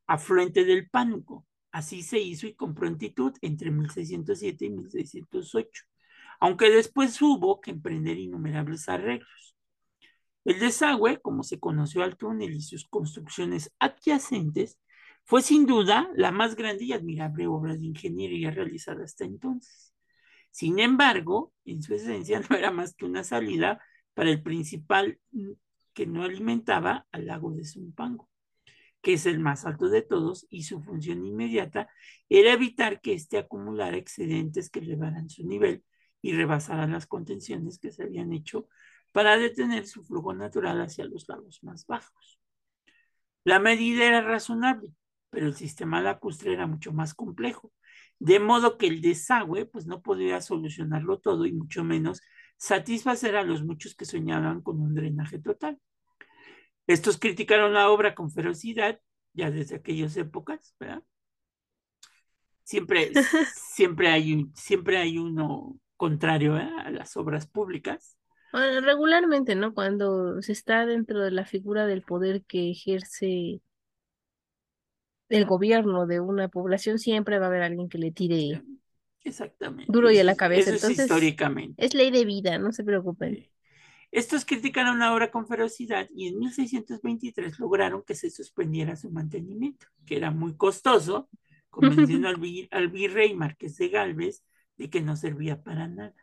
afluente 0.08 0.66
del 0.66 0.90
Pánuco. 0.90 1.46
Así 1.72 2.04
se 2.04 2.20
hizo 2.20 2.48
y 2.48 2.56
con 2.56 2.74
prontitud 2.74 3.34
entre 3.42 3.72
1607 3.72 4.66
y 4.66 4.70
1608, 4.70 5.84
aunque 6.40 6.70
después 6.70 7.22
hubo 7.22 7.62
que 7.62 7.72
emprender 7.72 8.18
innumerables 8.18 8.90
arreglos. 8.90 9.56
El 10.46 10.60
desagüe, 10.60 11.20
como 11.22 11.44
se 11.44 11.60
conoció 11.60 12.04
al 12.04 12.16
túnel 12.16 12.54
y 12.54 12.62
sus 12.62 12.88
construcciones 12.88 13.72
adyacentes, 13.80 14.80
fue 15.26 15.42
sin 15.42 15.66
duda 15.66 16.10
la 16.16 16.32
más 16.32 16.56
grande 16.56 16.86
y 16.86 16.94
admirable 16.94 17.48
obra 17.48 17.76
de 17.76 17.86
ingeniería 17.86 18.50
realizada 18.50 19.04
hasta 19.04 19.26
entonces. 19.26 19.87
Sin 20.58 20.80
embargo, 20.80 21.54
en 21.66 21.84
su 21.84 21.94
esencia 21.94 22.40
no 22.50 22.56
era 22.56 22.72
más 22.72 22.96
que 22.96 23.06
una 23.06 23.24
salida 23.24 23.80
para 24.16 24.32
el 24.32 24.42
principal 24.42 25.20
mm, 25.30 25.52
que 25.94 26.08
no 26.08 26.24
alimentaba 26.24 27.06
al 27.12 27.28
lago 27.28 27.52
de 27.52 27.64
Zumpango, 27.64 28.28
que 29.00 29.14
es 29.14 29.28
el 29.28 29.38
más 29.38 29.66
alto 29.68 29.88
de 29.88 30.02
todos, 30.02 30.48
y 30.50 30.64
su 30.64 30.82
función 30.82 31.24
inmediata 31.24 31.90
era 32.28 32.54
evitar 32.54 33.02
que 33.02 33.14
éste 33.14 33.38
acumulara 33.38 33.98
excedentes 33.98 34.72
que 34.72 34.80
elevaran 34.80 35.30
su 35.30 35.46
nivel 35.46 35.84
y 36.24 36.34
rebasaran 36.34 36.92
las 36.92 37.06
contenciones 37.06 37.78
que 37.78 37.92
se 37.92 38.02
habían 38.02 38.34
hecho 38.34 38.68
para 39.12 39.38
detener 39.38 39.86
su 39.86 40.04
flujo 40.04 40.34
natural 40.34 40.82
hacia 40.82 41.06
los 41.06 41.30
lagos 41.30 41.62
más 41.62 41.86
bajos. 41.86 42.40
La 43.44 43.60
medida 43.60 44.06
era 44.06 44.22
razonable, 44.22 44.92
pero 45.38 45.50
el 45.50 45.56
sistema 45.56 46.02
lacustre 46.02 46.52
era 46.52 46.66
mucho 46.66 46.92
más 46.92 47.14
complejo, 47.14 47.72
de 48.18 48.40
modo 48.40 48.80
que 48.80 48.88
el 48.88 49.02
desagüe 49.02 49.68
pues 49.68 49.86
no 49.86 50.02
podía 50.02 50.42
solucionarlo 50.42 51.20
todo 51.20 51.46
y 51.46 51.52
mucho 51.52 51.84
menos 51.84 52.24
satisfacer 52.58 53.36
a 53.36 53.44
los 53.44 53.64
muchos 53.64 53.94
que 53.94 54.06
soñaban 54.06 54.64
con 54.64 54.82
un 54.82 54.96
drenaje 54.96 55.38
total. 55.38 55.80
Estos 56.88 57.20
criticaron 57.20 57.76
la 57.76 57.92
obra 57.92 58.16
con 58.16 58.32
ferocidad 58.32 59.00
ya 59.34 59.52
desde 59.52 59.76
aquellas 59.76 60.18
épocas, 60.18 60.74
¿verdad? 60.80 61.04
Siempre, 62.64 63.12
siempre, 63.54 64.08
hay, 64.08 64.50
siempre 64.56 64.98
hay 64.98 65.20
uno 65.20 65.80
contrario 65.98 66.54
¿verdad? 66.54 66.80
a 66.80 66.90
las 66.90 67.16
obras 67.16 67.46
públicas. 67.46 68.18
Bueno, 68.52 68.82
regularmente, 68.82 69.54
¿no? 69.54 69.76
Cuando 69.76 70.42
se 70.42 70.54
está 70.54 70.88
dentro 70.88 71.22
de 71.22 71.30
la 71.30 71.46
figura 71.46 71.86
del 71.86 72.02
poder 72.02 72.44
que 72.44 72.72
ejerce 72.72 73.62
el 75.30 75.46
gobierno 75.46 76.08
de 76.08 76.20
una 76.22 76.48
población, 76.50 77.00
siempre 77.00 77.40
va 77.40 77.46
a 77.48 77.50
haber 77.50 77.64
alguien 77.64 77.90
que 77.90 77.98
le 77.98 78.12
tire 78.12 78.64
Exactamente. 79.24 79.92
duro 79.92 80.12
y 80.12 80.20
a 80.20 80.24
la 80.24 80.36
cabeza. 80.38 80.70
Eso 80.70 80.76
es 80.76 80.90
Entonces, 80.90 80.90
históricamente. 80.90 81.78
es 81.78 81.94
ley 81.94 82.12
de 82.12 82.26
vida, 82.26 82.58
no 82.60 82.72
se 82.72 82.84
preocupen. 82.84 83.48
Estos 84.12 84.46
criticaron 84.46 85.00
la 85.00 85.14
obra 85.14 85.32
con 85.32 85.48
ferocidad 85.48 86.08
y 86.14 86.28
en 86.28 86.40
1623 86.40 87.60
lograron 87.60 88.04
que 88.04 88.16
se 88.16 88.30
suspendiera 88.30 88.96
su 88.96 89.12
mantenimiento, 89.12 89.88
que 90.06 90.18
era 90.18 90.32
muy 90.32 90.56
costoso, 90.56 91.30
convenciendo 91.70 92.28
al, 92.30 92.38
vi- 92.38 92.68
al 92.72 92.88
virrey 92.90 93.34
Marqués 93.36 93.78
de 93.78 93.90
Galvez 93.90 94.44
de 94.78 94.90
que 94.90 95.02
no 95.02 95.16
servía 95.16 95.62
para 95.62 95.88
nada. 95.88 96.16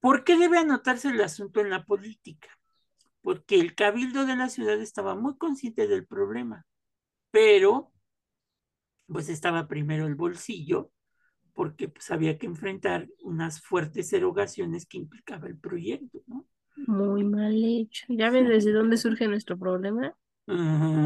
¿Por 0.00 0.24
qué 0.24 0.36
debe 0.36 0.58
anotarse 0.58 1.08
el 1.08 1.20
asunto 1.22 1.60
en 1.60 1.70
la 1.70 1.84
política? 1.84 2.48
Porque 3.22 3.60
el 3.60 3.74
cabildo 3.74 4.26
de 4.26 4.36
la 4.36 4.48
ciudad 4.50 4.80
estaba 4.80 5.14
muy 5.16 5.36
consciente 5.38 5.88
del 5.88 6.06
problema, 6.06 6.66
pero 7.32 7.92
pues 9.06 9.28
estaba 9.28 9.68
primero 9.68 10.06
el 10.06 10.14
bolsillo, 10.16 10.90
porque 11.54 11.88
pues 11.88 12.10
había 12.12 12.38
que 12.38 12.46
enfrentar 12.46 13.08
unas 13.22 13.62
fuertes 13.62 14.12
erogaciones 14.14 14.86
que 14.86 14.98
implicaba 14.98 15.48
el 15.48 15.58
proyecto, 15.58 16.22
¿no? 16.28 16.46
Muy 16.86 17.24
mal 17.24 17.64
hecho. 17.64 18.06
¿Ya 18.10 18.30
ves 18.30 18.46
desde 18.48 18.72
dónde 18.72 18.96
surge 18.96 19.26
nuestro 19.28 19.58
problema? 19.58 20.14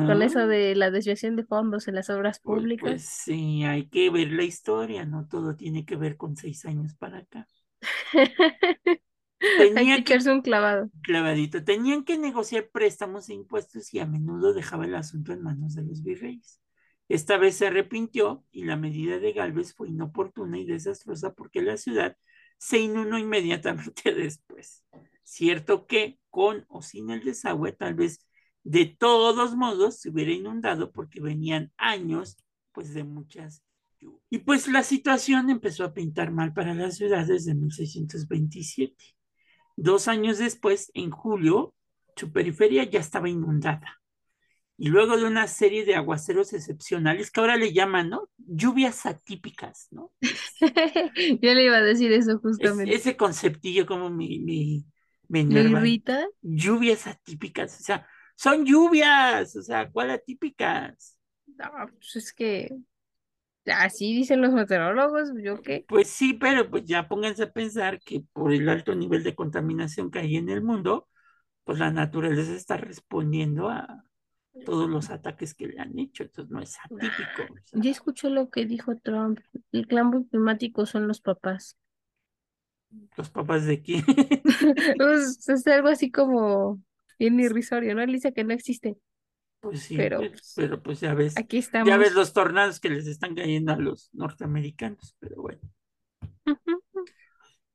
Con 0.05 0.23
eso 0.23 0.47
de 0.49 0.75
la 0.77 0.91
desviación 0.91 1.37
de 1.37 1.45
fondos 1.45 1.89
en 1.89 1.97
las 1.97 2.11
obras 2.11 2.41
Pues, 2.43 2.67
públicas. 2.67 2.79
pues 2.79 3.03
sí, 3.05 3.65
hay 3.65 3.89
que 3.91 4.09
ver 4.11 4.29
la 4.33 4.43
historia, 4.45 5.05
no 5.05 5.27
todo 5.29 5.55
tiene 5.57 5.85
que 5.85 5.97
ver 5.97 6.17
con 6.17 6.35
seis 6.37 6.65
años 6.65 6.95
para 6.95 7.19
acá. 7.19 7.47
Tenía 9.39 9.97
que 9.97 10.05
que, 10.05 10.13
echarse 10.13 10.33
un 10.33 10.41
clavado. 10.41 10.91
clavadito, 11.03 11.63
tenían 11.63 12.05
que 12.05 12.19
negociar 12.19 12.69
préstamos 12.71 13.29
e 13.29 13.35
impuestos 13.35 13.93
y 13.93 13.99
a 13.99 14.07
menudo 14.07 14.55
dejaba 14.55 14.87
el 14.87 14.95
asunto 14.95 15.33
en 15.33 15.43
manos 15.43 15.75
de 15.75 15.83
los 15.83 16.03
virreyes. 16.03 16.61
Esta 17.09 17.37
vez 17.37 17.57
se 17.57 17.67
arrepintió 17.69 18.45
y 18.51 18.65
la 18.65 18.77
medida 18.77 19.19
de 19.19 19.33
Galvez 19.33 19.75
fue 19.75 19.89
inoportuna 19.89 20.59
y 20.59 20.65
desastrosa 20.65 21.35
porque 21.35 21.63
la 21.63 21.77
ciudad 21.77 22.17
se 22.59 22.79
inundó 22.79 23.19
inmediatamente 23.19 24.13
después. 24.15 24.85
Cierto 25.23 25.87
que 25.87 26.19
con 26.31 26.65
o 26.69 26.83
sin 26.83 27.11
el 27.11 27.23
desagüe, 27.23 27.73
tal 27.73 27.95
vez 27.95 28.27
de 28.65 28.87
todos 28.87 29.55
modos 29.55 30.01
se 30.01 30.11
hubiera 30.11 30.33
inundado 30.33 30.91
porque 30.93 31.21
venían 31.21 31.73
años 31.77 32.37
pues 32.73 32.93
de 32.95 33.05
muchas 33.05 33.63
lluvias. 34.01 34.23
Y 34.29 34.39
pues 34.39 34.67
la 34.67 34.83
situación 34.83 35.51
empezó 35.51 35.85
a 35.85 35.95
pintar 35.95 36.33
mal 36.33 36.53
para 36.53 36.75
la 36.75 36.91
ciudad 36.91 37.27
desde 37.27 37.55
1627. 37.55 39.16
Dos 39.77 40.09
años 40.09 40.39
después, 40.39 40.91
en 40.95 41.11
julio, 41.11 41.75
su 42.17 42.33
periferia 42.33 42.85
ya 42.85 43.01
estaba 43.01 43.29
inundada. 43.29 44.01
Y 44.79 44.89
luego 44.89 45.17
de 45.17 45.25
una 45.25 45.47
serie 45.47 45.85
de 45.85 45.95
aguaceros 45.95 46.53
excepcionales, 46.53 47.31
que 47.31 47.41
ahora 47.41 47.57
le 47.57 47.73
llaman, 47.73 48.11
¿no? 48.11 48.29
Lluvias 48.37 49.07
atípicas, 49.07 49.89
¿no? 49.91 50.13
Yo 51.41 51.55
le 51.55 51.65
iba 51.65 51.79
a 51.79 51.83
decir 51.83 52.13
eso 52.13 52.39
justamente. 52.39 52.95
Es, 52.95 53.01
ese 53.01 53.17
conceptillo 53.17 53.87
como 53.87 54.11
me, 54.11 54.39
me, 54.41 54.85
me. 55.29 56.03
Lluvias 56.43 57.07
atípicas, 57.07 57.81
o 57.81 57.83
sea, 57.83 58.07
son 58.37 58.67
lluvias, 58.67 59.57
o 59.57 59.63
sea, 59.63 59.91
¿cuál 59.91 60.11
atípicas? 60.11 61.19
No, 61.47 61.71
pues 61.99 62.17
es 62.17 62.33
que 62.35 62.71
así 63.67 64.15
dicen 64.15 64.41
los 64.41 64.53
meteorólogos, 64.53 65.31
¿yo 65.43 65.61
qué? 65.63 65.85
Pues 65.89 66.09
sí, 66.09 66.35
pero 66.35 66.69
pues 66.71 66.85
ya 66.85 67.09
pónganse 67.09 67.45
a 67.45 67.53
pensar 67.53 68.01
que 68.01 68.23
por 68.33 68.53
el 68.53 68.69
alto 68.69 68.95
nivel 68.95 69.23
de 69.23 69.35
contaminación 69.35 70.11
que 70.11 70.21
hay 70.21 70.37
en 70.37 70.49
el 70.49 70.63
mundo, 70.63 71.09
pues 71.65 71.79
la 71.79 71.91
naturaleza 71.91 72.55
está 72.55 72.77
respondiendo 72.77 73.69
a 73.69 74.05
todos 74.65 74.89
los 74.89 75.11
ataques 75.11 75.55
que 75.55 75.69
le 75.69 75.81
han 75.81 75.99
hecho, 75.99 76.25
entonces 76.25 76.51
no 76.51 76.61
es 76.61 76.77
atípico. 76.79 77.55
sea, 77.65 77.81
Ya 77.83 77.91
escuchó 77.91 78.31
lo 78.31 78.51
que 78.51 78.67
dijo 78.67 78.97
Trump. 78.97 79.41
El 79.73 79.87
cambio 79.87 80.27
climático 80.29 80.87
son 80.87 81.07
los 81.09 81.21
papás. 81.21 81.77
los 83.17 83.31
papás 83.31 83.65
de 83.65 83.83
quién. 83.83 84.05
Pues, 84.99 85.49
es 85.49 85.67
algo 85.67 85.89
así 85.89 86.11
como 86.11 86.81
bien 87.19 87.39
irrisorio, 87.41 87.95
¿no? 87.95 88.03
Él 88.03 88.13
dice 88.13 88.33
que 88.33 88.45
no 88.45 88.53
existe. 88.53 88.97
Pues 89.71 89.83
sí, 89.83 89.97
Pero, 89.97 90.19
pero, 90.19 90.31
pues, 90.31 90.53
pero 90.57 90.83
pues 90.83 91.01
ya 91.01 91.15
ves, 91.15 91.37
Aquí 91.37 91.61
ya 91.85 91.97
ves 91.97 92.15
los 92.15 92.33
tornados 92.33 92.81
que 92.81 92.91
les 92.91 93.07
están 93.07 93.35
cayendo 93.35 93.73
a 93.73 93.77
los 93.77 94.11
norteamericanos, 94.13 95.17
pero 95.19 95.43
bueno. 95.43 95.61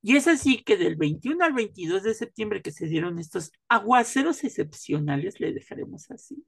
Y 0.02 0.16
es 0.16 0.28
así 0.28 0.64
que 0.64 0.78
del 0.78 0.96
21 0.96 1.44
al 1.46 1.54
22 1.54 2.04
de 2.04 2.14
septiembre 2.16 2.62
que 2.62 2.72
se 2.72 2.88
dieron 2.88 3.20
estos 3.20 3.52
aguaceros 3.68 4.44
excepcionales, 4.44 5.40
le 5.40 5.54
dejaremos 5.54 6.10
así, 6.10 6.44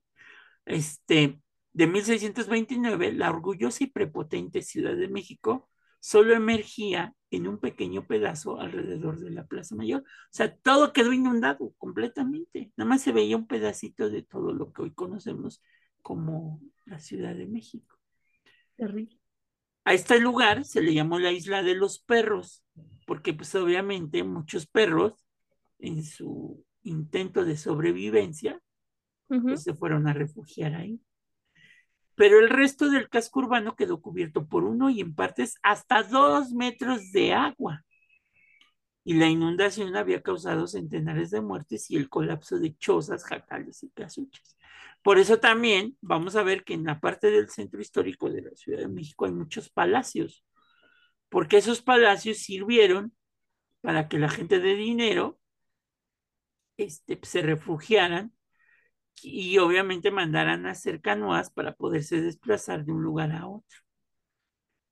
este, 0.65 1.39
de 1.73 1.87
1629, 1.87 3.11
la 3.11 3.29
orgullosa 3.29 3.83
y 3.83 3.87
prepotente 3.87 4.61
Ciudad 4.61 4.95
de 4.95 5.07
México 5.07 5.69
solo 5.99 6.33
emergía 6.33 7.13
en 7.35 7.47
un 7.47 7.57
pequeño 7.57 8.05
pedazo 8.05 8.59
alrededor 8.59 9.19
de 9.19 9.31
la 9.31 9.45
Plaza 9.45 9.75
Mayor. 9.75 10.01
O 10.01 10.05
sea, 10.29 10.55
todo 10.55 10.93
quedó 10.93 11.13
inundado 11.13 11.73
completamente. 11.77 12.71
Nada 12.77 12.89
más 12.89 13.01
se 13.01 13.11
veía 13.11 13.37
un 13.37 13.47
pedacito 13.47 14.09
de 14.09 14.21
todo 14.21 14.53
lo 14.53 14.71
que 14.71 14.83
hoy 14.83 14.93
conocemos 14.93 15.61
como 16.01 16.61
la 16.85 16.99
Ciudad 16.99 17.35
de 17.35 17.47
México. 17.47 17.97
Terrible. 18.75 19.19
A 19.85 19.93
este 19.93 20.19
lugar 20.19 20.63
se 20.63 20.81
le 20.81 20.93
llamó 20.93 21.19
la 21.19 21.31
isla 21.31 21.61
de 21.61 21.75
los 21.75 21.99
perros, 21.99 22.63
porque 23.05 23.33
pues 23.33 23.53
obviamente 23.55 24.23
muchos 24.23 24.65
perros 24.65 25.13
en 25.79 26.03
su 26.03 26.65
intento 26.83 27.43
de 27.43 27.57
sobrevivencia 27.57 28.61
pues, 29.27 29.63
se 29.63 29.73
fueron 29.73 30.07
a 30.07 30.13
refugiar 30.13 30.75
ahí. 30.75 31.01
Pero 32.15 32.39
el 32.39 32.49
resto 32.49 32.89
del 32.89 33.09
casco 33.09 33.39
urbano 33.39 33.75
quedó 33.75 34.01
cubierto 34.01 34.47
por 34.47 34.63
uno 34.63 34.89
y 34.89 35.01
en 35.01 35.15
partes 35.15 35.57
hasta 35.63 36.03
dos 36.03 36.51
metros 36.51 37.11
de 37.11 37.33
agua. 37.33 37.83
Y 39.03 39.15
la 39.15 39.27
inundación 39.27 39.95
había 39.95 40.21
causado 40.21 40.67
centenares 40.67 41.31
de 41.31 41.41
muertes 41.41 41.91
y 41.91 41.97
el 41.97 42.09
colapso 42.09 42.57
de 42.59 42.75
chozas, 42.77 43.25
jacales 43.25 43.83
y 43.83 43.89
casuchas. 43.89 44.57
Por 45.01 45.19
eso 45.19 45.39
también 45.39 45.97
vamos 46.01 46.35
a 46.37 46.43
ver 46.43 46.63
que 46.63 46.73
en 46.73 46.85
la 46.85 46.99
parte 47.01 47.29
del 47.29 47.49
centro 47.49 47.81
histórico 47.81 48.29
de 48.29 48.43
la 48.43 48.55
Ciudad 48.55 48.79
de 48.79 48.87
México 48.87 49.25
hay 49.25 49.33
muchos 49.33 49.69
palacios, 49.69 50.45
porque 51.27 51.57
esos 51.57 51.81
palacios 51.81 52.37
sirvieron 52.37 53.13
para 53.81 54.07
que 54.07 54.17
la 54.17 54.29
gente 54.29 54.59
de 54.59 54.75
dinero 54.75 55.39
este, 56.77 57.19
se 57.23 57.41
refugiaran 57.41 58.33
y 59.21 59.57
obviamente 59.59 60.11
mandaran 60.11 60.65
a 60.65 60.71
hacer 60.71 61.01
canoas 61.01 61.49
para 61.51 61.75
poderse 61.75 62.21
desplazar 62.21 62.85
de 62.85 62.91
un 62.93 63.03
lugar 63.03 63.31
a 63.31 63.47
otro. 63.47 63.79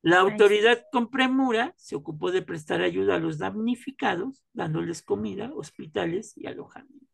La 0.03 0.19
autoridad 0.19 0.85
con 0.91 1.09
premura 1.09 1.73
se 1.75 1.95
ocupó 1.95 2.31
de 2.31 2.43
prestar 2.43 2.81
ayuda 2.83 3.15
a 3.15 3.19
los 3.19 3.39
damnificados, 3.39 4.43
dándoles 4.53 5.01
comida, 5.01 5.51
hospitales 5.55 6.37
y 6.37 6.45
alojamiento. 6.45 7.07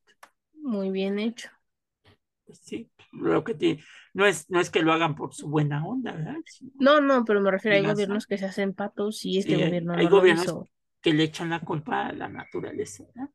Muy 0.62 0.92
bien 0.92 1.20
hecho. 1.20 1.50
Pues 2.46 2.60
sí, 2.64 2.90
lo 3.12 3.44
que 3.44 3.54
te- 3.56 3.80
no 4.14 4.26
es, 4.26 4.50
no 4.50 4.60
es 4.60 4.70
que 4.70 4.82
lo 4.82 4.94
hagan 4.94 5.16
por 5.16 5.34
su 5.34 5.50
buena 5.50 5.86
onda, 5.86 6.14
¿verdad? 6.14 6.36
No, 6.80 7.02
no, 7.02 7.24
pero 7.26 7.42
me 7.42 7.52
refiero, 7.52 7.76
hay 7.78 7.84
Digas, 7.84 7.86
gobiernos 7.86 8.26
que 8.26 8.38
se 8.38 8.46
hacen 8.46 8.74
patos 8.74 9.26
y 9.26 9.38
este 9.38 9.56
Sí, 9.56 9.62
hay- 9.62 9.76
gobierno 9.76 9.96
hay 9.96 10.08
no 10.08 10.10
lo 10.10 10.26
gobiernos 10.26 10.28
hizo. 10.28 10.70
que 11.02 11.14
le 11.14 11.24
echan 11.24 11.50
la 11.50 11.62
culpa 11.62 12.08
a 12.08 12.14
la 12.14 12.28
naturaleza, 12.30 13.04
¿verdad? 13.16 13.30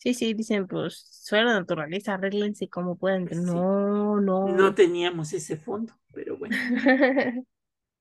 Sí, 0.00 0.14
sí, 0.14 0.34
dicen, 0.34 0.66
pues, 0.66 1.06
la 1.32 1.44
naturaleza, 1.54 2.14
arréglense 2.14 2.68
como 2.68 2.96
puedan. 2.96 3.24
Pues 3.26 3.42
sí. 3.48 3.68
No, 4.14 4.20
No 4.44 4.74
no. 4.74 4.74
teníamos 4.74 5.32
ese 5.32 5.56
fondo, 5.56 5.94
pero 6.12 6.36
bueno. 6.38 6.58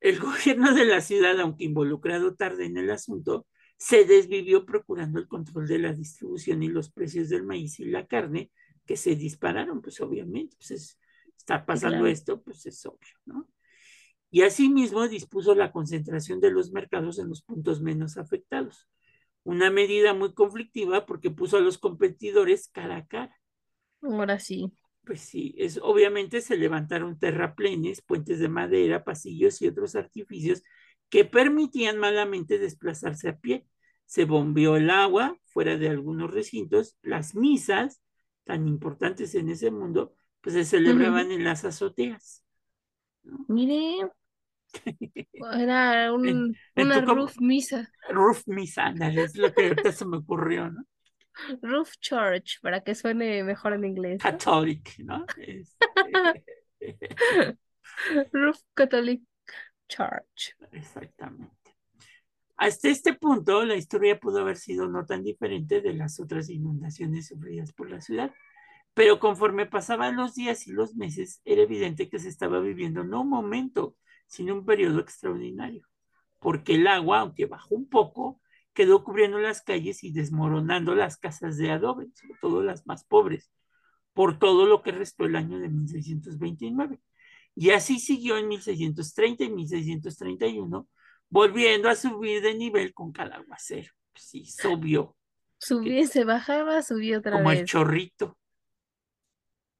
El 0.02 0.20
gobierno 0.20 0.74
de 0.74 0.86
la 0.86 1.02
ciudad, 1.02 1.40
aunque 1.40 1.66
involucrado 1.66 2.36
tarde 2.36 2.66
en 2.66 2.78
el 2.78 2.90
asunto, 2.92 3.48
se 3.78 4.06
desvivió 4.06 4.66
procurando 4.66 5.20
el 5.20 5.28
control 5.28 5.68
de 5.68 5.80
la 5.80 5.94
distribución 5.94 6.64
y 6.64 6.70
los 6.70 6.90
precios 6.92 7.30
del 7.30 7.44
maíz 7.44 7.80
y 7.80 7.86
la 7.86 8.08
carne, 8.08 8.52
que 8.86 8.98
se 8.98 9.16
dispararon, 9.16 9.82
pues 9.82 10.00
obviamente, 10.02 10.56
pues 10.58 10.72
es- 10.72 11.00
está 11.38 11.66
pasando 11.66 12.06
claro. 12.06 12.08
esto, 12.08 12.42
pues 12.42 12.66
es 12.66 12.86
obvio, 12.86 13.10
¿no? 13.26 13.48
Y 14.32 14.44
asimismo 14.44 15.08
dispuso 15.08 15.56
la 15.56 15.72
concentración 15.72 16.40
de 16.42 16.52
los 16.52 16.72
mercados 16.72 17.20
en 17.20 17.30
los 17.30 17.44
puntos 17.44 17.82
menos 17.82 18.18
afectados. 18.18 18.88
Una 19.50 19.72
medida 19.72 20.14
muy 20.14 20.36
conflictiva 20.36 21.08
porque 21.08 21.32
puso 21.32 21.58
a 21.58 21.60
los 21.60 21.80
competidores 21.80 22.68
cara 22.68 22.98
a 22.98 23.08
cara. 23.08 23.36
Ahora 24.04 24.38
sí. 24.38 24.72
Pues 25.04 25.22
sí, 25.22 25.56
es, 25.58 25.80
obviamente 25.82 26.42
se 26.42 26.56
levantaron 26.56 27.18
terraplenes, 27.18 28.04
puentes 28.04 28.38
de 28.38 28.48
madera, 28.48 29.04
pasillos 29.04 29.60
y 29.64 29.68
otros 29.68 29.96
artificios 29.96 30.62
que 31.10 31.26
permitían 31.26 31.98
malamente 31.98 32.60
desplazarse 32.60 33.30
a 33.30 33.40
pie. 33.40 33.66
Se 34.06 34.26
bombeó 34.26 34.76
el 34.76 34.92
agua 34.92 35.36
fuera 35.46 35.78
de 35.78 35.90
algunos 35.90 36.30
recintos, 36.30 36.96
las 37.02 37.34
misas, 37.34 38.04
tan 38.44 38.68
importantes 38.68 39.34
en 39.34 39.50
ese 39.50 39.72
mundo, 39.72 40.14
pues 40.42 40.54
se 40.54 40.64
celebraban 40.64 41.32
en 41.32 41.44
las 41.44 41.66
azoteas. 41.66 42.46
¿no? 43.24 43.46
Mire, 43.48 44.12
era 45.54 46.14
un, 46.14 46.56
una 46.76 47.02
roof 47.02 47.40
misa, 47.40 47.90
Roof 48.10 48.44
misa, 48.48 48.86
ándale, 48.86 49.24
es 49.24 49.36
lo 49.36 49.54
que 49.54 49.68
ahorita 49.68 49.92
se 49.92 50.06
me 50.06 50.18
ocurrió, 50.18 50.70
¿no? 50.70 50.84
roof 51.62 51.94
church, 52.00 52.60
para 52.62 52.82
que 52.82 52.96
suene 52.96 53.44
mejor 53.44 53.74
en 53.74 53.86
inglés. 53.86 54.20
¿no? 54.24 54.32
Catholic, 54.32 55.00
¿no? 55.00 55.26
Este, 55.38 55.78
Roof 58.34 58.60
Catholic 58.74 59.22
Church. 59.88 60.56
Exactamente. 60.72 61.56
Hasta 62.58 62.90
este 62.90 63.14
punto, 63.14 63.64
la 63.64 63.76
historia 63.76 64.20
pudo 64.20 64.40
haber 64.40 64.58
sido 64.58 64.88
no 64.88 65.06
tan 65.06 65.24
diferente 65.24 65.82
de 65.82 65.94
las 65.94 66.20
otras 66.20 66.50
inundaciones 66.50 67.28
sufridas 67.28 67.72
por 67.72 67.90
la 67.90 68.02
ciudad, 68.02 68.34
pero 68.94 69.20
conforme 69.20 69.66
pasaban 69.66 70.18
los 70.18 70.36
días 70.36 70.68
y 70.68 70.72
los 70.72 70.96
meses, 70.96 71.42
era 71.46 71.62
evidente 71.62 72.10
que 72.10 72.20
se 72.20 72.28
estaba 72.28 72.60
viviendo 72.60 73.04
no 73.06 73.22
un 73.22 73.30
momento, 73.30 73.96
sino 74.30 74.54
un 74.54 74.66
periodo 74.66 75.00
extraordinario, 75.02 75.86
porque 76.40 76.76
el 76.76 76.88
agua, 76.88 77.20
aunque 77.20 77.48
bajó 77.48 77.76
un 77.76 77.90
poco, 77.90 78.40
quedó 78.74 79.04
cubriendo 79.04 79.40
las 79.40 79.62
calles 79.62 80.04
y 80.06 80.12
desmoronando 80.14 80.96
las 80.96 81.18
casas 81.18 81.58
de 81.58 81.72
adobe, 81.72 82.08
sobre 82.14 82.36
todo 82.40 82.64
las 82.64 82.88
más 82.88 83.04
pobres, 83.04 83.52
por 84.14 84.40
todo 84.40 84.66
lo 84.66 84.82
que 84.82 84.92
restó 84.94 85.26
el 85.26 85.36
año 85.36 85.60
de 85.60 85.68
1629. 85.68 87.02
Y 87.56 87.72
así 87.72 88.00
siguió 88.00 88.38
en 88.38 88.48
1630 88.48 89.44
y 89.44 89.50
1631, 89.50 90.88
volviendo 91.30 91.90
a 91.90 91.96
subir 91.96 92.42
de 92.42 92.54
nivel 92.56 92.94
con 92.94 93.12
cada 93.12 93.36
aguacero. 93.38 93.92
Sí, 94.16 94.46
subió, 94.46 95.18
Subía, 95.58 96.08
se 96.08 96.24
bajaba, 96.24 96.82
subía 96.84 97.18
otra 97.18 97.34
como 97.34 97.52
el 97.52 97.60
vez. 97.60 97.70
chorrito, 97.70 98.38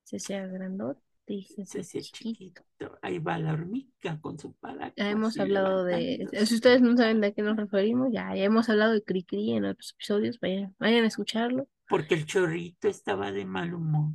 Se 0.04 0.18
hacía 0.18 0.46
grandote 0.48 1.09
chiquito. 1.30 1.66
chiquito. 2.12 2.64
Ahí 3.02 3.20
va 3.20 3.38
la 3.38 3.54
hormiga 3.54 4.20
con 4.22 4.38
su 4.40 4.54
paraguas. 4.54 4.94
Ya 4.96 5.10
hemos 5.10 5.40
hablado 5.40 5.84
de, 5.84 6.28
si 6.46 6.56
ustedes 6.56 6.82
no 6.82 6.96
saben 6.98 7.22
de 7.22 7.34
qué 7.34 7.42
nos 7.42 7.58
referimos, 7.58 8.10
ya, 8.12 8.36
ya 8.36 8.44
hemos 8.44 8.70
hablado 8.70 8.94
de 8.94 9.04
Cricri 9.04 9.52
en 9.54 9.66
otros 9.66 9.92
episodios, 9.94 10.40
vayan, 10.40 10.76
vayan 10.80 11.04
a 11.04 11.08
escucharlo. 11.08 11.68
Porque 11.88 12.16
el 12.16 12.26
chorrito 12.26 12.88
estaba 12.88 13.32
de 13.32 13.46
mal 13.46 13.74
humor. 13.74 14.14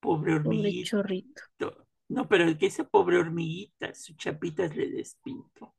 Pobre 0.00 0.34
Pobre 0.42 0.72
hormiguito. 0.72 0.88
chorrito. 0.90 1.42
No, 2.08 2.28
pero 2.28 2.44
el 2.44 2.56
que 2.58 2.66
esa 2.66 2.84
pobre 2.84 3.18
hormiguita, 3.18 3.92
su 3.94 4.14
chapita 4.14 4.66
le 4.68 4.90
despinto. 4.90 5.74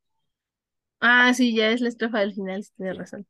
Ah, 1.00 1.34
sí, 1.34 1.56
ya 1.56 1.70
es 1.72 1.82
la 1.82 1.90
estrofa 1.90 2.20
del 2.20 2.34
final, 2.34 2.64
sí, 2.64 2.72
tienes 2.78 2.98
razón. 2.98 3.28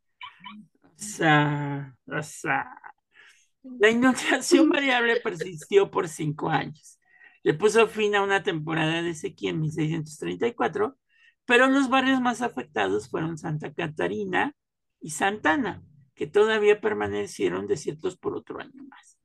O 0.84 0.90
sea, 0.96 1.96
o 2.08 2.24
sea, 2.24 2.66
la 3.80 3.90
inundación 3.90 4.70
variable 4.70 5.18
persistió 5.22 5.90
por 5.92 6.08
cinco 6.08 6.50
años. 6.50 7.00
Le 7.44 7.54
puso 7.54 7.88
fin 7.88 8.16
a 8.16 8.24
una 8.24 8.44
temporada 8.44 9.02
de 9.02 9.14
sequía 9.14 9.52
en 9.52 9.62
1634, 9.62 10.98
pero 11.46 11.68
los 11.68 11.90
barrios 11.90 12.22
más 12.22 12.42
afectados 12.42 13.10
fueron 13.10 13.38
Santa 13.38 13.74
Catarina 13.74 14.56
y 15.00 15.12
Santana, 15.12 15.84
que 16.14 16.28
todavía 16.28 16.82
permanecieron 16.82 17.68
desiertos 17.68 18.18
por 18.18 18.36
otro 18.36 18.60
año 18.60 18.84
más. 18.84 19.18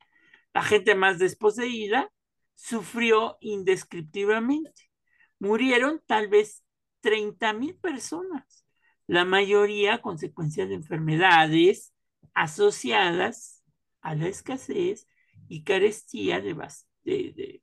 La 0.55 0.63
gente 0.63 0.95
más 0.95 1.19
desposeída 1.19 2.13
sufrió 2.55 3.39
indescriptiblemente. 3.41 4.91
Murieron 5.39 6.01
tal 6.07 6.29
vez 6.29 6.63
30 7.01 7.53
mil 7.55 7.75
personas, 7.77 8.65
la 9.07 9.25
mayoría 9.25 10.01
consecuencia 10.01 10.67
de 10.67 10.75
enfermedades 10.75 11.93
asociadas 12.35 13.65
a 14.01 14.15
la 14.15 14.29
escasez 14.29 15.09
y 15.49 15.65
carestía 15.65 16.41
de, 16.41 16.55
de 17.05 17.62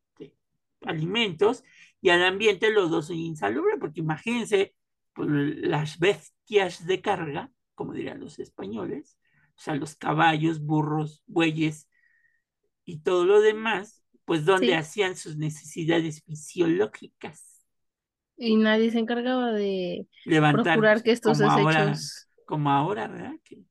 alimentos 0.90 1.64
y 2.02 2.10
al 2.10 2.24
ambiente 2.24 2.72
lodoso 2.72 3.14
e 3.14 3.18
insalubre, 3.18 3.78
porque 3.80 4.02
imagínense 4.02 4.76
pues, 5.14 5.30
las 5.30 6.00
bestias 6.00 6.86
de 6.88 7.02
carga, 7.02 7.52
como 7.76 7.94
dirían 7.94 8.20
los 8.20 8.40
españoles, 8.40 9.18
o 9.58 9.62
sea, 9.62 9.76
los 9.76 9.96
caballos, 9.96 10.62
burros, 10.62 11.24
bueyes 11.28 11.90
y 12.86 13.00
todo 13.02 13.26
lo 13.26 13.42
demás, 13.42 14.04
pues 14.26 14.46
donde 14.46 14.76
Sí. 14.76 14.76
hacían 14.76 15.16
sus 15.16 15.38
necesidades 15.38 16.24
fisiológicas, 16.24 17.66
Y 18.38 18.56
nadie 18.58 18.90
se 18.92 19.00
encargaba 19.00 19.52
de 19.54 20.08
levantar 20.24 20.80
procurar 20.80 21.04
que 21.04 21.12
estos 21.12 21.38
como 21.38 21.52
ahora, 21.52 22.06
desechos. 22.08 22.28
como 22.46 22.70
ahora, 22.72 23.08
¿verdad? 23.08 23.34
Que 23.44 23.64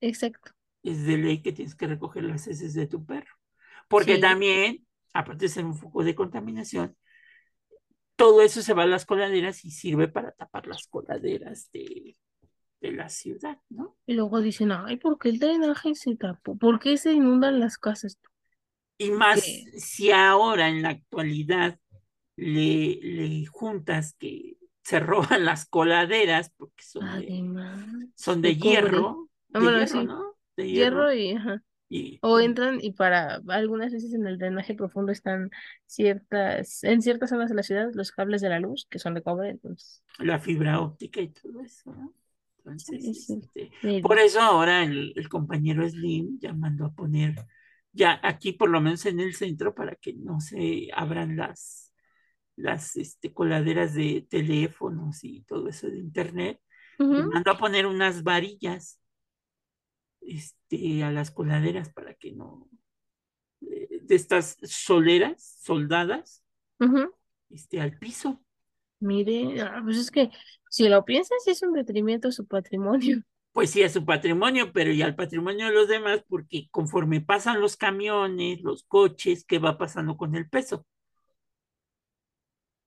Exacto. 0.00 0.52
es 0.82 1.04
de 1.06 1.18
ley 1.18 1.42
que 1.42 1.52
tienes 1.52 1.74
que 1.74 1.86
recoger 1.86 2.24
las 2.24 2.46
heces 2.46 2.74
de 2.74 2.86
tu 2.86 3.04
perro. 3.04 3.34
Porque 3.88 4.18
Sí. 4.18 4.18
también, 4.18 4.85
aparte 5.18 5.46
de 5.46 5.48
ser 5.50 5.64
un 5.64 5.74
foco 5.76 6.04
de 6.04 6.14
contaminación, 6.14 6.96
todo 8.16 8.42
eso 8.42 8.62
se 8.62 8.74
va 8.74 8.84
a 8.84 8.86
las 8.86 9.06
coladeras 9.06 9.64
y 9.64 9.70
sirve 9.70 10.08
para 10.08 10.32
tapar 10.32 10.66
las 10.66 10.86
coladeras 10.88 11.70
de, 11.72 12.16
de 12.80 12.92
la 12.92 13.08
ciudad, 13.10 13.60
¿no? 13.70 13.96
Y 14.04 14.14
luego 14.14 14.40
dicen, 14.40 14.72
ay, 14.72 14.96
¿por 14.96 15.16
qué 15.16 15.28
el 15.28 15.38
drenaje 15.38 15.94
se 15.94 16.16
tapó? 16.16 16.56
¿Por 16.58 16.80
qué 16.80 16.96
se 16.96 17.12
inundan 17.12 17.60
las 17.60 17.78
casas? 17.78 18.18
Y 18.98 19.10
más 19.10 19.62
Que 19.62 19.74
si 19.76 20.10
ahora 20.12 20.68
en 20.68 20.82
la 20.82 20.90
actualidad 20.90 21.78
le, 22.36 22.96
le 23.02 23.46
juntas 23.46 24.14
que 24.18 24.58
se 24.84 25.00
roban 25.00 25.44
las 25.44 25.66
coladeras 25.66 26.50
porque 26.56 26.84
son 26.84 27.10
de, 27.12 27.36
además 27.36 28.08
son 28.16 28.42
de 28.42 28.56
de 28.56 28.58
cobre. 28.58 29.08
hierro, 29.08 29.28
Ah, 29.52 29.60
de 29.60 29.70
hierro, 29.72 30.04
sí, 30.04 30.04
¿no? 30.04 30.36
De 30.56 30.70
hierro. 30.70 31.08
hierro 31.08 31.12
y 31.14 31.32
ajá. 31.32 31.62
Y, 31.88 32.20
O 32.20 32.40
entran 32.40 32.78
y 32.82 32.92
para 32.92 33.40
algunas 33.48 33.92
veces 33.92 34.12
en 34.14 34.26
el 34.26 34.38
drenaje 34.38 34.74
profundo 34.74 35.12
están 35.12 35.50
ciertas, 35.86 36.82
en 36.84 37.02
ciertas 37.02 37.30
zonas 37.30 37.48
de 37.50 37.54
la 37.56 37.62
ciudad, 37.62 37.90
los 37.94 38.12
cables 38.12 38.40
de 38.42 38.48
la 38.50 38.60
luz, 38.60 38.86
que 38.90 38.98
son 38.98 39.14
de 39.14 39.22
cobre, 39.22 39.50
entonces, 39.50 40.02
la 40.18 40.38
fibra 40.38 40.80
óptica 40.80 41.20
y 41.20 41.28
todo 41.28 41.60
eso, 41.60 41.92
¿no? 41.94 42.14
Entonces, 42.58 43.12
sí, 43.12 43.14
sí, 43.14 43.42
este, 43.52 43.70
por 44.00 44.18
eso 44.18 44.40
ahora 44.40 44.82
el, 44.82 45.12
el 45.16 45.28
compañero 45.28 45.88
Slim 45.88 46.38
ya 46.40 46.52
mandó 46.52 46.86
a 46.86 46.94
poner, 46.94 47.36
ya 47.92 48.18
aquí 48.22 48.52
por 48.52 48.70
lo 48.70 48.80
menos 48.80 49.06
en 49.06 49.20
el 49.20 49.34
centro, 49.34 49.74
para 49.74 49.94
que 49.96 50.14
no 50.14 50.40
se 50.40 50.88
abran 50.94 51.36
las, 51.36 51.92
las 52.56 52.96
este, 52.96 53.32
coladeras 53.34 53.94
de 53.94 54.26
teléfonos 54.30 55.24
y 55.24 55.42
todo 55.42 55.68
eso 55.68 55.88
de 55.88 55.98
internet, 56.00 56.60
Ujú. 56.98 57.32
mandó 57.32 57.52
a 57.52 57.58
poner 57.58 57.86
unas 57.86 58.22
varillas 58.24 59.00
este, 60.26 61.02
a 61.04 61.10
las 61.10 61.30
coladeras 61.30 61.92
para 61.92 62.14
que 62.14 62.32
no, 62.32 62.68
eh, 63.62 64.00
de 64.02 64.14
estas 64.14 64.56
soleras, 64.62 65.58
soldadas, 65.62 66.42
este, 67.50 67.80
al 67.80 67.98
piso. 67.98 68.40
Mire, 69.00 69.60
ah, 69.60 69.80
pues 69.84 69.98
es 69.98 70.10
que 70.10 70.30
si 70.70 70.88
lo 70.88 71.04
piensas, 71.04 71.46
es 71.46 71.62
un 71.62 71.72
detrimento 71.72 72.28
a 72.28 72.32
su 72.32 72.46
patrimonio. 72.46 73.22
pues 73.52 73.70
sí, 73.70 73.82
a 73.82 73.88
su 73.88 74.04
patrimonio, 74.04 74.72
pero 74.72 74.90
y 74.92 75.02
al 75.02 75.14
patrimonio 75.14 75.66
de 75.66 75.72
los 75.72 75.88
demás, 75.88 76.22
porque 76.28 76.68
conforme 76.70 77.20
pasan 77.20 77.60
los 77.60 77.76
camiones, 77.76 78.60
los 78.62 78.84
coches, 78.84 79.44
¿qué 79.44 79.58
va 79.58 79.78
pasando 79.78 80.16
con 80.16 80.34
el 80.34 80.48
peso? 80.48 80.86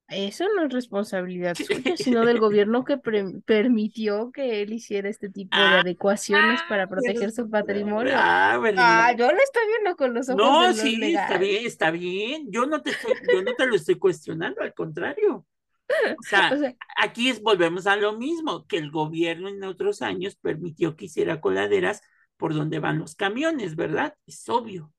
Eso 0.09 0.45
no 0.55 0.65
es 0.65 0.73
responsabilidad 0.73 1.55
suya, 1.55 1.95
sino 1.95 2.25
del 2.25 2.39
gobierno 2.39 2.83
que 2.83 2.97
permitió 3.45 4.31
que 4.31 4.61
él 4.61 4.73
hiciera 4.73 5.07
este 5.09 5.29
tipo 5.29 5.67
de 5.67 5.77
Ah, 5.77 5.79
adecuaciones 5.81 6.61
para 6.67 6.87
proteger 6.87 7.31
su 7.31 7.49
patrimonio. 7.49 8.13
ah, 8.15 8.53
Ah, 8.53 8.57
¿verdad? 8.59 9.15
yo 9.17 9.31
lo 9.31 9.37
estoy 9.37 9.61
viendo 9.67 9.95
con 9.95 10.13
los 10.13 10.29
ojos 10.29 10.37
No, 10.37 10.67
de 10.67 10.73
sí, 10.73 10.99
está 11.13 11.37
bien, 11.37 11.65
está 11.65 11.91
bien. 11.91 12.51
Yo 12.51 12.65
no 12.65 12.81
te 12.81 12.91
estoy, 12.91 13.13
yo 13.31 13.41
no 13.43 13.53
te 13.55 13.67
lo 13.67 13.75
estoy 13.75 13.95
cuestionando, 13.95 14.61
al 14.61 14.73
contrario. 14.73 15.35
O 15.37 15.45
O 16.19 16.23
sea, 16.23 16.49
sea, 16.57 16.75
aquí 16.97 17.29
es, 17.29 17.41
volvemos 17.41 17.87
a 17.87 17.95
lo 17.95 18.13
mismo, 18.17 18.67
que 18.67 18.77
el 18.77 18.91
gobierno 18.91 19.47
en 19.49 19.63
otros 19.63 20.01
años 20.01 20.35
permitió 20.35 20.95
que 20.95 21.05
hiciera 21.05 21.41
coladeras 21.41 22.01
por 22.37 22.53
donde 22.53 22.79
van 22.79 22.99
los 22.99 23.15
camiones, 23.15 23.75
¿verdad? 23.75 24.15
Es 24.25 24.47
obvio. 24.49 24.93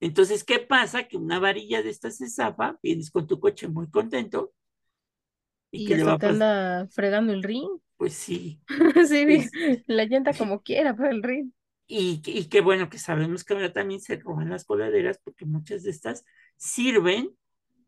Entonces, 0.00 0.44
¿qué 0.44 0.58
pasa? 0.60 1.04
Que 1.08 1.16
una 1.16 1.38
varilla 1.40 1.82
de 1.82 1.90
estas 1.90 2.16
se 2.18 2.28
zafa, 2.30 2.78
vienes 2.82 3.10
con 3.10 3.26
tu 3.26 3.40
coche 3.40 3.68
muy 3.68 3.90
contento, 3.90 4.52
¿y 5.70 5.80
y 5.80 5.84
qué 5.84 5.96
le 5.96 6.04
va 6.04 6.18
te 6.18 6.26
anda 6.26 6.86
fregando 6.90 7.32
el 7.32 7.42
ring. 7.42 7.68
Pues 7.96 8.14
sí, 8.14 8.60
Sí, 9.08 9.50
la 9.86 10.04
llanta 10.04 10.36
como 10.36 10.62
quiera, 10.62 10.94
pero 10.96 11.10
el 11.10 11.22
ring. 11.22 11.50
y, 11.86 12.22
y 12.26 12.48
qué 12.48 12.60
bueno 12.60 12.88
que 12.90 12.98
sabemos 12.98 13.44
que 13.44 13.54
ahora 13.54 13.72
también 13.72 14.00
se 14.00 14.16
roban 14.16 14.50
las 14.50 14.64
coladeras, 14.64 15.18
porque 15.22 15.44
muchas 15.46 15.82
de 15.84 15.90
estas 15.90 16.24
sirven 16.56 17.36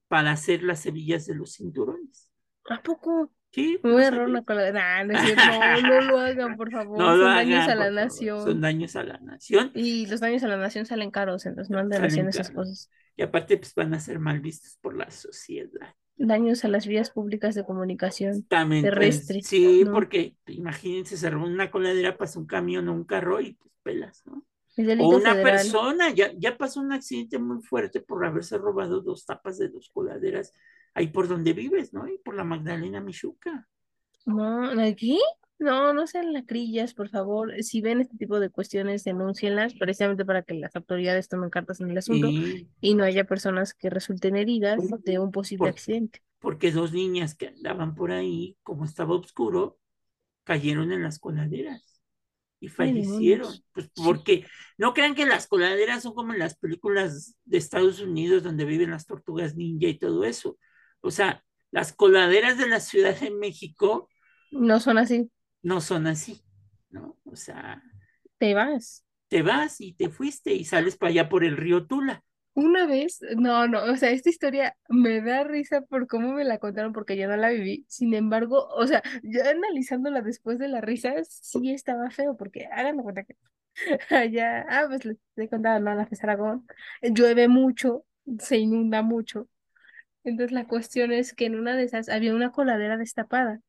para 0.09 0.33
hacer 0.33 0.63
las 0.65 0.87
hebillas 0.87 1.27
de 1.27 1.35
los 1.37 1.55
cinturones. 1.57 2.33
¿A 2.75 2.83
poco? 2.83 3.33
¿Sí? 3.65 3.81
Me 3.83 3.91
¿No 3.91 3.95
voy 3.95 4.05
a 4.05 4.11
robar 4.11 4.29
sabías? 4.29 4.29
una 4.29 4.45
cola. 4.45 4.73
Nah, 4.73 5.05
no. 5.05 5.15
No, 5.35 5.81
no 5.83 6.01
lo 6.03 6.19
hagan, 6.19 6.57
por 6.57 6.71
favor. 6.71 6.99
No 6.99 7.17
Son 7.17 7.35
daños 7.35 7.69
a 7.69 7.75
la 7.75 7.87
favor. 7.87 8.37
Son 8.37 8.61
nación. 8.61 8.61
daños 8.61 8.97
a 8.97 9.03
la 9.05 9.19
nación. 9.19 9.71
Y 9.75 10.07
los 10.07 10.21
daños 10.21 10.43
a 10.45 10.49
la 10.49 10.57
nación 10.57 10.87
salen 10.87 11.11
caros, 11.11 11.47
entonces 11.47 11.71
no 11.71 11.79
anden 11.79 12.05
haciendo 12.05 12.31
esas 12.31 12.51
cosas. 12.51 12.91
Y 13.17 13.23
aparte, 13.23 13.57
pues 13.59 13.75
van 13.75 13.95
a 13.95 14.01
ser 14.01 14.19
mal 14.19 14.41
vistos 14.41 14.77
por 14.81 14.97
la 14.97 15.11
sociedad. 15.11 15.95
Daños 16.17 16.65
a 16.65 16.69
las 16.69 16.87
vías 16.87 17.11
públicas 17.11 17.55
de 17.55 17.65
comunicación 17.65 18.45
También, 18.49 18.83
pues, 18.93 18.93
terrestre. 18.95 19.43
sí, 19.43 19.85
¿no? 19.85 19.93
porque 19.93 20.37
imagínense, 20.47 21.17
se 21.17 21.31
roba 21.31 21.47
una 21.47 21.71
coladera, 21.71 22.17
pasa 22.17 22.39
un 22.41 22.47
camión 22.47 22.89
o 22.89 22.93
un 22.95 23.05
carro 23.05 23.41
y 23.41 23.55
pues 23.55 23.73
pelas, 23.83 24.23
¿no? 24.27 24.45
O 25.01 25.09
una 25.17 25.35
federal. 25.35 25.43
persona, 25.43 26.11
ya, 26.11 26.33
ya 26.37 26.57
pasó 26.57 26.81
un 26.81 26.93
accidente 26.93 27.39
muy 27.39 27.63
fuerte 27.63 28.01
por 28.01 28.25
haberse 28.25 28.59
robado 28.59 29.01
dos 29.01 29.27
tapas 29.27 29.59
de 29.59 29.69
dos 29.69 29.91
coladeras 29.93 30.53
ahí 30.95 31.09
por 31.09 31.29
donde 31.29 31.53
vives, 31.53 31.93
¿no? 31.93 32.09
Y 32.09 32.19
por 32.19 32.35
la 32.35 32.45
Magdalena 32.45 33.01
Michuca. 33.01 33.69
No, 34.27 34.81
¿aquí? 34.83 35.19
No, 35.59 35.93
no 35.93 36.07
sean 36.07 36.33
lacrillas, 36.33 36.95
por 36.95 37.09
favor. 37.09 37.53
Si 37.63 37.81
ven 37.81 38.01
este 38.01 38.17
tipo 38.17 38.39
de 38.39 38.51
cuestiones, 38.51 39.03
denúncienlas, 39.05 39.75
precisamente 39.75 40.25
para 40.25 40.43
que 40.43 40.55
las 40.55 40.77
autoridades 40.77 41.29
tomen 41.29 41.51
cartas 41.51 41.81
en 41.81 41.91
el 41.91 41.99
asunto 41.99 42.29
Y 42.29 42.69
y 42.81 42.95
no 42.95 43.05
haya 43.05 43.25
personas 43.25 43.75
que 43.75 43.91
resulten 43.91 44.37
heridas 44.37 44.79
de 45.05 45.19
un 45.19 45.33
posible 45.33 45.59
por- 45.61 45.69
accidente. 45.71 46.23
porque 46.39 46.71
dos 46.71 46.93
niñas 46.93 47.35
que 47.35 47.49
andaban 47.49 47.95
por 47.97 48.13
ahí, 48.13 48.57
como 48.63 48.85
estaba 48.85 49.15
oscuro, 49.17 49.79
cayeron 50.45 50.93
en 50.93 51.03
las 51.03 51.19
coladeras 51.19 52.01
y 52.61 52.69
fallecieron. 52.69 53.53
Pues 53.73 53.91
porque 53.95 54.47
no 54.79 54.95
crean 54.95 55.15
que 55.17 55.27
las 55.27 55.47
coladeras 55.49 56.03
son 56.05 56.15
como 56.15 56.33
en 56.33 56.39
las 56.39 56.57
películas 56.57 57.37
de 57.45 57.59
Estados 57.59 58.01
Unidos 58.01 58.43
donde 58.45 58.65
viven 58.65 58.91
las 58.91 59.07
tortugas 59.07 59.57
ninja 59.57 59.89
y 59.89 59.99
todo 59.99 60.25
eso. 60.25 60.57
O 61.01 61.11
sea, 61.11 61.45
las 61.71 61.93
coladeras 61.93 62.59
de 62.59 62.69
la 62.69 62.81
Ciudad 62.81 63.19
de 63.19 63.31
México 63.31 64.09
No 64.51 64.79
son 64.81 64.99
así. 64.99 65.31
no 65.63 65.81
son 65.81 66.07
así, 66.07 66.43
¿no? 66.91 67.19
O 67.25 67.37
sea, 67.37 67.83
Te 68.39 68.55
vas. 68.55 69.05
te 69.29 69.41
vas 69.43 69.81
y 69.81 69.95
te 69.95 70.11
fuiste 70.11 70.53
y 70.55 70.65
sales 70.67 70.97
para 70.97 71.11
allá 71.11 71.29
por 71.31 71.43
el 71.45 71.57
río 71.57 71.87
Tula. 71.87 72.23
Una 72.55 72.87
vez, 72.87 73.21
no, 73.37 73.69
no, 73.69 73.85
o 73.85 73.97
sea, 73.97 74.11
esta 74.11 74.31
historia 74.31 74.77
me 74.89 75.21
da 75.21 75.45
risa 75.45 75.81
por 75.83 76.09
cómo 76.09 76.33
me 76.33 76.43
la 76.45 76.59
contaron 76.59 76.93
porque 76.93 77.17
yo 77.17 77.29
no 77.29 77.37
la 77.37 77.51
viví. 77.51 77.85
Sin 77.89 78.15
embargo, 78.15 78.67
o 78.77 78.85
sea, 78.87 79.01
ya 79.23 79.49
analizándola 79.51 80.23
después 80.23 80.59
de 80.59 80.67
la 80.69 80.81
risa, 80.81 81.15
sí 81.25 81.71
estaba 81.73 82.11
feo 82.11 82.37
porque 82.37 82.67
hagan 82.67 82.97
de 82.97 83.03
cuenta 83.05 83.23
que 83.25 83.37
allá, 84.15 84.67
ah, 84.69 84.87
pues 84.89 85.05
les 85.05 85.19
he 85.37 85.49
contado, 85.49 85.79
¿no? 85.81 85.95
La 85.95 86.09
Aragón, 86.23 86.67
llueve 87.03 87.47
mucho, 87.49 88.05
se 88.41 88.59
inunda 88.59 89.03
mucho. 89.03 89.49
Entonces 90.29 90.53
la 90.53 90.67
cuestión 90.67 91.13
es 91.13 91.35
que 91.35 91.47
en 91.47 91.57
una 91.57 91.77
de 91.77 91.85
esas 91.85 92.09
había 92.09 92.35
una 92.35 92.53
coladera 92.53 92.97
destapada, 92.97 93.61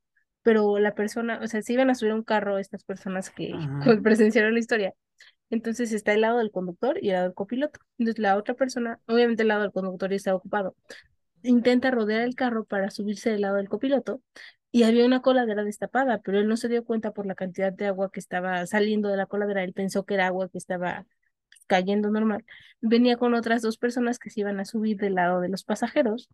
pero 0.44 0.80
la 0.80 0.96
persona, 0.96 1.40
o 1.42 1.48
sea, 1.48 1.62
se 1.62 1.74
iban 1.74 1.90
a 1.90 1.96
subir 1.96 2.12
a 2.12 2.16
un 2.16 2.24
carro 2.24 2.58
estas 2.58 2.84
personas 2.84 3.30
que 3.30 3.52
Ajá. 3.56 4.00
presenciaron 4.04 4.54
la 4.54 4.60
historia. 4.60 4.94
Entonces 5.50 5.92
está 5.94 6.14
el 6.14 6.22
lado 6.22 6.38
del 6.40 6.52
conductor 6.52 6.98
y 7.02 7.10
el 7.10 7.14
lado 7.16 7.26
del 7.26 7.36
copiloto. 7.36 7.80
Entonces 7.98 8.20
la 8.22 8.38
otra 8.38 8.56
persona, 8.56 9.00
obviamente 9.08 9.44
el 9.44 9.48
lado 9.50 9.62
del 9.64 9.72
conductor 9.72 10.10
ya 10.10 10.16
está 10.18 10.36
ocupado. 10.36 10.76
intenta 11.44 11.92
rodear 11.92 12.22
el 12.22 12.36
carro 12.36 12.66
para 12.66 12.92
subirse 12.92 13.32
del 13.32 13.42
lado 13.42 13.56
del 13.58 13.70
copiloto 13.70 14.22
y 14.72 14.84
había 14.84 15.06
una 15.06 15.22
coladera 15.22 15.64
destapada, 15.64 16.20
pero 16.22 16.40
él 16.40 16.48
no 16.48 16.58
se 16.58 16.68
dio 16.70 16.84
cuenta 16.86 17.12
por 17.12 17.26
la 17.26 17.36
cantidad 17.36 17.74
de 17.74 17.88
agua 17.88 18.12
que 18.12 18.20
estaba 18.20 18.66
saliendo 18.68 19.10
de 19.10 19.18
la 19.18 19.26
coladera. 19.26 19.64
Él 19.64 19.74
pensó 19.74 20.06
que 20.06 20.16
era 20.16 20.28
agua 20.28 20.50
que 20.50 20.58
estaba 20.60 21.06
cayendo 21.68 22.10
normal. 22.12 22.46
Venía 22.82 23.18
con 23.18 23.34
otras 23.34 23.62
dos 23.62 23.78
personas 23.78 24.20
que 24.20 24.30
se 24.30 24.42
iban 24.42 24.60
a 24.60 24.66
subir 24.66 24.98
del 24.98 25.16
lado 25.16 25.42
de 25.42 25.50
los 25.50 25.64
pasajeros. 25.64 26.30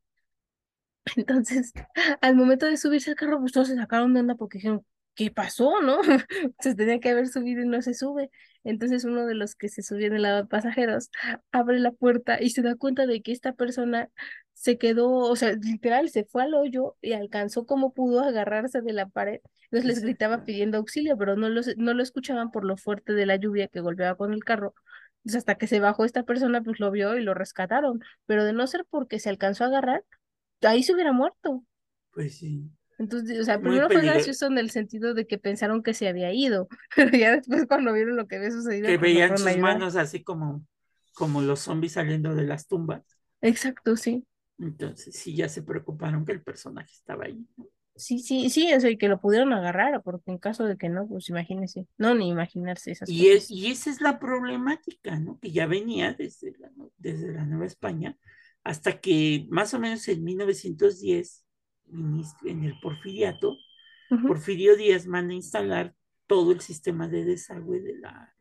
Entonces, 1.16 1.74
al 2.22 2.36
momento 2.36 2.66
de 2.66 2.78
subirse 2.78 3.12
al 3.12 3.16
carro, 3.16 3.40
pues 3.40 3.52
todos 3.52 3.68
se 3.68 3.76
sacaron 3.76 4.14
de 4.14 4.22
onda 4.22 4.36
porque 4.36 4.58
dijeron, 4.58 4.86
¿qué 5.16 5.32
pasó, 5.32 5.82
no? 5.82 6.00
Se 6.60 6.76
tenía 6.76 7.00
que 7.00 7.10
haber 7.10 7.28
subido 7.28 7.64
y 7.64 7.68
no 7.68 7.82
se 7.82 7.94
sube. 7.94 8.30
Entonces 8.64 9.06
uno 9.06 9.26
de 9.26 9.36
los 9.36 9.56
que 9.56 9.70
se 9.70 9.82
subió 9.84 10.08
en 10.08 10.16
el 10.16 10.24
lado 10.24 10.38
de 10.38 10.48
pasajeros 10.48 11.10
abre 11.52 11.80
la 11.80 11.92
puerta 11.92 12.42
y 12.42 12.50
se 12.50 12.62
da 12.62 12.76
cuenta 12.76 13.06
de 13.08 13.22
que 13.22 13.32
esta 13.32 13.54
persona 13.54 14.10
se 14.54 14.78
quedó, 14.78 15.10
o 15.10 15.36
sea, 15.36 15.54
literal, 15.54 16.10
se 16.10 16.26
fue 16.26 16.44
al 16.44 16.54
hoyo 16.54 16.98
y 17.02 17.14
alcanzó 17.14 17.66
como 17.66 17.94
pudo 17.94 18.22
agarrarse 18.22 18.82
de 18.82 18.94
la 18.94 19.08
pared. 19.08 19.40
Entonces 19.66 19.86
les 19.86 20.02
gritaba 20.02 20.44
pidiendo 20.44 20.78
auxilio, 20.78 21.18
pero 21.18 21.36
no, 21.36 21.50
los, 21.50 21.76
no 21.78 21.94
lo 21.94 22.04
escuchaban 22.04 22.52
por 22.52 22.64
lo 22.66 22.78
fuerte 22.78 23.14
de 23.14 23.26
la 23.26 23.36
lluvia 23.36 23.68
que 23.68 23.82
golpeaba 23.82 24.16
con 24.16 24.34
el 24.34 24.44
carro. 24.44 24.74
Entonces 25.20 25.40
hasta 25.40 25.56
que 25.56 25.68
se 25.68 25.80
bajó 25.80 26.06
esta 26.06 26.24
persona, 26.24 26.62
pues 26.62 26.80
lo 26.80 26.92
vio 26.92 27.18
y 27.18 27.22
lo 27.24 27.34
rescataron. 27.34 28.02
Pero 28.26 28.46
de 28.46 28.54
no 28.54 28.68
ser 28.68 28.86
porque 28.90 29.20
se 29.20 29.30
alcanzó 29.30 29.64
a 29.66 29.68
agarrar, 29.68 30.04
ahí 30.66 30.84
se 30.84 30.94
hubiera 30.94 31.12
muerto. 31.14 31.64
Pues 32.12 32.38
sí. 32.38 32.70
Entonces, 32.98 33.40
o 33.40 33.44
sea, 33.44 33.56
Muy 33.56 33.64
primero 33.64 33.90
fue 33.90 34.02
gracioso 34.02 34.48
en 34.48 34.58
el 34.58 34.70
sentido 34.70 35.14
de 35.14 35.28
que 35.28 35.38
pensaron 35.38 35.84
que 35.84 35.94
se 35.94 36.08
había 36.08 36.34
ido, 36.34 36.68
pero 36.96 37.12
ya 37.18 37.36
después 37.36 37.66
cuando 37.68 37.94
vieron 37.94 38.16
lo 38.16 38.28
que 38.28 38.38
había 38.38 38.52
sucedido, 38.52 38.88
Que 38.88 38.98
pues, 39.00 39.02
veían 39.14 39.38
sus 39.38 39.58
manos 39.58 39.96
así 39.96 40.24
como, 40.24 40.66
como 41.14 41.42
los 41.42 41.60
zombies 41.60 41.94
saliendo 41.94 42.34
de 42.36 42.44
las 42.46 42.68
tumbas. 42.68 43.04
Exacto, 43.42 43.96
sí. 43.98 44.26
Entonces 44.58 45.16
sí 45.16 45.36
ya 45.36 45.50
se 45.50 45.62
preocuparon 45.64 46.26
que 46.26 46.32
el 46.32 46.42
personaje 46.42 46.94
estaba 46.94 47.26
ahí. 47.26 47.46
¿no? 47.58 47.68
Sí, 47.98 48.20
sí, 48.20 48.50
sí, 48.50 48.74
o 48.74 48.80
sea, 48.80 48.90
y 48.90 48.98
que 48.98 49.08
lo 49.08 49.22
pudieron 49.22 49.54
agarrar, 49.54 50.02
porque 50.04 50.32
en 50.32 50.38
caso 50.38 50.66
de 50.66 50.78
que 50.78 50.90
no, 50.90 51.08
pues 51.08 51.30
imagínense. 51.30 51.88
No, 51.98 52.14
ni 52.14 52.28
imaginarse 52.30 52.92
esas 52.92 53.10
Y, 53.10 53.30
es, 53.30 53.44
cosas. 53.44 53.52
y 53.52 53.68
esa 53.72 53.90
es 53.90 54.02
la 54.02 54.20
problemática, 54.20 55.18
¿no? 55.20 55.40
Que 55.40 55.52
ya 55.52 55.66
venía 55.66 56.14
desde 56.14 56.54
la, 56.60 56.70
desde 56.98 57.32
la 57.32 57.46
Nueva 57.46 57.66
España 57.66 58.18
hasta 58.66 59.00
que 59.00 59.48
más 59.50 59.74
o 59.74 59.80
menos 59.80 60.06
en 60.10 60.24
1910, 60.26 61.46
inicio- 61.88 62.38
en 62.50 62.64
el 62.66 62.78
porfiriato, 62.82 63.56
Ujú. 64.12 64.28
Porfirio 64.28 64.76
Díaz 64.76 65.08
manda 65.08 65.32
a 65.34 65.38
instalar 65.38 65.96
todo 66.28 66.52
el 66.52 66.60
sistema 66.62 67.08
de 67.08 67.24
desagüe 67.26 67.80
de 67.82 67.98
la, 68.00 68.36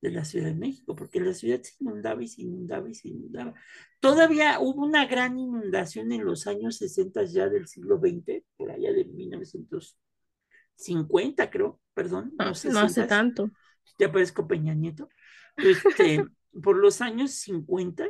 de 0.00 0.10
la 0.10 0.24
Ciudad 0.24 0.46
de 0.46 0.54
México, 0.54 0.94
porque 0.96 1.20
la 1.20 1.34
ciudad 1.34 1.60
se 1.62 1.74
inundaba 1.80 2.22
y 2.22 2.28
se 2.28 2.42
inundaba 2.42 2.88
y 2.88 2.94
se 2.94 3.08
inundaba. 3.08 3.52
Todavía 4.00 4.58
hubo 4.60 4.84
una 4.86 5.06
gran 5.06 5.38
inundación 5.38 6.12
en 6.12 6.24
los 6.24 6.46
años 6.46 6.76
60 6.76 7.24
ya 7.24 7.48
del 7.48 7.66
siglo 7.68 7.98
XX, 7.98 8.44
por 8.56 8.70
allá 8.70 8.92
de 8.92 9.04
1950, 9.04 11.50
creo, 11.50 11.80
perdón, 11.94 12.32
Ah, 12.38 12.44
no 12.44 12.50
no 12.50 12.52
hace 12.80 13.02
60, 13.02 13.06
tanto. 13.08 13.50
ya 13.98 14.12
parezco 14.12 14.46
Peña 14.46 14.74
Nieto, 14.74 15.08
este, 15.56 16.24
por 16.62 16.76
los 16.76 17.00
años 17.00 17.32
50 17.32 18.08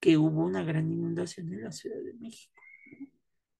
que 0.00 0.16
hubo 0.16 0.44
una 0.44 0.64
gran 0.64 0.90
inundación 0.90 1.52
en 1.52 1.64
la 1.64 1.72
Ciudad 1.72 2.02
de 2.02 2.14
México, 2.14 2.60
¿no? 2.98 3.06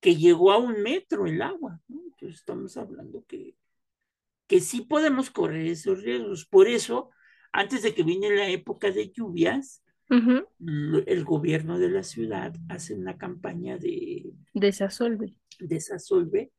que 0.01 0.17
llegó 0.17 0.51
a 0.53 0.59
un 0.59 0.83
metro 0.83 1.27
el 1.27 1.43
agua, 1.43 1.81
¿no? 1.89 2.03
Entonces 2.03 2.41
estamos 2.41 2.77
hablando 2.77 3.25
que, 3.27 3.55
que 4.47 4.61
sí 4.61 4.81
podemos 4.81 5.31
correr 5.31 5.67
esos 5.67 6.03
riesgos. 6.03 6.47
Por 6.47 6.67
eso, 6.67 7.11
antes 7.53 7.83
de 7.83 7.95
que 7.95 8.03
viene 8.03 8.35
la 8.35 8.49
época 8.49 8.91
de 8.91 9.11
lluvias, 9.11 9.83
el 11.07 11.25
gobierno 11.25 11.79
de 11.79 11.89
la 11.89 12.03
ciudad 12.03 12.53
hace 12.69 12.95
una 12.97 13.17
campaña 13.17 13.79
de 13.79 14.33
Desasolve. 14.55 15.37
desasolve. 15.61 16.51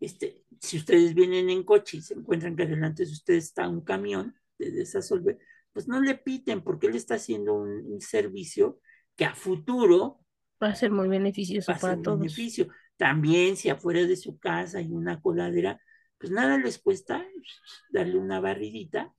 Este, 0.00 0.42
si 0.60 0.78
ustedes 0.78 1.14
vienen 1.14 1.48
en 1.48 1.62
coche 1.62 1.98
y 1.98 2.02
se 2.02 2.14
encuentran 2.14 2.56
que 2.56 2.66
delante 2.66 3.04
de 3.04 3.12
ustedes 3.12 3.44
está 3.44 3.68
un 3.68 3.82
camión 3.82 4.34
de 4.58 4.72
desasolve, 4.72 5.38
pues 5.72 5.86
no 5.86 6.00
le 6.00 6.16
piten 6.16 6.62
porque 6.64 6.88
él 6.88 6.96
está 6.96 7.14
haciendo 7.14 7.54
un, 7.54 7.86
un 7.86 8.00
servicio 8.00 8.80
que 9.16 9.24
a 9.24 9.34
futuro 9.34 10.20
Va 10.62 10.68
a 10.68 10.74
ser 10.74 10.90
muy 10.90 11.08
beneficioso 11.08 11.72
va 11.72 11.76
a 11.76 11.78
ser 11.78 11.98
para 11.98 12.02
todos. 12.02 12.18
beneficio. 12.20 12.68
También 12.96 13.56
si 13.56 13.68
afuera 13.68 14.04
de 14.06 14.16
su 14.16 14.38
casa 14.38 14.78
hay 14.78 14.90
una 14.92 15.20
coladera, 15.20 15.80
pues 16.18 16.32
nada 16.32 16.58
les 16.58 16.78
cuesta 16.78 17.24
darle 17.90 18.18
una 18.18 18.40
barridita. 18.40 19.14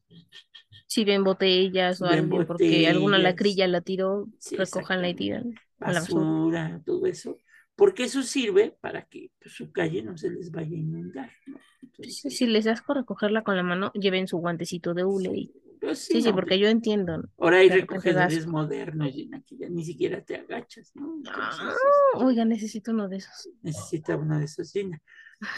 Si 0.87 1.03
ven 1.05 1.23
botellas 1.23 2.01
o 2.01 2.07
ven 2.07 2.29
alguien 2.29 2.45
porque 2.47 2.87
alguna 2.87 3.17
botellas. 3.17 3.23
lacrilla 3.23 3.67
la 3.67 3.81
tiró, 3.81 4.27
Sí, 4.39 4.55
recójanla 4.57 5.09
y 5.09 5.15
tiran 5.15 5.55
a 5.79 5.91
la 5.91 5.99
basura. 6.01 6.25
basura, 6.25 6.81
todo 6.85 7.05
eso, 7.07 7.37
porque 7.75 8.03
eso 8.05 8.23
sirve 8.23 8.75
para 8.81 9.03
que 9.05 9.31
pues, 9.39 9.53
su 9.55 9.71
calle 9.71 10.01
no 10.03 10.17
se 10.17 10.29
les 10.31 10.51
vaya 10.51 10.75
a 10.75 10.79
inundar. 10.79 11.31
¿no? 11.47 11.57
Sí, 12.01 12.21
Entonces, 12.23 12.37
Si 12.37 12.47
les 12.47 12.65
das 12.65 12.81
por 12.81 12.97
recogerla 12.97 13.43
con 13.43 13.55
la 13.57 13.63
mano, 13.63 13.91
lleven 13.93 14.27
su 14.27 14.37
guantecito 14.37 14.93
de 14.93 15.03
hule. 15.05 15.29
y- 15.35 15.51
pues, 15.87 15.99
Sí, 15.99 16.21
sí, 16.21 16.29
no, 16.29 16.35
porque 16.35 16.59
yo 16.59 16.67
entiendo. 16.67 17.23
Ahora 17.37 17.57
hay 17.57 17.69
da 17.69 17.75
recogedores 17.75 18.47
modernos, 18.47 19.11
Gina, 19.11 19.41
que 19.45 19.57
ya 19.57 19.69
ni 19.69 19.83
siquiera 19.83 20.23
te 20.23 20.35
agachas, 20.35 20.91
¿no? 20.95 21.15
Entonces, 21.17 21.43
Ah, 21.59 21.73
este, 22.13 22.25
oiga, 22.25 22.45
necesito 22.45 22.91
uno 22.91 23.07
de 23.07 23.17
esos. 23.17 23.49
necesita 23.61 24.15
uno 24.17 24.39
de 24.39 24.45
esos, 24.45 24.71
Gina. 24.71 25.01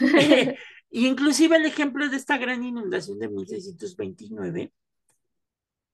inclusive 1.08 1.56
el 1.56 1.66
ejemplo 1.66 2.08
de 2.08 2.16
esta 2.16 2.38
gran 2.38 2.62
inundación 2.64 3.18
de 3.18 3.28
1629 3.28 4.72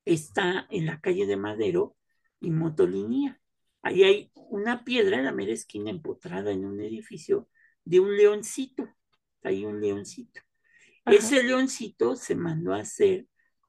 está 0.05 0.66
en 0.70 0.87
la 0.87 1.01
calle 1.01 1.26
de 1.26 1.37
Madero 1.37 1.97
y 2.41 2.51
Motolinía. 2.51 3.41
Ahí 3.82 4.03
hay 4.03 4.30
una 4.34 4.84
piedra 4.84 5.18
en 5.18 5.24
la 5.24 5.32
mera 5.32 5.53
esquina 5.53 5.91
empotrada 5.91 6.51
en 6.53 6.64
un 6.64 6.80
edificio 6.80 7.49
de 7.84 8.01
un 8.01 8.16
leoncito. 8.16 8.89
Hay 9.43 9.64
un 9.64 9.80
leoncito. 9.80 10.41
Ajá. 11.05 11.16
Ese 11.16 11.43
leoncito 11.43 12.16
se 12.16 12.34
mandó 12.34 12.74
a 12.74 12.80
hacer 12.80 13.26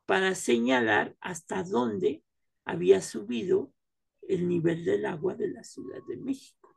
para 0.08 0.34
señalar 0.36 1.16
hasta 1.20 1.64
dónde 1.64 2.24
había 2.66 3.01
subido 3.01 3.72
el 4.28 4.47
nivel 4.47 4.86
del 4.86 5.05
agua 5.05 5.36
de 5.36 5.49
la 5.49 5.64
Ciudad 5.64 5.99
de 6.08 6.18
México. 6.18 6.74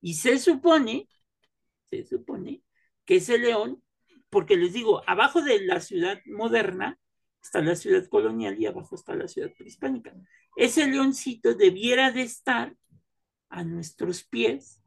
Y 0.00 0.14
se 0.14 0.38
supone, 0.38 1.08
se 1.90 2.04
supone 2.06 2.62
que 3.04 3.16
ese 3.16 3.38
león, 3.38 3.82
porque 4.30 4.56
les 4.56 4.72
digo, 4.72 5.02
abajo 5.06 5.42
de 5.42 5.66
la 5.66 5.80
ciudad 5.80 6.20
moderna 6.26 6.98
está 7.42 7.60
la 7.60 7.74
ciudad 7.74 8.06
colonial 8.08 8.56
y 8.58 8.66
abajo 8.66 8.94
está 8.94 9.16
la 9.16 9.26
ciudad 9.26 9.52
prehispánica. 9.56 10.14
Ese 10.56 10.86
leoncito 10.86 11.54
debiera 11.54 12.12
de 12.12 12.22
estar 12.22 12.76
a 13.48 13.64
nuestros 13.64 14.22
pies 14.22 14.79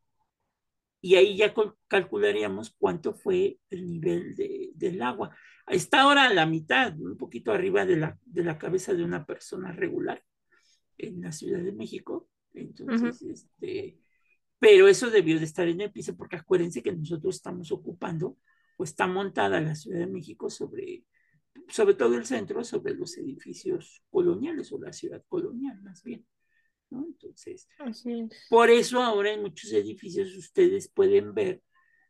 y 1.04 1.16
ahí 1.16 1.36
ya 1.36 1.54
cal- 1.54 1.76
calcularíamos 1.90 2.74
cuánto 2.80 3.14
fue 3.14 3.60
el 3.70 3.86
nivel 3.86 4.36
de, 4.36 4.72
del 4.74 5.02
agua. 5.02 5.36
Está 5.68 6.02
ahora 6.02 6.28
a 6.28 6.34
la 6.34 6.46
mitad, 6.46 6.98
un 6.98 7.18
poquito 7.18 7.52
arriba 7.52 7.86
de 7.86 7.98
la, 7.98 8.18
de 8.24 8.44
la 8.46 8.58
cabeza 8.58 8.94
de 8.94 9.04
una 9.04 9.26
persona 9.26 9.74
regular 9.74 10.24
en 10.98 11.22
la 11.22 11.34
Ciudad 11.34 11.62
de 11.62 11.74
México. 11.74 12.30
Entonces, 12.54 13.22
este, 13.22 14.00
pero 14.60 14.88
eso 14.88 15.10
debió 15.10 15.38
de 15.40 15.46
estar 15.46 15.68
en 15.68 15.82
el 15.82 15.92
piso 15.92 16.16
porque 16.16 16.38
acuérdense 16.38 16.82
que 16.82 16.94
nosotros 16.94 17.36
estamos 17.36 17.72
ocupando 17.74 18.38
o 18.78 18.86
está 18.86 19.06
montada 19.06 19.60
la 19.60 19.76
Ciudad 19.76 20.00
de 20.00 20.08
México 20.08 20.50
sobre, 20.50 21.04
sobre 21.68 21.96
todo 21.96 22.16
el 22.16 22.26
centro, 22.26 22.64
sobre 22.64 22.96
los 22.96 23.18
edificios 23.18 24.04
coloniales 24.10 24.72
o 24.72 24.80
la 24.80 24.94
ciudad 24.94 25.22
colonial 25.28 25.82
más 25.84 26.02
bien. 26.02 26.26
¿No? 26.94 27.06
Entonces, 27.08 27.68
Así 27.80 28.22
es. 28.22 28.46
por 28.50 28.70
eso 28.70 29.02
ahora 29.02 29.32
en 29.34 29.42
muchos 29.42 29.72
edificios 29.74 30.36
ustedes 30.38 30.90
pueden 30.90 31.34
ver, 31.34 31.62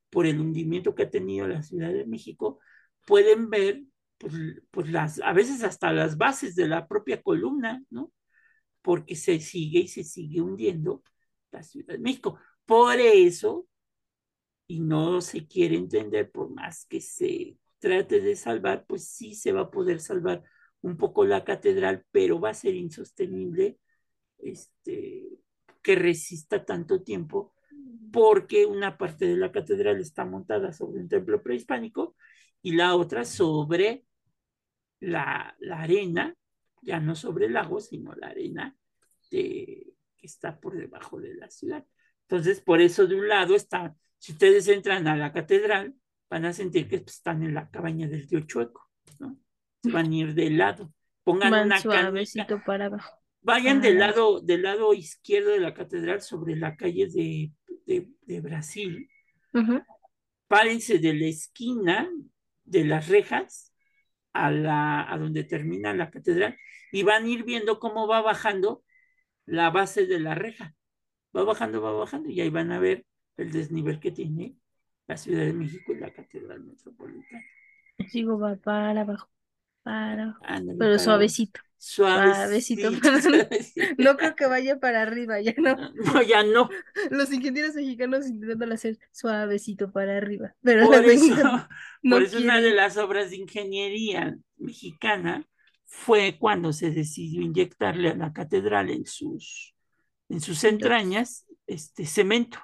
por 0.10 0.26
el 0.28 0.40
hundimiento 0.40 0.94
que 0.94 1.04
ha 1.04 1.10
tenido 1.10 1.48
la 1.48 1.64
Ciudad 1.64 1.92
de 1.94 2.06
México, 2.06 2.60
pueden 3.08 3.50
ver 3.50 3.84
pues, 4.18 4.34
pues 4.72 4.90
las, 4.92 5.20
a 5.22 5.34
veces 5.34 5.64
hasta 5.64 5.92
las 5.92 6.18
bases 6.18 6.56
de 6.56 6.68
la 6.68 6.88
propia 6.88 7.22
columna, 7.22 7.84
¿no? 7.90 8.12
Porque 8.82 9.16
se 9.16 9.40
sigue 9.40 9.80
y 9.82 9.88
se 9.88 10.04
sigue 10.04 10.42
hundiendo 10.42 11.04
la 11.52 11.64
Ciudad 11.64 11.94
de 11.96 12.00
México. 12.00 12.40
Por 12.66 13.00
eso, 13.00 13.68
y 14.68 14.80
no 14.80 15.22
se 15.22 15.48
quiere 15.48 15.76
entender, 15.76 16.32
por 16.32 16.50
más 16.50 16.86
que 16.86 17.02
se 17.02 17.58
trate 17.80 18.22
de 18.22 18.36
salvar, 18.36 18.86
pues 18.88 19.08
sí 19.10 19.36
se 19.36 19.52
va 19.52 19.62
a 19.62 19.72
poder 19.72 20.00
salvar 20.00 20.44
un 20.82 20.98
poco 20.98 21.26
la 21.26 21.44
catedral, 21.44 22.06
pero 22.12 22.40
va 22.40 22.50
a 22.52 22.54
ser 22.54 22.76
insostenible 22.76 23.78
este, 24.44 25.30
que 25.82 25.96
resista 25.96 26.66
tanto 26.66 27.04
tiempo, 27.04 27.54
porque 28.12 28.66
una 28.66 28.98
parte 28.98 29.26
de 29.26 29.38
la 29.38 29.52
catedral 29.52 30.00
está 30.00 30.26
montada 30.26 30.72
sobre 30.72 31.02
un 31.02 31.10
templo 31.10 31.42
prehispánico 31.42 32.16
y 32.62 32.74
la 32.74 32.96
otra 32.96 33.26
sobre 33.26 34.06
la, 35.00 35.56
la 35.60 35.82
arena, 35.82 36.36
ya 36.82 37.00
no 37.00 37.16
sobre 37.16 37.48
el 37.48 37.54
lago, 37.54 37.80
sino 37.80 38.14
la 38.16 38.28
arena 38.28 38.76
de, 39.32 39.94
que 40.16 40.28
está 40.28 40.60
por 40.60 40.78
debajo 40.78 41.20
de 41.20 41.36
la 41.36 41.50
ciudad. 41.50 41.86
Entonces, 42.28 42.62
por 42.62 42.82
eso 42.82 43.08
de 43.08 43.16
un 43.16 43.28
lado 43.28 43.56
está, 43.56 43.96
si 44.18 44.32
ustedes 44.32 44.68
entran 44.68 45.08
a 45.08 45.18
la 45.18 45.34
catedral, 45.34 45.96
van 46.30 46.46
a 46.46 46.54
sentir 46.54 46.88
que 46.88 46.96
están 46.96 47.44
en 47.44 47.54
la 47.54 47.70
cabaña 47.70 48.08
del 48.08 48.28
tío 48.28 48.40
Chueco, 48.42 48.90
¿no? 49.20 49.38
Se 49.84 49.92
van 49.92 50.12
a 50.12 50.16
ir 50.16 50.34
de 50.34 50.50
lado. 50.50 50.94
Pongan 51.24 51.66
una 51.66 51.80
para 52.66 52.86
abajo. 52.86 53.23
Vayan 53.44 53.82
del 53.82 54.02
Ah. 54.02 54.08
lado, 54.08 54.42
del 54.42 54.64
lado 54.64 54.94
izquierdo 54.94 55.52
de 55.52 55.60
la 55.60 55.74
catedral 55.74 56.22
sobre 56.22 56.56
la 56.56 56.76
calle 56.76 57.08
de, 57.08 57.52
de, 57.86 58.10
de 58.22 58.42
Brasil. 58.42 59.10
Ujú. 59.54 59.82
Párense 60.48 61.00
de 61.00 61.14
la 61.14 61.26
esquina 61.28 62.10
de 62.64 62.86
las 62.86 63.08
rejas 63.10 63.74
a, 64.34 64.52
la, 64.52 65.12
a 65.12 65.18
donde 65.18 65.44
termina 65.44 65.94
la 65.94 66.10
catedral 66.12 66.58
y 66.92 67.04
van 67.04 67.26
a 67.26 67.30
ir 67.30 67.44
viendo 67.44 67.80
cómo 67.80 68.08
va 68.08 68.22
bajando 68.22 68.84
la 69.46 69.70
base 69.72 70.08
de 70.08 70.20
la 70.20 70.36
reja. 70.36 70.76
Va 71.36 71.44
bajando, 71.44 71.82
va 71.82 71.92
bajando 71.94 72.30
y 72.30 72.42
ahí 72.42 72.50
van 72.50 72.72
a 72.72 72.80
ver 72.80 73.06
el 73.38 73.52
desnivel 73.52 74.00
que 74.00 74.12
tiene 74.12 74.58
la 75.08 75.18
Ciudad 75.18 75.42
de 75.46 75.54
México 75.54 75.94
y 75.94 76.00
la 76.00 76.14
Catedral 76.14 76.64
Metropolitana. 76.64 77.44
Sigo 78.12 78.38
va 78.40 78.56
para 78.56 79.02
abajo, 79.02 79.30
abajo. 79.86 80.40
Ándale, 80.44 80.78
Pero 80.78 80.92
para- 80.92 81.00
suavecito. 81.00 81.60
Suavecito. 81.78 82.90
Suavecito. 83.22 83.82
No 83.98 84.16
creo 84.16 84.36
que 84.36 84.46
vaya 84.48 84.80
para 84.80 85.02
arriba, 85.02 85.42
ya 85.42 85.54
no. 85.58 85.76
No, 85.76 86.22
ya 86.22 86.44
no. 86.44 86.70
Los 87.12 87.32
ingenieros 87.34 87.76
mexicanos 87.76 88.26
intentándolo 88.28 88.74
hacer 88.74 88.98
suavecito 89.12 89.92
para 89.92 90.16
arriba. 90.18 90.56
Pero 90.62 90.86
Por 90.88 91.04
eso, 91.06 91.36
no 92.02 92.16
por 92.16 92.24
eso 92.24 92.38
una 92.38 92.62
de 92.62 92.74
las 92.74 92.98
obras 92.98 93.32
de 93.32 93.38
ingeniería 93.38 94.38
mexicana 94.58 95.46
fue 95.86 96.38
cuando 96.40 96.72
se 96.74 96.92
decidió 96.92 97.42
inyectarle 97.42 98.10
a 98.10 98.16
la 98.16 98.34
catedral 98.34 98.90
en 98.90 99.06
sus, 99.06 99.76
en 100.30 100.40
sus 100.42 100.64
entrañas 100.64 101.46
este 101.68 102.06
cemento 102.06 102.60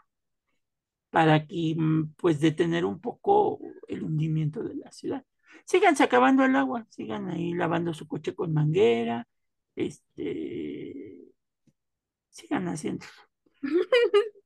para 1.09 1.45
que 1.45 1.75
mm, 1.77 2.13
pues 2.15 2.39
detener 2.39 2.85
un 2.85 2.99
poco 3.01 3.59
el 3.87 4.03
hundimiento 4.03 4.63
de 4.63 4.75
la 4.75 4.91
ciudad. 4.91 5.25
Síganse 5.69 6.03
acabando 6.03 6.43
el 6.43 6.55
agua, 6.55 6.87
sigan 6.89 7.29
ahí 7.29 7.53
lavando 7.53 7.93
su 7.93 8.07
coche 8.07 8.33
con 8.33 8.51
manguera, 8.51 9.27
este, 9.75 11.31
sigan 12.29 12.67
haciendo. 12.67 13.05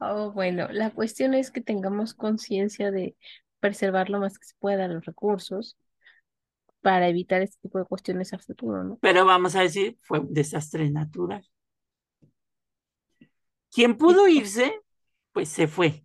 Oh, 0.00 0.32
bueno, 0.32 0.66
la 0.72 0.90
cuestión 0.90 1.34
es 1.34 1.52
que 1.52 1.60
tengamos 1.60 2.14
conciencia 2.14 2.90
de 2.90 3.16
preservar 3.60 4.10
lo 4.10 4.18
más 4.18 4.36
que 4.36 4.44
se 4.44 4.56
pueda 4.58 4.88
los 4.88 5.04
recursos 5.04 5.78
para 6.80 7.08
evitar 7.08 7.42
este 7.42 7.58
tipo 7.62 7.78
de 7.78 7.84
cuestiones 7.84 8.32
a 8.32 8.40
futuro, 8.40 8.82
¿no? 8.82 8.98
Pero 9.00 9.24
vamos 9.24 9.54
a 9.54 9.60
decir, 9.60 9.98
fue 10.02 10.18
un 10.18 10.34
desastre 10.34 10.90
natural. 10.90 11.48
Quien 13.70 13.96
pudo 13.96 14.26
irse, 14.26 14.80
pues 15.30 15.48
se 15.48 15.68
fue. 15.68 16.04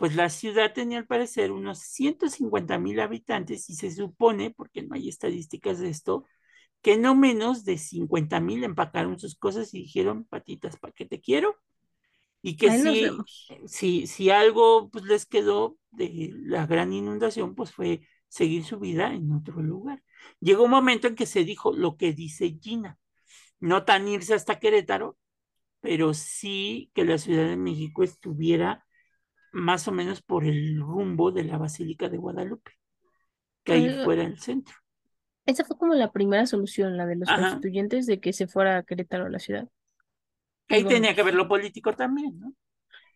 Pues 0.00 0.16
la 0.16 0.30
ciudad 0.30 0.72
tenía 0.72 0.96
al 0.96 1.06
parecer 1.06 1.52
unos 1.52 1.80
150 1.80 2.78
mil 2.78 3.00
habitantes 3.00 3.68
y 3.68 3.74
se 3.74 3.90
supone, 3.90 4.50
porque 4.50 4.82
no 4.82 4.94
hay 4.94 5.10
estadísticas 5.10 5.78
de 5.78 5.90
esto, 5.90 6.24
que 6.80 6.96
no 6.96 7.14
menos 7.14 7.66
de 7.66 7.76
50 7.76 8.40
mil 8.40 8.64
empacaron 8.64 9.18
sus 9.18 9.36
cosas 9.36 9.74
y 9.74 9.80
dijeron, 9.80 10.24
patitas, 10.24 10.78
¿para 10.78 10.94
qué 10.94 11.04
te 11.04 11.20
quiero? 11.20 11.54
Y 12.40 12.56
que 12.56 12.70
si, 13.66 14.06
si 14.06 14.30
algo 14.30 14.88
pues, 14.88 15.04
les 15.04 15.26
quedó 15.26 15.76
de 15.90 16.32
la 16.34 16.64
gran 16.64 16.94
inundación, 16.94 17.54
pues 17.54 17.70
fue 17.70 18.00
seguir 18.26 18.64
su 18.64 18.78
vida 18.78 19.12
en 19.12 19.30
otro 19.32 19.60
lugar. 19.60 20.02
Llegó 20.40 20.64
un 20.64 20.70
momento 20.70 21.08
en 21.08 21.14
que 21.14 21.26
se 21.26 21.44
dijo 21.44 21.74
lo 21.74 21.98
que 21.98 22.14
dice 22.14 22.58
Gina, 22.58 22.98
no 23.58 23.84
tan 23.84 24.08
irse 24.08 24.32
hasta 24.32 24.60
Querétaro, 24.60 25.18
pero 25.80 26.14
sí 26.14 26.90
que 26.94 27.04
la 27.04 27.18
Ciudad 27.18 27.46
de 27.46 27.58
México 27.58 28.02
estuviera 28.02 28.86
más 29.52 29.88
o 29.88 29.92
menos 29.92 30.22
por 30.22 30.44
el 30.44 30.80
rumbo 30.80 31.32
de 31.32 31.44
la 31.44 31.58
Basílica 31.58 32.08
de 32.08 32.18
Guadalupe, 32.18 32.72
que 33.64 33.72
ahí 33.74 33.90
Ah, 33.90 33.90
fuera 33.90 34.24
el 34.24 34.38
centro. 34.40 34.76
Esa 35.44 35.66
fue 35.66 35.76
como 35.76 35.92
la 35.94 36.12
primera 36.12 36.46
solución, 36.46 36.96
la 36.96 37.04
de 37.04 37.14
los 37.14 37.30
Ajá. 37.30 37.30
constituyentes 37.34 38.06
de 38.06 38.20
que 38.20 38.32
se 38.32 38.46
fuera 38.46 38.78
a 38.78 38.82
Querétaro 38.84 39.28
la 39.28 39.38
ciudad. 39.38 39.68
Ahí 40.70 40.86
tenía 40.86 41.14
que 41.14 41.22
ver 41.22 41.34
lo 41.34 41.46
político 41.48 41.94
también, 41.94 42.38
¿no? 42.40 42.54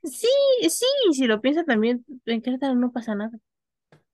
Sí, 0.03 0.29
sí, 0.69 0.87
si 1.13 1.27
lo 1.27 1.41
piensa 1.41 1.65
también, 1.65 2.05
en 2.27 2.43
Querétaro 2.43 2.75
no 2.75 2.93
pasa 2.93 3.15
nada. 3.15 3.39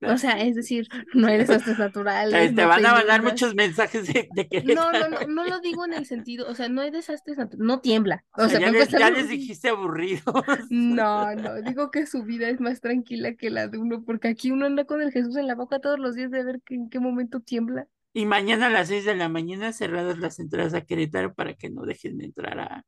O 0.03 0.17
sea, 0.17 0.41
es 0.41 0.55
decir, 0.55 0.87
no 1.13 1.27
hay 1.27 1.37
desastres 1.37 1.77
naturales, 1.77 2.55
te 2.55 2.61
no 2.63 2.67
van 2.67 2.85
a 2.85 2.93
mandar 2.93 3.21
muchos 3.23 3.55
mensajes 3.55 4.07
de, 4.07 4.27
de 4.31 4.47
No, 4.63 4.91
no, 4.91 5.07
Querétaro. 5.07 5.09
no, 5.09 5.27
no 5.27 5.45
lo 5.45 5.59
digo 5.59 5.85
en 5.85 5.93
el 5.93 6.05
sentido, 6.05 6.47
o 6.49 6.55
sea, 6.55 6.69
no 6.69 6.81
hay 6.81 6.91
desastres 6.91 7.37
naturales, 7.37 7.65
no 7.67 7.81
tiembla. 7.81 8.25
O 8.37 8.43
O 8.43 8.49
sea, 8.49 8.49
sea, 8.49 8.59
ya 8.59 8.71
les, 8.71 8.81
empezar, 8.83 8.99
ya 8.99 9.09
no- 9.11 9.17
les 9.17 9.29
dijiste 9.29 9.69
aburridos. 9.69 10.23
No, 10.69 11.35
no, 11.35 11.61
digo 11.61 11.91
que 11.91 12.05
su 12.07 12.23
vida 12.23 12.49
es 12.49 12.59
más 12.61 12.81
tranquila 12.81 13.35
que 13.35 13.49
la 13.49 13.67
de 13.67 13.77
uno, 13.77 14.03
porque 14.05 14.27
aquí 14.29 14.51
uno 14.51 14.65
anda 14.65 14.85
con 14.85 15.01
el 15.01 15.11
Jesús 15.11 15.35
en 15.37 15.47
la 15.47 15.55
boca 15.55 15.79
todos 15.79 15.99
los 15.99 16.15
días 16.15 16.31
de 16.31 16.43
ver 16.43 16.61
que- 16.65 16.75
en 16.75 16.89
qué 16.89 16.99
momento 16.99 17.39
tiembla. 17.41 17.87
Y 18.13 18.25
mañana 18.25 18.67
a 18.67 18.69
las 18.69 18.89
6 18.89 19.05
de 19.05 19.15
la 19.15 19.29
mañana 19.29 19.71
cerradas 19.73 20.17
las 20.19 20.39
entradas 20.39 20.73
a 20.73 20.81
Querétaro 20.81 21.33
para 21.33 21.53
que 21.55 21.69
no 21.69 21.83
dejen 21.83 22.17
de 22.17 22.25
entrar 22.25 22.59
a, 22.59 22.85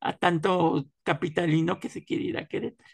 a 0.00 0.16
tanto 0.18 0.86
capitalino 1.02 1.78
que 1.80 1.90
se 1.90 2.04
quiere 2.04 2.24
ir 2.24 2.38
a 2.38 2.46
Querétaro. 2.46 2.88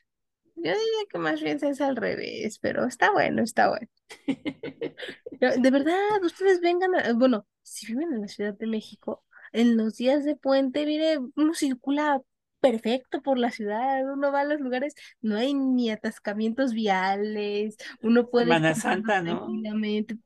Yo 0.62 0.72
diría 0.72 1.06
que 1.10 1.18
más 1.18 1.40
bien 1.42 1.58
es 1.62 1.80
al 1.80 1.96
revés, 1.96 2.58
pero 2.58 2.84
está 2.86 3.10
bueno, 3.12 3.42
está 3.42 3.68
bueno. 3.68 3.88
De 5.62 5.70
verdad, 5.70 6.22
ustedes 6.22 6.60
vengan 6.60 6.94
a, 6.94 7.12
bueno, 7.14 7.46
si 7.62 7.86
viven 7.86 8.12
en 8.12 8.20
la 8.22 8.28
Ciudad 8.28 8.54
de 8.54 8.66
México, 8.66 9.24
en 9.52 9.76
los 9.76 9.96
días 9.96 10.24
de 10.24 10.36
puente, 10.36 10.84
mire, 10.86 11.18
uno 11.36 11.54
circula 11.54 12.20
perfecto 12.60 13.22
por 13.22 13.38
la 13.38 13.52
ciudad, 13.52 14.02
uno 14.12 14.32
va 14.32 14.40
a 14.40 14.44
los 14.44 14.60
lugares, 14.60 14.94
no 15.20 15.36
hay 15.36 15.54
ni 15.54 15.90
atascamientos 15.90 16.72
viales, 16.72 17.76
uno 18.02 18.28
puede 18.30 18.46
Semana 18.46 18.74
Santa, 18.74 19.22
¿no? 19.22 19.46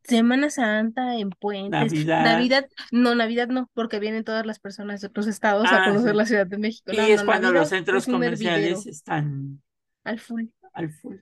Semana 0.04 0.48
Santa, 0.48 1.16
en 1.16 1.28
puentes, 1.30 1.70
Navidad. 1.70 2.24
Navidad, 2.24 2.68
no, 2.90 3.14
Navidad 3.14 3.48
no, 3.48 3.68
porque 3.74 3.98
vienen 3.98 4.24
todas 4.24 4.46
las 4.46 4.60
personas 4.60 5.02
de 5.02 5.08
otros 5.08 5.26
estados 5.26 5.66
a 5.66 5.82
Ah, 5.82 5.88
conocer 5.88 6.12
sí. 6.12 6.16
la 6.16 6.26
Ciudad 6.26 6.46
de 6.46 6.58
México. 6.58 6.90
Y 6.92 6.96
No, 6.96 7.02
es 7.02 7.20
no, 7.20 7.26
cuando 7.26 7.48
Navidad 7.48 7.60
los 7.60 7.68
centros 7.68 8.06
comerciales 8.06 8.86
están 8.86 9.62
al 10.04 10.18
full. 10.18 10.46
al 10.72 10.90
full. 10.92 11.16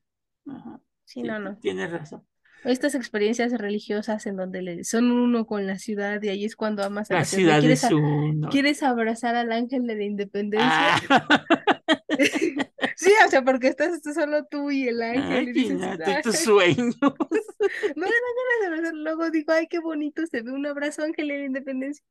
Ajá. 0.47 0.81
Sí, 1.05 1.21
Sí, 1.21 1.23
no, 1.27 1.39
no. 1.41 1.57
tienes 1.59 1.91
razón. 1.91 2.25
Estas 2.65 2.95
experiencias 2.95 3.53
religiosas 3.53 4.27
en 4.27 4.37
donde 4.37 4.61
le, 4.63 4.85
son 4.85 5.11
uno 5.11 5.47
con 5.47 5.67
la 5.67 5.79
ciudad 5.79 6.23
y 6.23 6.29
ahí 6.29 6.45
es 6.45 6.57
cuando 6.57 6.85
amas 6.85 7.11
a 7.11 7.15
La 7.15 7.21
la 7.21 7.25
ciudad. 7.25 7.61
¿Quieres, 7.61 7.85
a- 7.85 7.89
su 7.89 8.01
no. 8.35 8.49
quieres 8.51 8.83
abrazar 8.83 9.35
al 9.35 9.51
ángel 9.51 9.87
de 9.87 9.97
la 9.97 10.05
independencia? 10.05 10.69
Ah, 10.71 11.01
Sí, 12.97 13.11
o 13.27 13.31
sea, 13.31 13.43
porque 13.43 13.69
estás 13.69 14.03
tú 14.03 14.13
solo 14.13 14.45
tú 14.45 14.71
y 14.71 14.87
el 14.89 15.01
ángel 15.01 15.33
ay, 15.39 15.49
y 15.49 15.53
dices, 15.53 15.73
Gina, 15.81 15.97
tú- 15.97 16.03
"Ay, 16.07 16.23
tus 16.23 16.37
sueños. 16.45 16.97
no 17.01 17.09
le 17.09 18.13
dan 18.13 18.35
ganas 18.37 18.61
de 18.61 18.67
abrazar. 18.67 18.95
Luego 18.95 19.31
digo, 19.31 19.53
ay, 19.53 19.67
qué 19.69 19.79
bonito 19.79 20.27
se 20.27 20.43
ve 20.43 20.53
un 20.53 20.67
abrazo 20.67 21.03
ángel 21.03 21.29
de 21.29 21.39
la 21.39 21.45
independencia. 21.47 22.05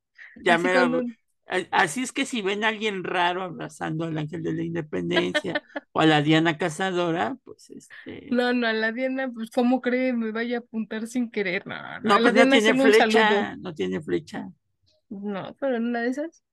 Ya 0.44 0.56
Así 0.56 0.64
me 0.64 0.74
cuando- 0.74 0.98
A- 1.00 1.04
Así 1.72 2.04
es 2.04 2.12
que 2.12 2.26
si 2.26 2.42
ven 2.42 2.64
a 2.64 2.68
alguien 2.68 3.04
raro 3.04 3.42
abrazando 3.42 4.06
al 4.06 4.18
ángel 4.18 4.44
de 4.44 4.54
la 4.54 4.64
independencia 4.64 5.64
o 5.92 6.00
a 6.00 6.06
la 6.06 6.22
Diana 6.22 6.58
Cazadora, 6.58 7.38
pues 7.44 7.72
este. 7.72 8.28
No, 8.32 8.54
no, 8.54 8.68
a 8.68 8.74
la 8.74 8.92
Diana, 8.92 9.32
pues, 9.34 9.50
¿cómo 9.50 9.82
cree? 9.82 10.14
Me 10.14 10.32
vaya 10.32 10.58
a 10.58 10.60
apuntar 10.60 11.08
sin 11.08 11.32
querer. 11.32 11.66
No, 11.66 11.76
no, 11.76 12.00
No, 12.02 12.14
a 12.16 12.20
la 12.20 12.32
pues 12.32 12.46
no 12.46 12.52
tiene 12.52 12.82
flecha, 12.84 13.56
no 13.58 13.74
tiene 13.74 14.02
flecha. 14.02 14.50
No, 15.10 15.56
pero 15.60 15.78
en 15.78 15.86
una 15.86 16.02
de 16.02 16.10
esas. 16.10 16.44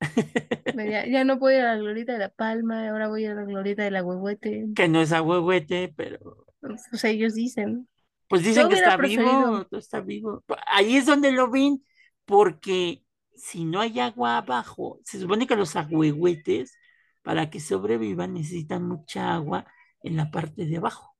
Ya, 0.76 1.06
ya 1.06 1.24
no 1.24 1.38
puedo 1.38 1.56
ir 1.58 1.64
a 1.64 1.74
la 1.74 1.80
glorieta 1.80 2.12
de 2.14 2.18
la 2.18 2.28
Palma, 2.28 2.88
ahora 2.88 3.08
voy 3.08 3.26
a 3.26 3.32
a 3.32 3.34
la 3.34 3.44
glorieta 3.44 3.84
de 3.84 3.90
la 3.90 4.02
Huehuete. 4.02 4.66
Que 4.74 4.88
no 4.88 5.00
es 5.00 5.12
ahuehuete, 5.12 5.92
pero 5.96 6.46
Pues 6.60 7.04
ellos 7.04 7.34
dicen. 7.34 7.88
pues 8.28 8.42
dicen 8.42 8.64
Yo 8.64 8.68
que 8.70 8.74
está 8.76 8.96
preferido- 8.96 9.64
vivo, 9.64 9.78
está 9.78 10.00
vivo. 10.00 10.44
Ahí 10.66 10.96
es 10.96 11.06
donde 11.06 11.32
lo 11.32 11.50
ven, 11.50 11.82
porque 12.24 13.03
si 13.36 13.64
no 13.64 13.80
hay 13.80 14.00
agua 14.00 14.38
abajo, 14.38 15.00
se 15.04 15.20
supone 15.20 15.46
que 15.46 15.56
los 15.56 15.76
ahuehuetes, 15.76 16.76
para 17.22 17.50
que 17.50 17.60
sobrevivan, 17.60 18.34
necesitan 18.34 18.86
mucha 18.86 19.34
agua 19.34 19.66
en 20.02 20.16
la 20.16 20.30
parte 20.30 20.66
de 20.66 20.76
abajo. 20.76 21.16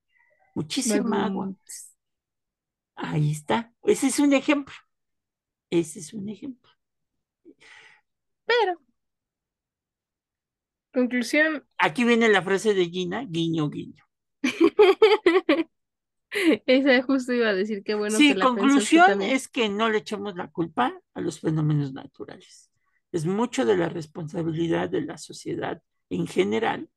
Muchísima 0.54 1.26
agua. 1.26 1.52
Ahí 2.96 3.32
está. 3.32 3.72
Ese 3.82 4.06
es 4.08 4.18
un 4.18 4.32
ejemplo. 4.32 4.74
Ese 5.70 5.98
es 5.98 6.14
un 6.14 6.28
ejemplo. 6.28 6.70
Pero, 8.46 8.78
conclusión, 10.92 11.66
Aquí 11.78 12.04
viene 12.04 12.28
la 12.28 12.42
frase 12.42 12.74
de 12.74 12.86
Gina, 12.86 13.24
guiño, 13.28 13.68
guiño. 13.68 14.04
esa 16.66 17.02
justo 17.02 17.32
iba 17.32 17.48
a 17.48 17.54
decir 17.54 17.82
que 17.82 17.94
bueno 17.94 18.16
sí, 18.16 18.32
que 18.32 18.38
la 18.38 18.44
conclusión 18.46 19.22
es 19.22 19.48
que 19.48 19.68
no 19.68 19.88
le 19.88 19.98
echemos 19.98 20.34
la 20.36 20.50
culpa 20.50 21.00
a 21.14 21.20
los 21.20 21.40
fenómenos 21.40 21.92
naturales. 21.92 22.70
Es 23.12 23.26
mucho 23.26 23.64
de 23.64 23.76
la 23.76 23.88
responsabilidad 23.88 24.90
de 24.90 25.02
la 25.02 25.18
sociedad 25.18 25.80
en 26.10 26.26
general, 26.26 26.90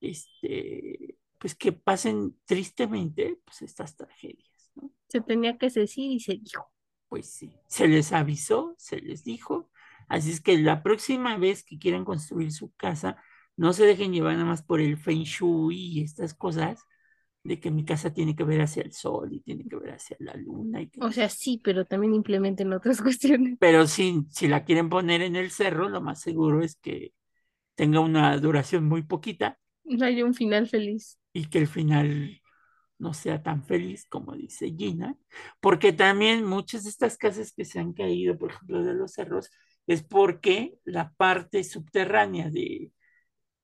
este, 0.00 1.16
pues 1.38 1.54
que 1.54 1.72
pasen 1.72 2.36
tristemente 2.44 3.40
pues 3.44 3.62
estas 3.62 3.96
tragedias, 3.96 4.70
¿no? 4.74 4.92
Se 5.08 5.20
tenía 5.20 5.56
que 5.56 5.70
decir 5.70 6.10
y 6.10 6.20
se 6.20 6.34
dijo. 6.34 6.70
Pues 7.08 7.30
sí, 7.30 7.56
se 7.68 7.88
les 7.88 8.12
avisó, 8.12 8.74
se 8.76 9.00
les 9.00 9.24
dijo, 9.24 9.70
así 10.08 10.30
es 10.30 10.40
que 10.40 10.58
la 10.58 10.82
próxima 10.82 11.38
vez 11.38 11.64
que 11.64 11.78
quieran 11.78 12.04
construir 12.04 12.52
su 12.52 12.72
casa, 12.74 13.22
no 13.56 13.72
se 13.72 13.86
dejen 13.86 14.12
llevar 14.12 14.34
nada 14.34 14.46
más 14.46 14.62
por 14.62 14.80
el 14.80 14.96
feng 14.96 15.22
shui 15.22 15.76
y 15.76 16.02
estas 16.02 16.34
cosas, 16.34 16.84
de 17.44 17.60
que 17.60 17.70
mi 17.70 17.84
casa 17.84 18.12
tiene 18.14 18.36
que 18.36 18.44
ver 18.44 18.62
hacia 18.62 18.82
el 18.82 18.92
sol 18.92 19.32
y 19.32 19.40
tiene 19.40 19.64
que 19.68 19.76
ver 19.76 19.92
hacia 19.94 20.16
la 20.20 20.34
luna. 20.36 20.82
Y 20.82 20.88
que... 20.90 21.00
O 21.00 21.12
sea, 21.12 21.28
sí, 21.28 21.60
pero 21.62 21.84
también 21.86 22.14
implementen 22.14 22.72
otras 22.72 23.00
cuestiones. 23.02 23.58
Pero 23.58 23.86
si, 23.86 24.26
si 24.30 24.48
la 24.48 24.64
quieren 24.64 24.88
poner 24.90 25.22
en 25.22 25.36
el 25.36 25.50
cerro, 25.50 25.88
lo 25.88 26.00
más 26.00 26.20
seguro 26.20 26.62
es 26.62 26.76
que 26.76 27.12
tenga 27.76 28.00
una 28.00 28.36
duración 28.38 28.84
muy 28.86 29.02
poquita 29.04 29.58
No 29.84 30.04
hay 30.04 30.22
un 30.22 30.34
final 30.34 30.68
feliz. 30.68 31.18
y 31.32 31.46
que 31.46 31.58
el 31.58 31.66
final 31.68 32.40
no 32.98 33.14
sea 33.14 33.42
tan 33.42 33.64
feliz 33.64 34.06
como 34.08 34.34
dice 34.36 34.74
Gina, 34.76 35.16
porque 35.60 35.92
también 35.92 36.44
muchas 36.44 36.84
de 36.84 36.90
estas 36.90 37.16
casas 37.18 37.52
que 37.52 37.64
se 37.64 37.80
han 37.80 37.92
caído, 37.94 38.38
por 38.38 38.52
ejemplo, 38.52 38.84
de 38.84 38.94
los 38.94 39.12
cerros, 39.14 39.50
es 39.86 40.02
porque 40.02 40.74
la 40.84 41.12
parte 41.14 41.64
subterránea 41.64 42.50
de, 42.50 42.92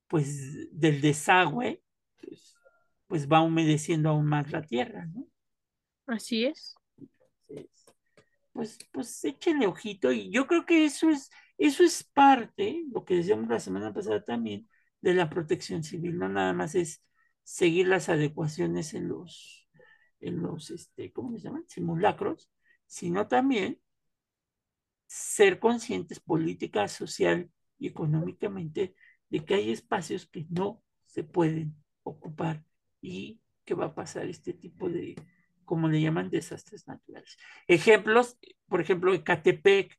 pues, 0.08 0.68
del 0.72 1.00
desagüe, 1.00 1.82
pues, 2.20 2.56
pues 3.10 3.26
va 3.28 3.42
humedeciendo 3.42 4.08
aún 4.08 4.24
más 4.26 4.52
la 4.52 4.62
tierra, 4.62 5.04
¿no? 5.06 5.26
Así 6.06 6.44
es. 6.44 6.76
Pues, 8.52 8.78
pues 8.92 9.24
échenle 9.24 9.66
ojito 9.66 10.12
y 10.12 10.30
yo 10.30 10.46
creo 10.46 10.64
que 10.64 10.84
eso 10.84 11.10
es, 11.10 11.28
eso 11.58 11.82
es 11.82 12.04
parte, 12.04 12.84
lo 12.92 13.04
que 13.04 13.16
decíamos 13.16 13.48
la 13.48 13.58
semana 13.58 13.92
pasada 13.92 14.24
también, 14.24 14.68
de 15.00 15.14
la 15.14 15.28
protección 15.28 15.82
civil, 15.82 16.18
no 16.18 16.28
nada 16.28 16.52
más 16.52 16.76
es 16.76 17.02
seguir 17.42 17.88
las 17.88 18.08
adecuaciones 18.08 18.94
en 18.94 19.08
los, 19.08 19.68
en 20.20 20.40
los, 20.40 20.70
este, 20.70 21.10
¿cómo 21.12 21.36
se 21.36 21.42
llaman? 21.42 21.64
Simulacros, 21.66 22.48
sino 22.86 23.26
también 23.26 23.80
ser 25.08 25.58
conscientes 25.58 26.20
política, 26.20 26.86
social 26.86 27.50
y 27.76 27.88
económicamente 27.88 28.94
de 29.30 29.44
que 29.44 29.54
hay 29.54 29.72
espacios 29.72 30.26
que 30.26 30.46
no 30.48 30.80
se 31.06 31.24
pueden 31.24 31.74
ocupar 32.04 32.64
y 33.00 33.40
que 33.64 33.74
va 33.74 33.86
a 33.86 33.94
pasar 33.94 34.26
este 34.26 34.52
tipo 34.52 34.88
de, 34.88 35.16
como 35.64 35.88
le 35.88 36.00
llaman, 36.00 36.30
desastres 36.30 36.86
naturales. 36.88 37.36
Ejemplos, 37.66 38.38
por 38.68 38.80
ejemplo, 38.80 39.14
Ecatepec, 39.14 39.98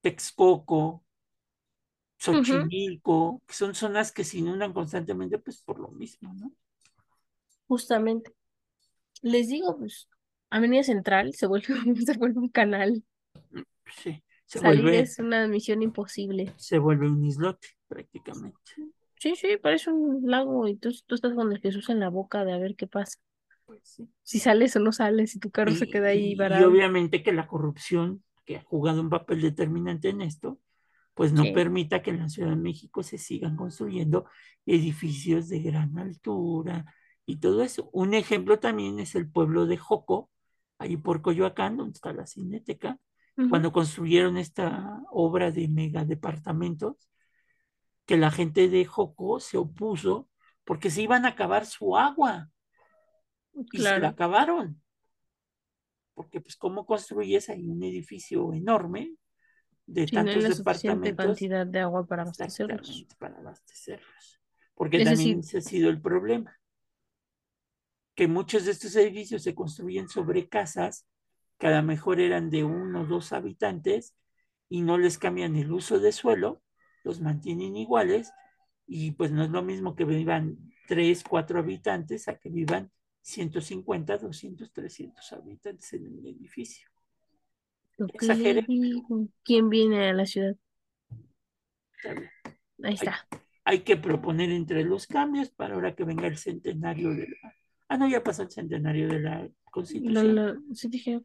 Texcoco, 0.00 1.04
Xochimilco, 2.18 3.42
que 3.46 3.54
son 3.54 3.74
zonas 3.74 4.12
que 4.12 4.24
se 4.24 4.38
inundan 4.38 4.72
constantemente, 4.72 5.38
pues 5.38 5.62
por 5.62 5.78
lo 5.78 5.88
mismo, 5.88 6.34
¿no? 6.34 6.52
Justamente. 7.66 8.32
Les 9.22 9.48
digo, 9.48 9.76
pues, 9.78 10.08
Avenida 10.50 10.82
Central 10.82 11.34
se 11.34 11.46
vuelve, 11.46 11.66
se 12.06 12.16
vuelve 12.18 12.40
un 12.40 12.48
canal. 12.48 13.04
Sí, 14.02 14.22
se 14.46 14.58
Salir 14.58 14.82
vuelve, 14.82 15.00
es 15.00 15.18
una 15.18 15.46
misión 15.48 15.82
imposible. 15.82 16.54
se 16.56 16.78
vuelve 16.78 17.08
un 17.08 17.24
islote 17.24 17.68
prácticamente. 17.86 18.72
Sí, 19.20 19.34
sí, 19.36 19.56
parece 19.60 19.90
un 19.90 20.22
lago 20.30 20.68
y 20.68 20.76
tú, 20.76 20.90
tú 21.06 21.14
estás 21.14 21.34
con 21.34 21.52
el 21.52 21.60
Jesús 21.60 21.88
en 21.88 22.00
la 22.00 22.08
boca 22.08 22.44
de 22.44 22.52
a 22.52 22.58
ver 22.58 22.76
qué 22.76 22.86
pasa. 22.86 23.18
Pues 23.66 23.80
sí. 23.82 24.08
Si 24.22 24.38
sales 24.38 24.74
o 24.76 24.80
no 24.80 24.92
sales, 24.92 25.32
si 25.32 25.38
tu 25.38 25.50
carro 25.50 25.72
se 25.72 25.88
queda 25.88 26.08
ahí 26.08 26.28
y- 26.28 26.32
y 26.32 26.34
varado. 26.36 26.70
obviamente 26.70 27.22
que 27.22 27.32
la 27.32 27.46
corrupción, 27.46 28.22
que 28.44 28.56
ha 28.56 28.62
jugado 28.62 29.00
un 29.00 29.10
papel 29.10 29.42
determinante 29.42 30.08
en 30.08 30.22
esto, 30.22 30.58
pues 31.14 31.32
no 31.32 31.42
Sí. 31.42 31.52
permita 31.52 32.00
que 32.02 32.10
en 32.10 32.20
la 32.20 32.28
Ciudad 32.28 32.50
de 32.50 32.56
México 32.56 33.02
se 33.02 33.18
sigan 33.18 33.56
construyendo 33.56 34.26
edificios 34.64 35.48
de 35.48 35.60
gran 35.60 35.98
altura 35.98 36.84
y 37.26 37.36
todo 37.38 37.62
eso. 37.62 37.90
Un 37.92 38.14
ejemplo 38.14 38.58
también 38.60 39.00
es 39.00 39.14
el 39.16 39.28
pueblo 39.30 39.66
de 39.66 39.76
Joco, 39.76 40.30
ahí 40.78 40.96
por 40.96 41.20
Coyoacán, 41.22 41.76
donde 41.76 41.92
está 41.94 42.12
la 42.12 42.26
Cineteca, 42.26 42.98
cuando 43.50 43.70
construyeron 43.72 44.36
esta 44.36 45.00
obra 45.10 45.50
de 45.52 45.68
megadepartamentos, 45.68 46.96
que 48.08 48.16
la 48.16 48.30
gente 48.30 48.70
de 48.70 48.86
Joco 48.86 49.38
se 49.38 49.58
opuso 49.58 50.30
porque 50.64 50.88
se 50.88 51.02
iban 51.02 51.26
a 51.26 51.28
acabar 51.28 51.66
su 51.66 51.94
agua 51.94 52.50
y 53.52 53.78
se 53.78 54.00
la 54.00 54.08
acabaron. 54.08 54.82
Porque 56.14 56.40
pues 56.40 56.56
cómo 56.56 56.86
construyes 56.86 57.50
ahí 57.50 57.68
un 57.68 57.82
edificio 57.82 58.54
enorme 58.54 59.14
de 59.84 60.06
tantos 60.06 60.42
la 60.42 60.48
departamentos 60.48 61.26
cantidad 61.26 61.66
de 61.66 61.80
agua 61.80 62.06
para 62.06 62.22
abastecerlos. 62.22 63.06
para 63.18 63.38
abastecerlos. 63.40 64.40
Porque 64.74 64.96
Es 64.96 65.04
también 65.04 65.40
decir, 65.40 65.58
ese 65.58 65.58
ha 65.58 65.70
sido 65.70 65.90
el 65.90 66.00
problema, 66.00 66.58
que 68.14 68.26
muchos 68.26 68.64
de 68.64 68.70
estos 68.70 68.96
edificios 68.96 69.42
se 69.42 69.54
construyen 69.54 70.08
sobre 70.08 70.48
casas 70.48 71.06
que 71.58 71.66
a 71.66 71.76
lo 71.76 71.82
mejor 71.82 72.20
eran 72.20 72.48
de 72.48 72.64
uno 72.64 73.02
o 73.02 73.06
dos 73.06 73.34
habitantes 73.34 74.16
y 74.70 74.80
no 74.80 74.96
les 74.96 75.18
cambian 75.18 75.56
el 75.56 75.70
uso 75.72 76.00
de 76.00 76.12
suelo, 76.12 76.62
los 77.08 77.20
mantienen 77.20 77.74
iguales 77.76 78.32
y 78.86 79.12
pues 79.12 79.32
no 79.32 79.42
es 79.42 79.50
lo 79.50 79.62
mismo 79.62 79.96
que 79.96 80.04
vivan 80.04 80.58
tres, 80.86 81.24
cuatro 81.24 81.58
habitantes 81.58 82.28
a 82.28 82.36
que 82.38 82.50
vivan 82.50 82.90
150, 83.22 84.18
200, 84.18 84.72
300 84.72 85.32
habitantes 85.32 85.92
en 85.94 86.06
un 86.06 86.26
edificio. 86.26 86.88
lo 87.96 88.06
digo, 88.66 89.28
¿quién 89.42 89.68
viene 89.70 90.08
a 90.08 90.12
la 90.12 90.26
ciudad? 90.26 90.54
está 91.96 92.12
bien. 92.14 92.30
Ahí 92.82 92.94
está. 92.94 93.26
hay 93.64 93.80
que 93.80 93.96
proponer 93.96 94.50
entre 94.50 94.84
los 94.84 95.06
cambios 95.06 95.50
para 95.50 95.74
ahora 95.74 95.94
que 95.94 96.04
venga 96.04 96.26
el 96.26 96.36
centenario 96.36 97.10
de 97.10 97.28
la... 97.28 97.54
Ah, 97.88 97.96
no, 97.96 98.08
ya 98.08 98.22
pasó 98.22 98.42
el 98.42 98.50
centenario 98.50 99.08
de 99.08 99.20
la 99.20 99.40
Lo, 99.40 99.50
Constitución. 99.70 100.34
lo- 100.34 100.74
sí 100.74 100.88
dije, 100.88 101.20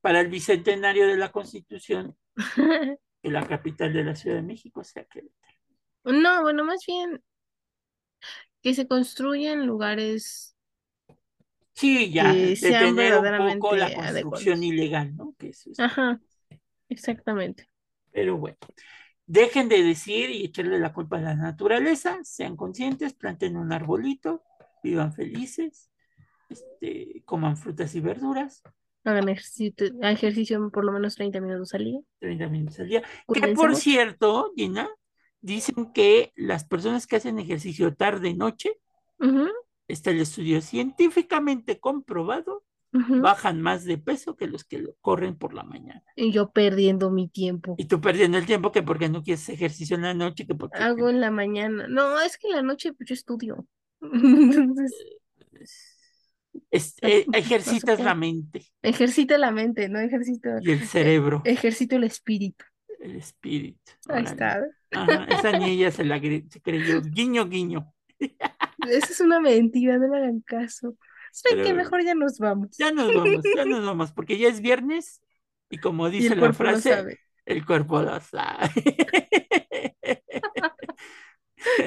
Para 0.00 0.20
el 0.20 0.28
bicentenario 0.28 1.06
de 1.06 1.16
la 1.16 1.32
Constitución, 1.32 2.14
que 3.24 3.30
la 3.30 3.46
capital 3.48 3.92
de 3.92 4.04
la 4.04 4.14
Ciudad 4.14 4.36
de 4.36 4.42
México 4.42 4.84
sea 4.84 5.04
que 5.06 5.24
No, 6.04 6.42
bueno, 6.42 6.64
más 6.64 6.84
bien 6.86 7.22
que 8.62 8.74
se 8.74 8.88
construyan 8.88 9.66
lugares 9.66 10.56
Sí, 11.74 12.12
ya, 12.12 12.32
que 12.32 12.56
de 12.56 12.56
sean 12.56 12.96
tener 12.96 13.16
un 13.18 13.36
poco 13.36 13.76
la 13.76 13.86
verdaderamente 13.86 13.94
construcción 13.94 14.62
adecuados. 14.62 14.64
ilegal, 14.64 15.16
¿no? 15.16 15.34
Que 15.38 15.48
eso 15.50 15.70
es. 15.70 15.78
Ajá, 15.78 16.20
exactamente. 16.88 17.68
Pero 18.12 18.36
bueno, 18.38 18.56
dejen 19.26 19.68
de 19.68 19.82
decir 19.82 20.30
y 20.30 20.44
echarle 20.46 20.78
la 20.78 20.92
culpa 20.92 21.18
a 21.18 21.22
la 21.22 21.34
naturaleza, 21.36 22.18
sean 22.24 22.56
conscientes, 22.56 23.14
planten 23.14 23.56
un 23.56 23.72
arbolito, 23.72 24.42
vivan 24.82 25.12
felices, 25.14 25.90
este, 26.50 27.22
coman 27.26 27.56
frutas 27.56 27.94
y 27.94 28.00
verduras, 28.00 28.62
Hagan 29.04 29.28
ejercicio, 29.28 29.72
ejercicio 30.02 30.70
por 30.70 30.84
lo 30.84 30.92
menos 30.92 31.14
30 31.14 31.40
minutos 31.40 31.74
al 31.74 31.84
día. 31.84 32.00
30 32.20 32.48
minutos 32.48 32.80
al 32.80 32.88
día. 32.88 33.02
Que 33.32 33.48
por 33.48 33.76
cierto, 33.76 34.52
Gina, 34.56 34.88
dicen 35.40 35.92
que 35.92 36.32
las 36.36 36.64
personas 36.64 37.06
que 37.06 37.16
hacen 37.16 37.38
ejercicio 37.38 37.94
tarde-noche, 37.94 38.78
Ujú, 39.18 39.48
está 39.88 40.10
el 40.10 40.20
estudio 40.20 40.60
científicamente 40.60 41.78
comprobado, 41.78 42.64
bajan 42.92 43.60
más 43.60 43.84
de 43.84 43.98
peso 43.98 44.36
que 44.36 44.46
los 44.46 44.64
que 44.64 44.78
lo 44.78 44.94
corren 45.00 45.36
por 45.36 45.52
la 45.52 45.64
mañana. 45.64 46.02
Y 46.16 46.32
yo 46.32 46.50
perdiendo 46.50 47.10
mi 47.10 47.28
tiempo. 47.28 47.74
Y 47.76 47.86
tú 47.86 48.00
perdiendo 48.00 48.38
el 48.38 48.46
tiempo 48.46 48.72
que 48.72 48.82
porque 48.82 49.08
no 49.08 49.22
quieres 49.22 49.48
ejercicio 49.48 49.96
en 49.96 50.02
la 50.02 50.14
noche, 50.14 50.46
que 50.46 50.54
porque 50.54 50.78
Hago 50.78 51.08
en 51.10 51.20
la 51.20 51.30
mañana. 51.30 51.86
No, 51.88 52.20
es 52.20 52.38
que 52.38 52.48
en 52.48 52.54
la 52.54 52.62
noche 52.62 52.92
pues 52.92 53.08
yo 53.08 53.14
estudio. 53.14 53.66
Entonces, 54.00 54.92
es- 56.70 56.96
no, 57.02 57.08
eh, 57.08 57.26
ejercitas 57.32 58.00
la 58.00 58.14
mente 58.14 58.66
Ejercito 58.82 59.36
la 59.38 59.50
mente, 59.50 59.88
no 59.88 59.98
ejercito, 59.98 60.50
y 60.60 60.72
el 60.72 60.86
cerebro, 60.86 61.42
ejercito 61.44 61.96
el 61.96 62.04
espíritu. 62.04 62.64
el 63.00 63.16
espíritu. 63.16 63.92
Ahí 64.08 64.24
está. 64.24 64.60
Ajá, 64.92 65.24
esa 65.30 65.52
niña 65.58 65.90
se 65.90 66.04
la 66.04 66.20
se 66.20 66.60
creyó, 66.62 67.00
guiño, 67.02 67.48
guiño. 67.48 67.92
Esa 68.88 69.12
es 69.12 69.20
una 69.20 69.40
mentira, 69.40 69.98
no 69.98 70.08
le 70.08 70.18
hagan 70.18 70.40
caso. 70.40 70.96
¿Saben 71.32 71.58
qué? 71.58 71.62
Pero 71.64 71.76
Mejor 71.76 72.04
ya 72.04 72.14
nos 72.14 72.38
vamos. 72.38 72.76
ya 72.76 72.92
nos 72.92 73.12
vamos, 73.14 73.44
ya 73.56 73.64
nos 73.64 73.84
vamos, 73.84 74.12
porque 74.12 74.38
ya 74.38 74.48
es 74.48 74.60
viernes 74.60 75.20
y 75.70 75.78
como 75.78 76.08
Y 76.08 76.12
dice 76.12 76.34
el 76.34 76.40
la 76.40 76.52
frase, 76.52 77.18
el 77.46 77.64
cuerpo 77.66 78.00
lo 78.02 78.20
sabe. 78.20 78.70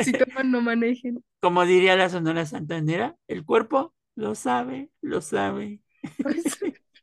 Si 0.03 0.11
toman, 0.11 0.51
no 0.51 0.61
manejen. 0.61 1.23
Como 1.39 1.65
diría 1.65 1.95
la 1.95 2.09
Sonora 2.09 2.45
Santanera, 2.45 3.15
el 3.27 3.45
cuerpo 3.45 3.93
lo 4.17 4.35
sabe, 4.35 4.89
lo 5.01 5.21
sabe. 5.21 5.81
Pues, 6.21 6.43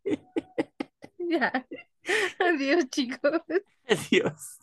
ya. 1.19 1.67
Adiós, 2.39 2.85
chicos. 2.91 3.41
Adiós. 3.89 4.59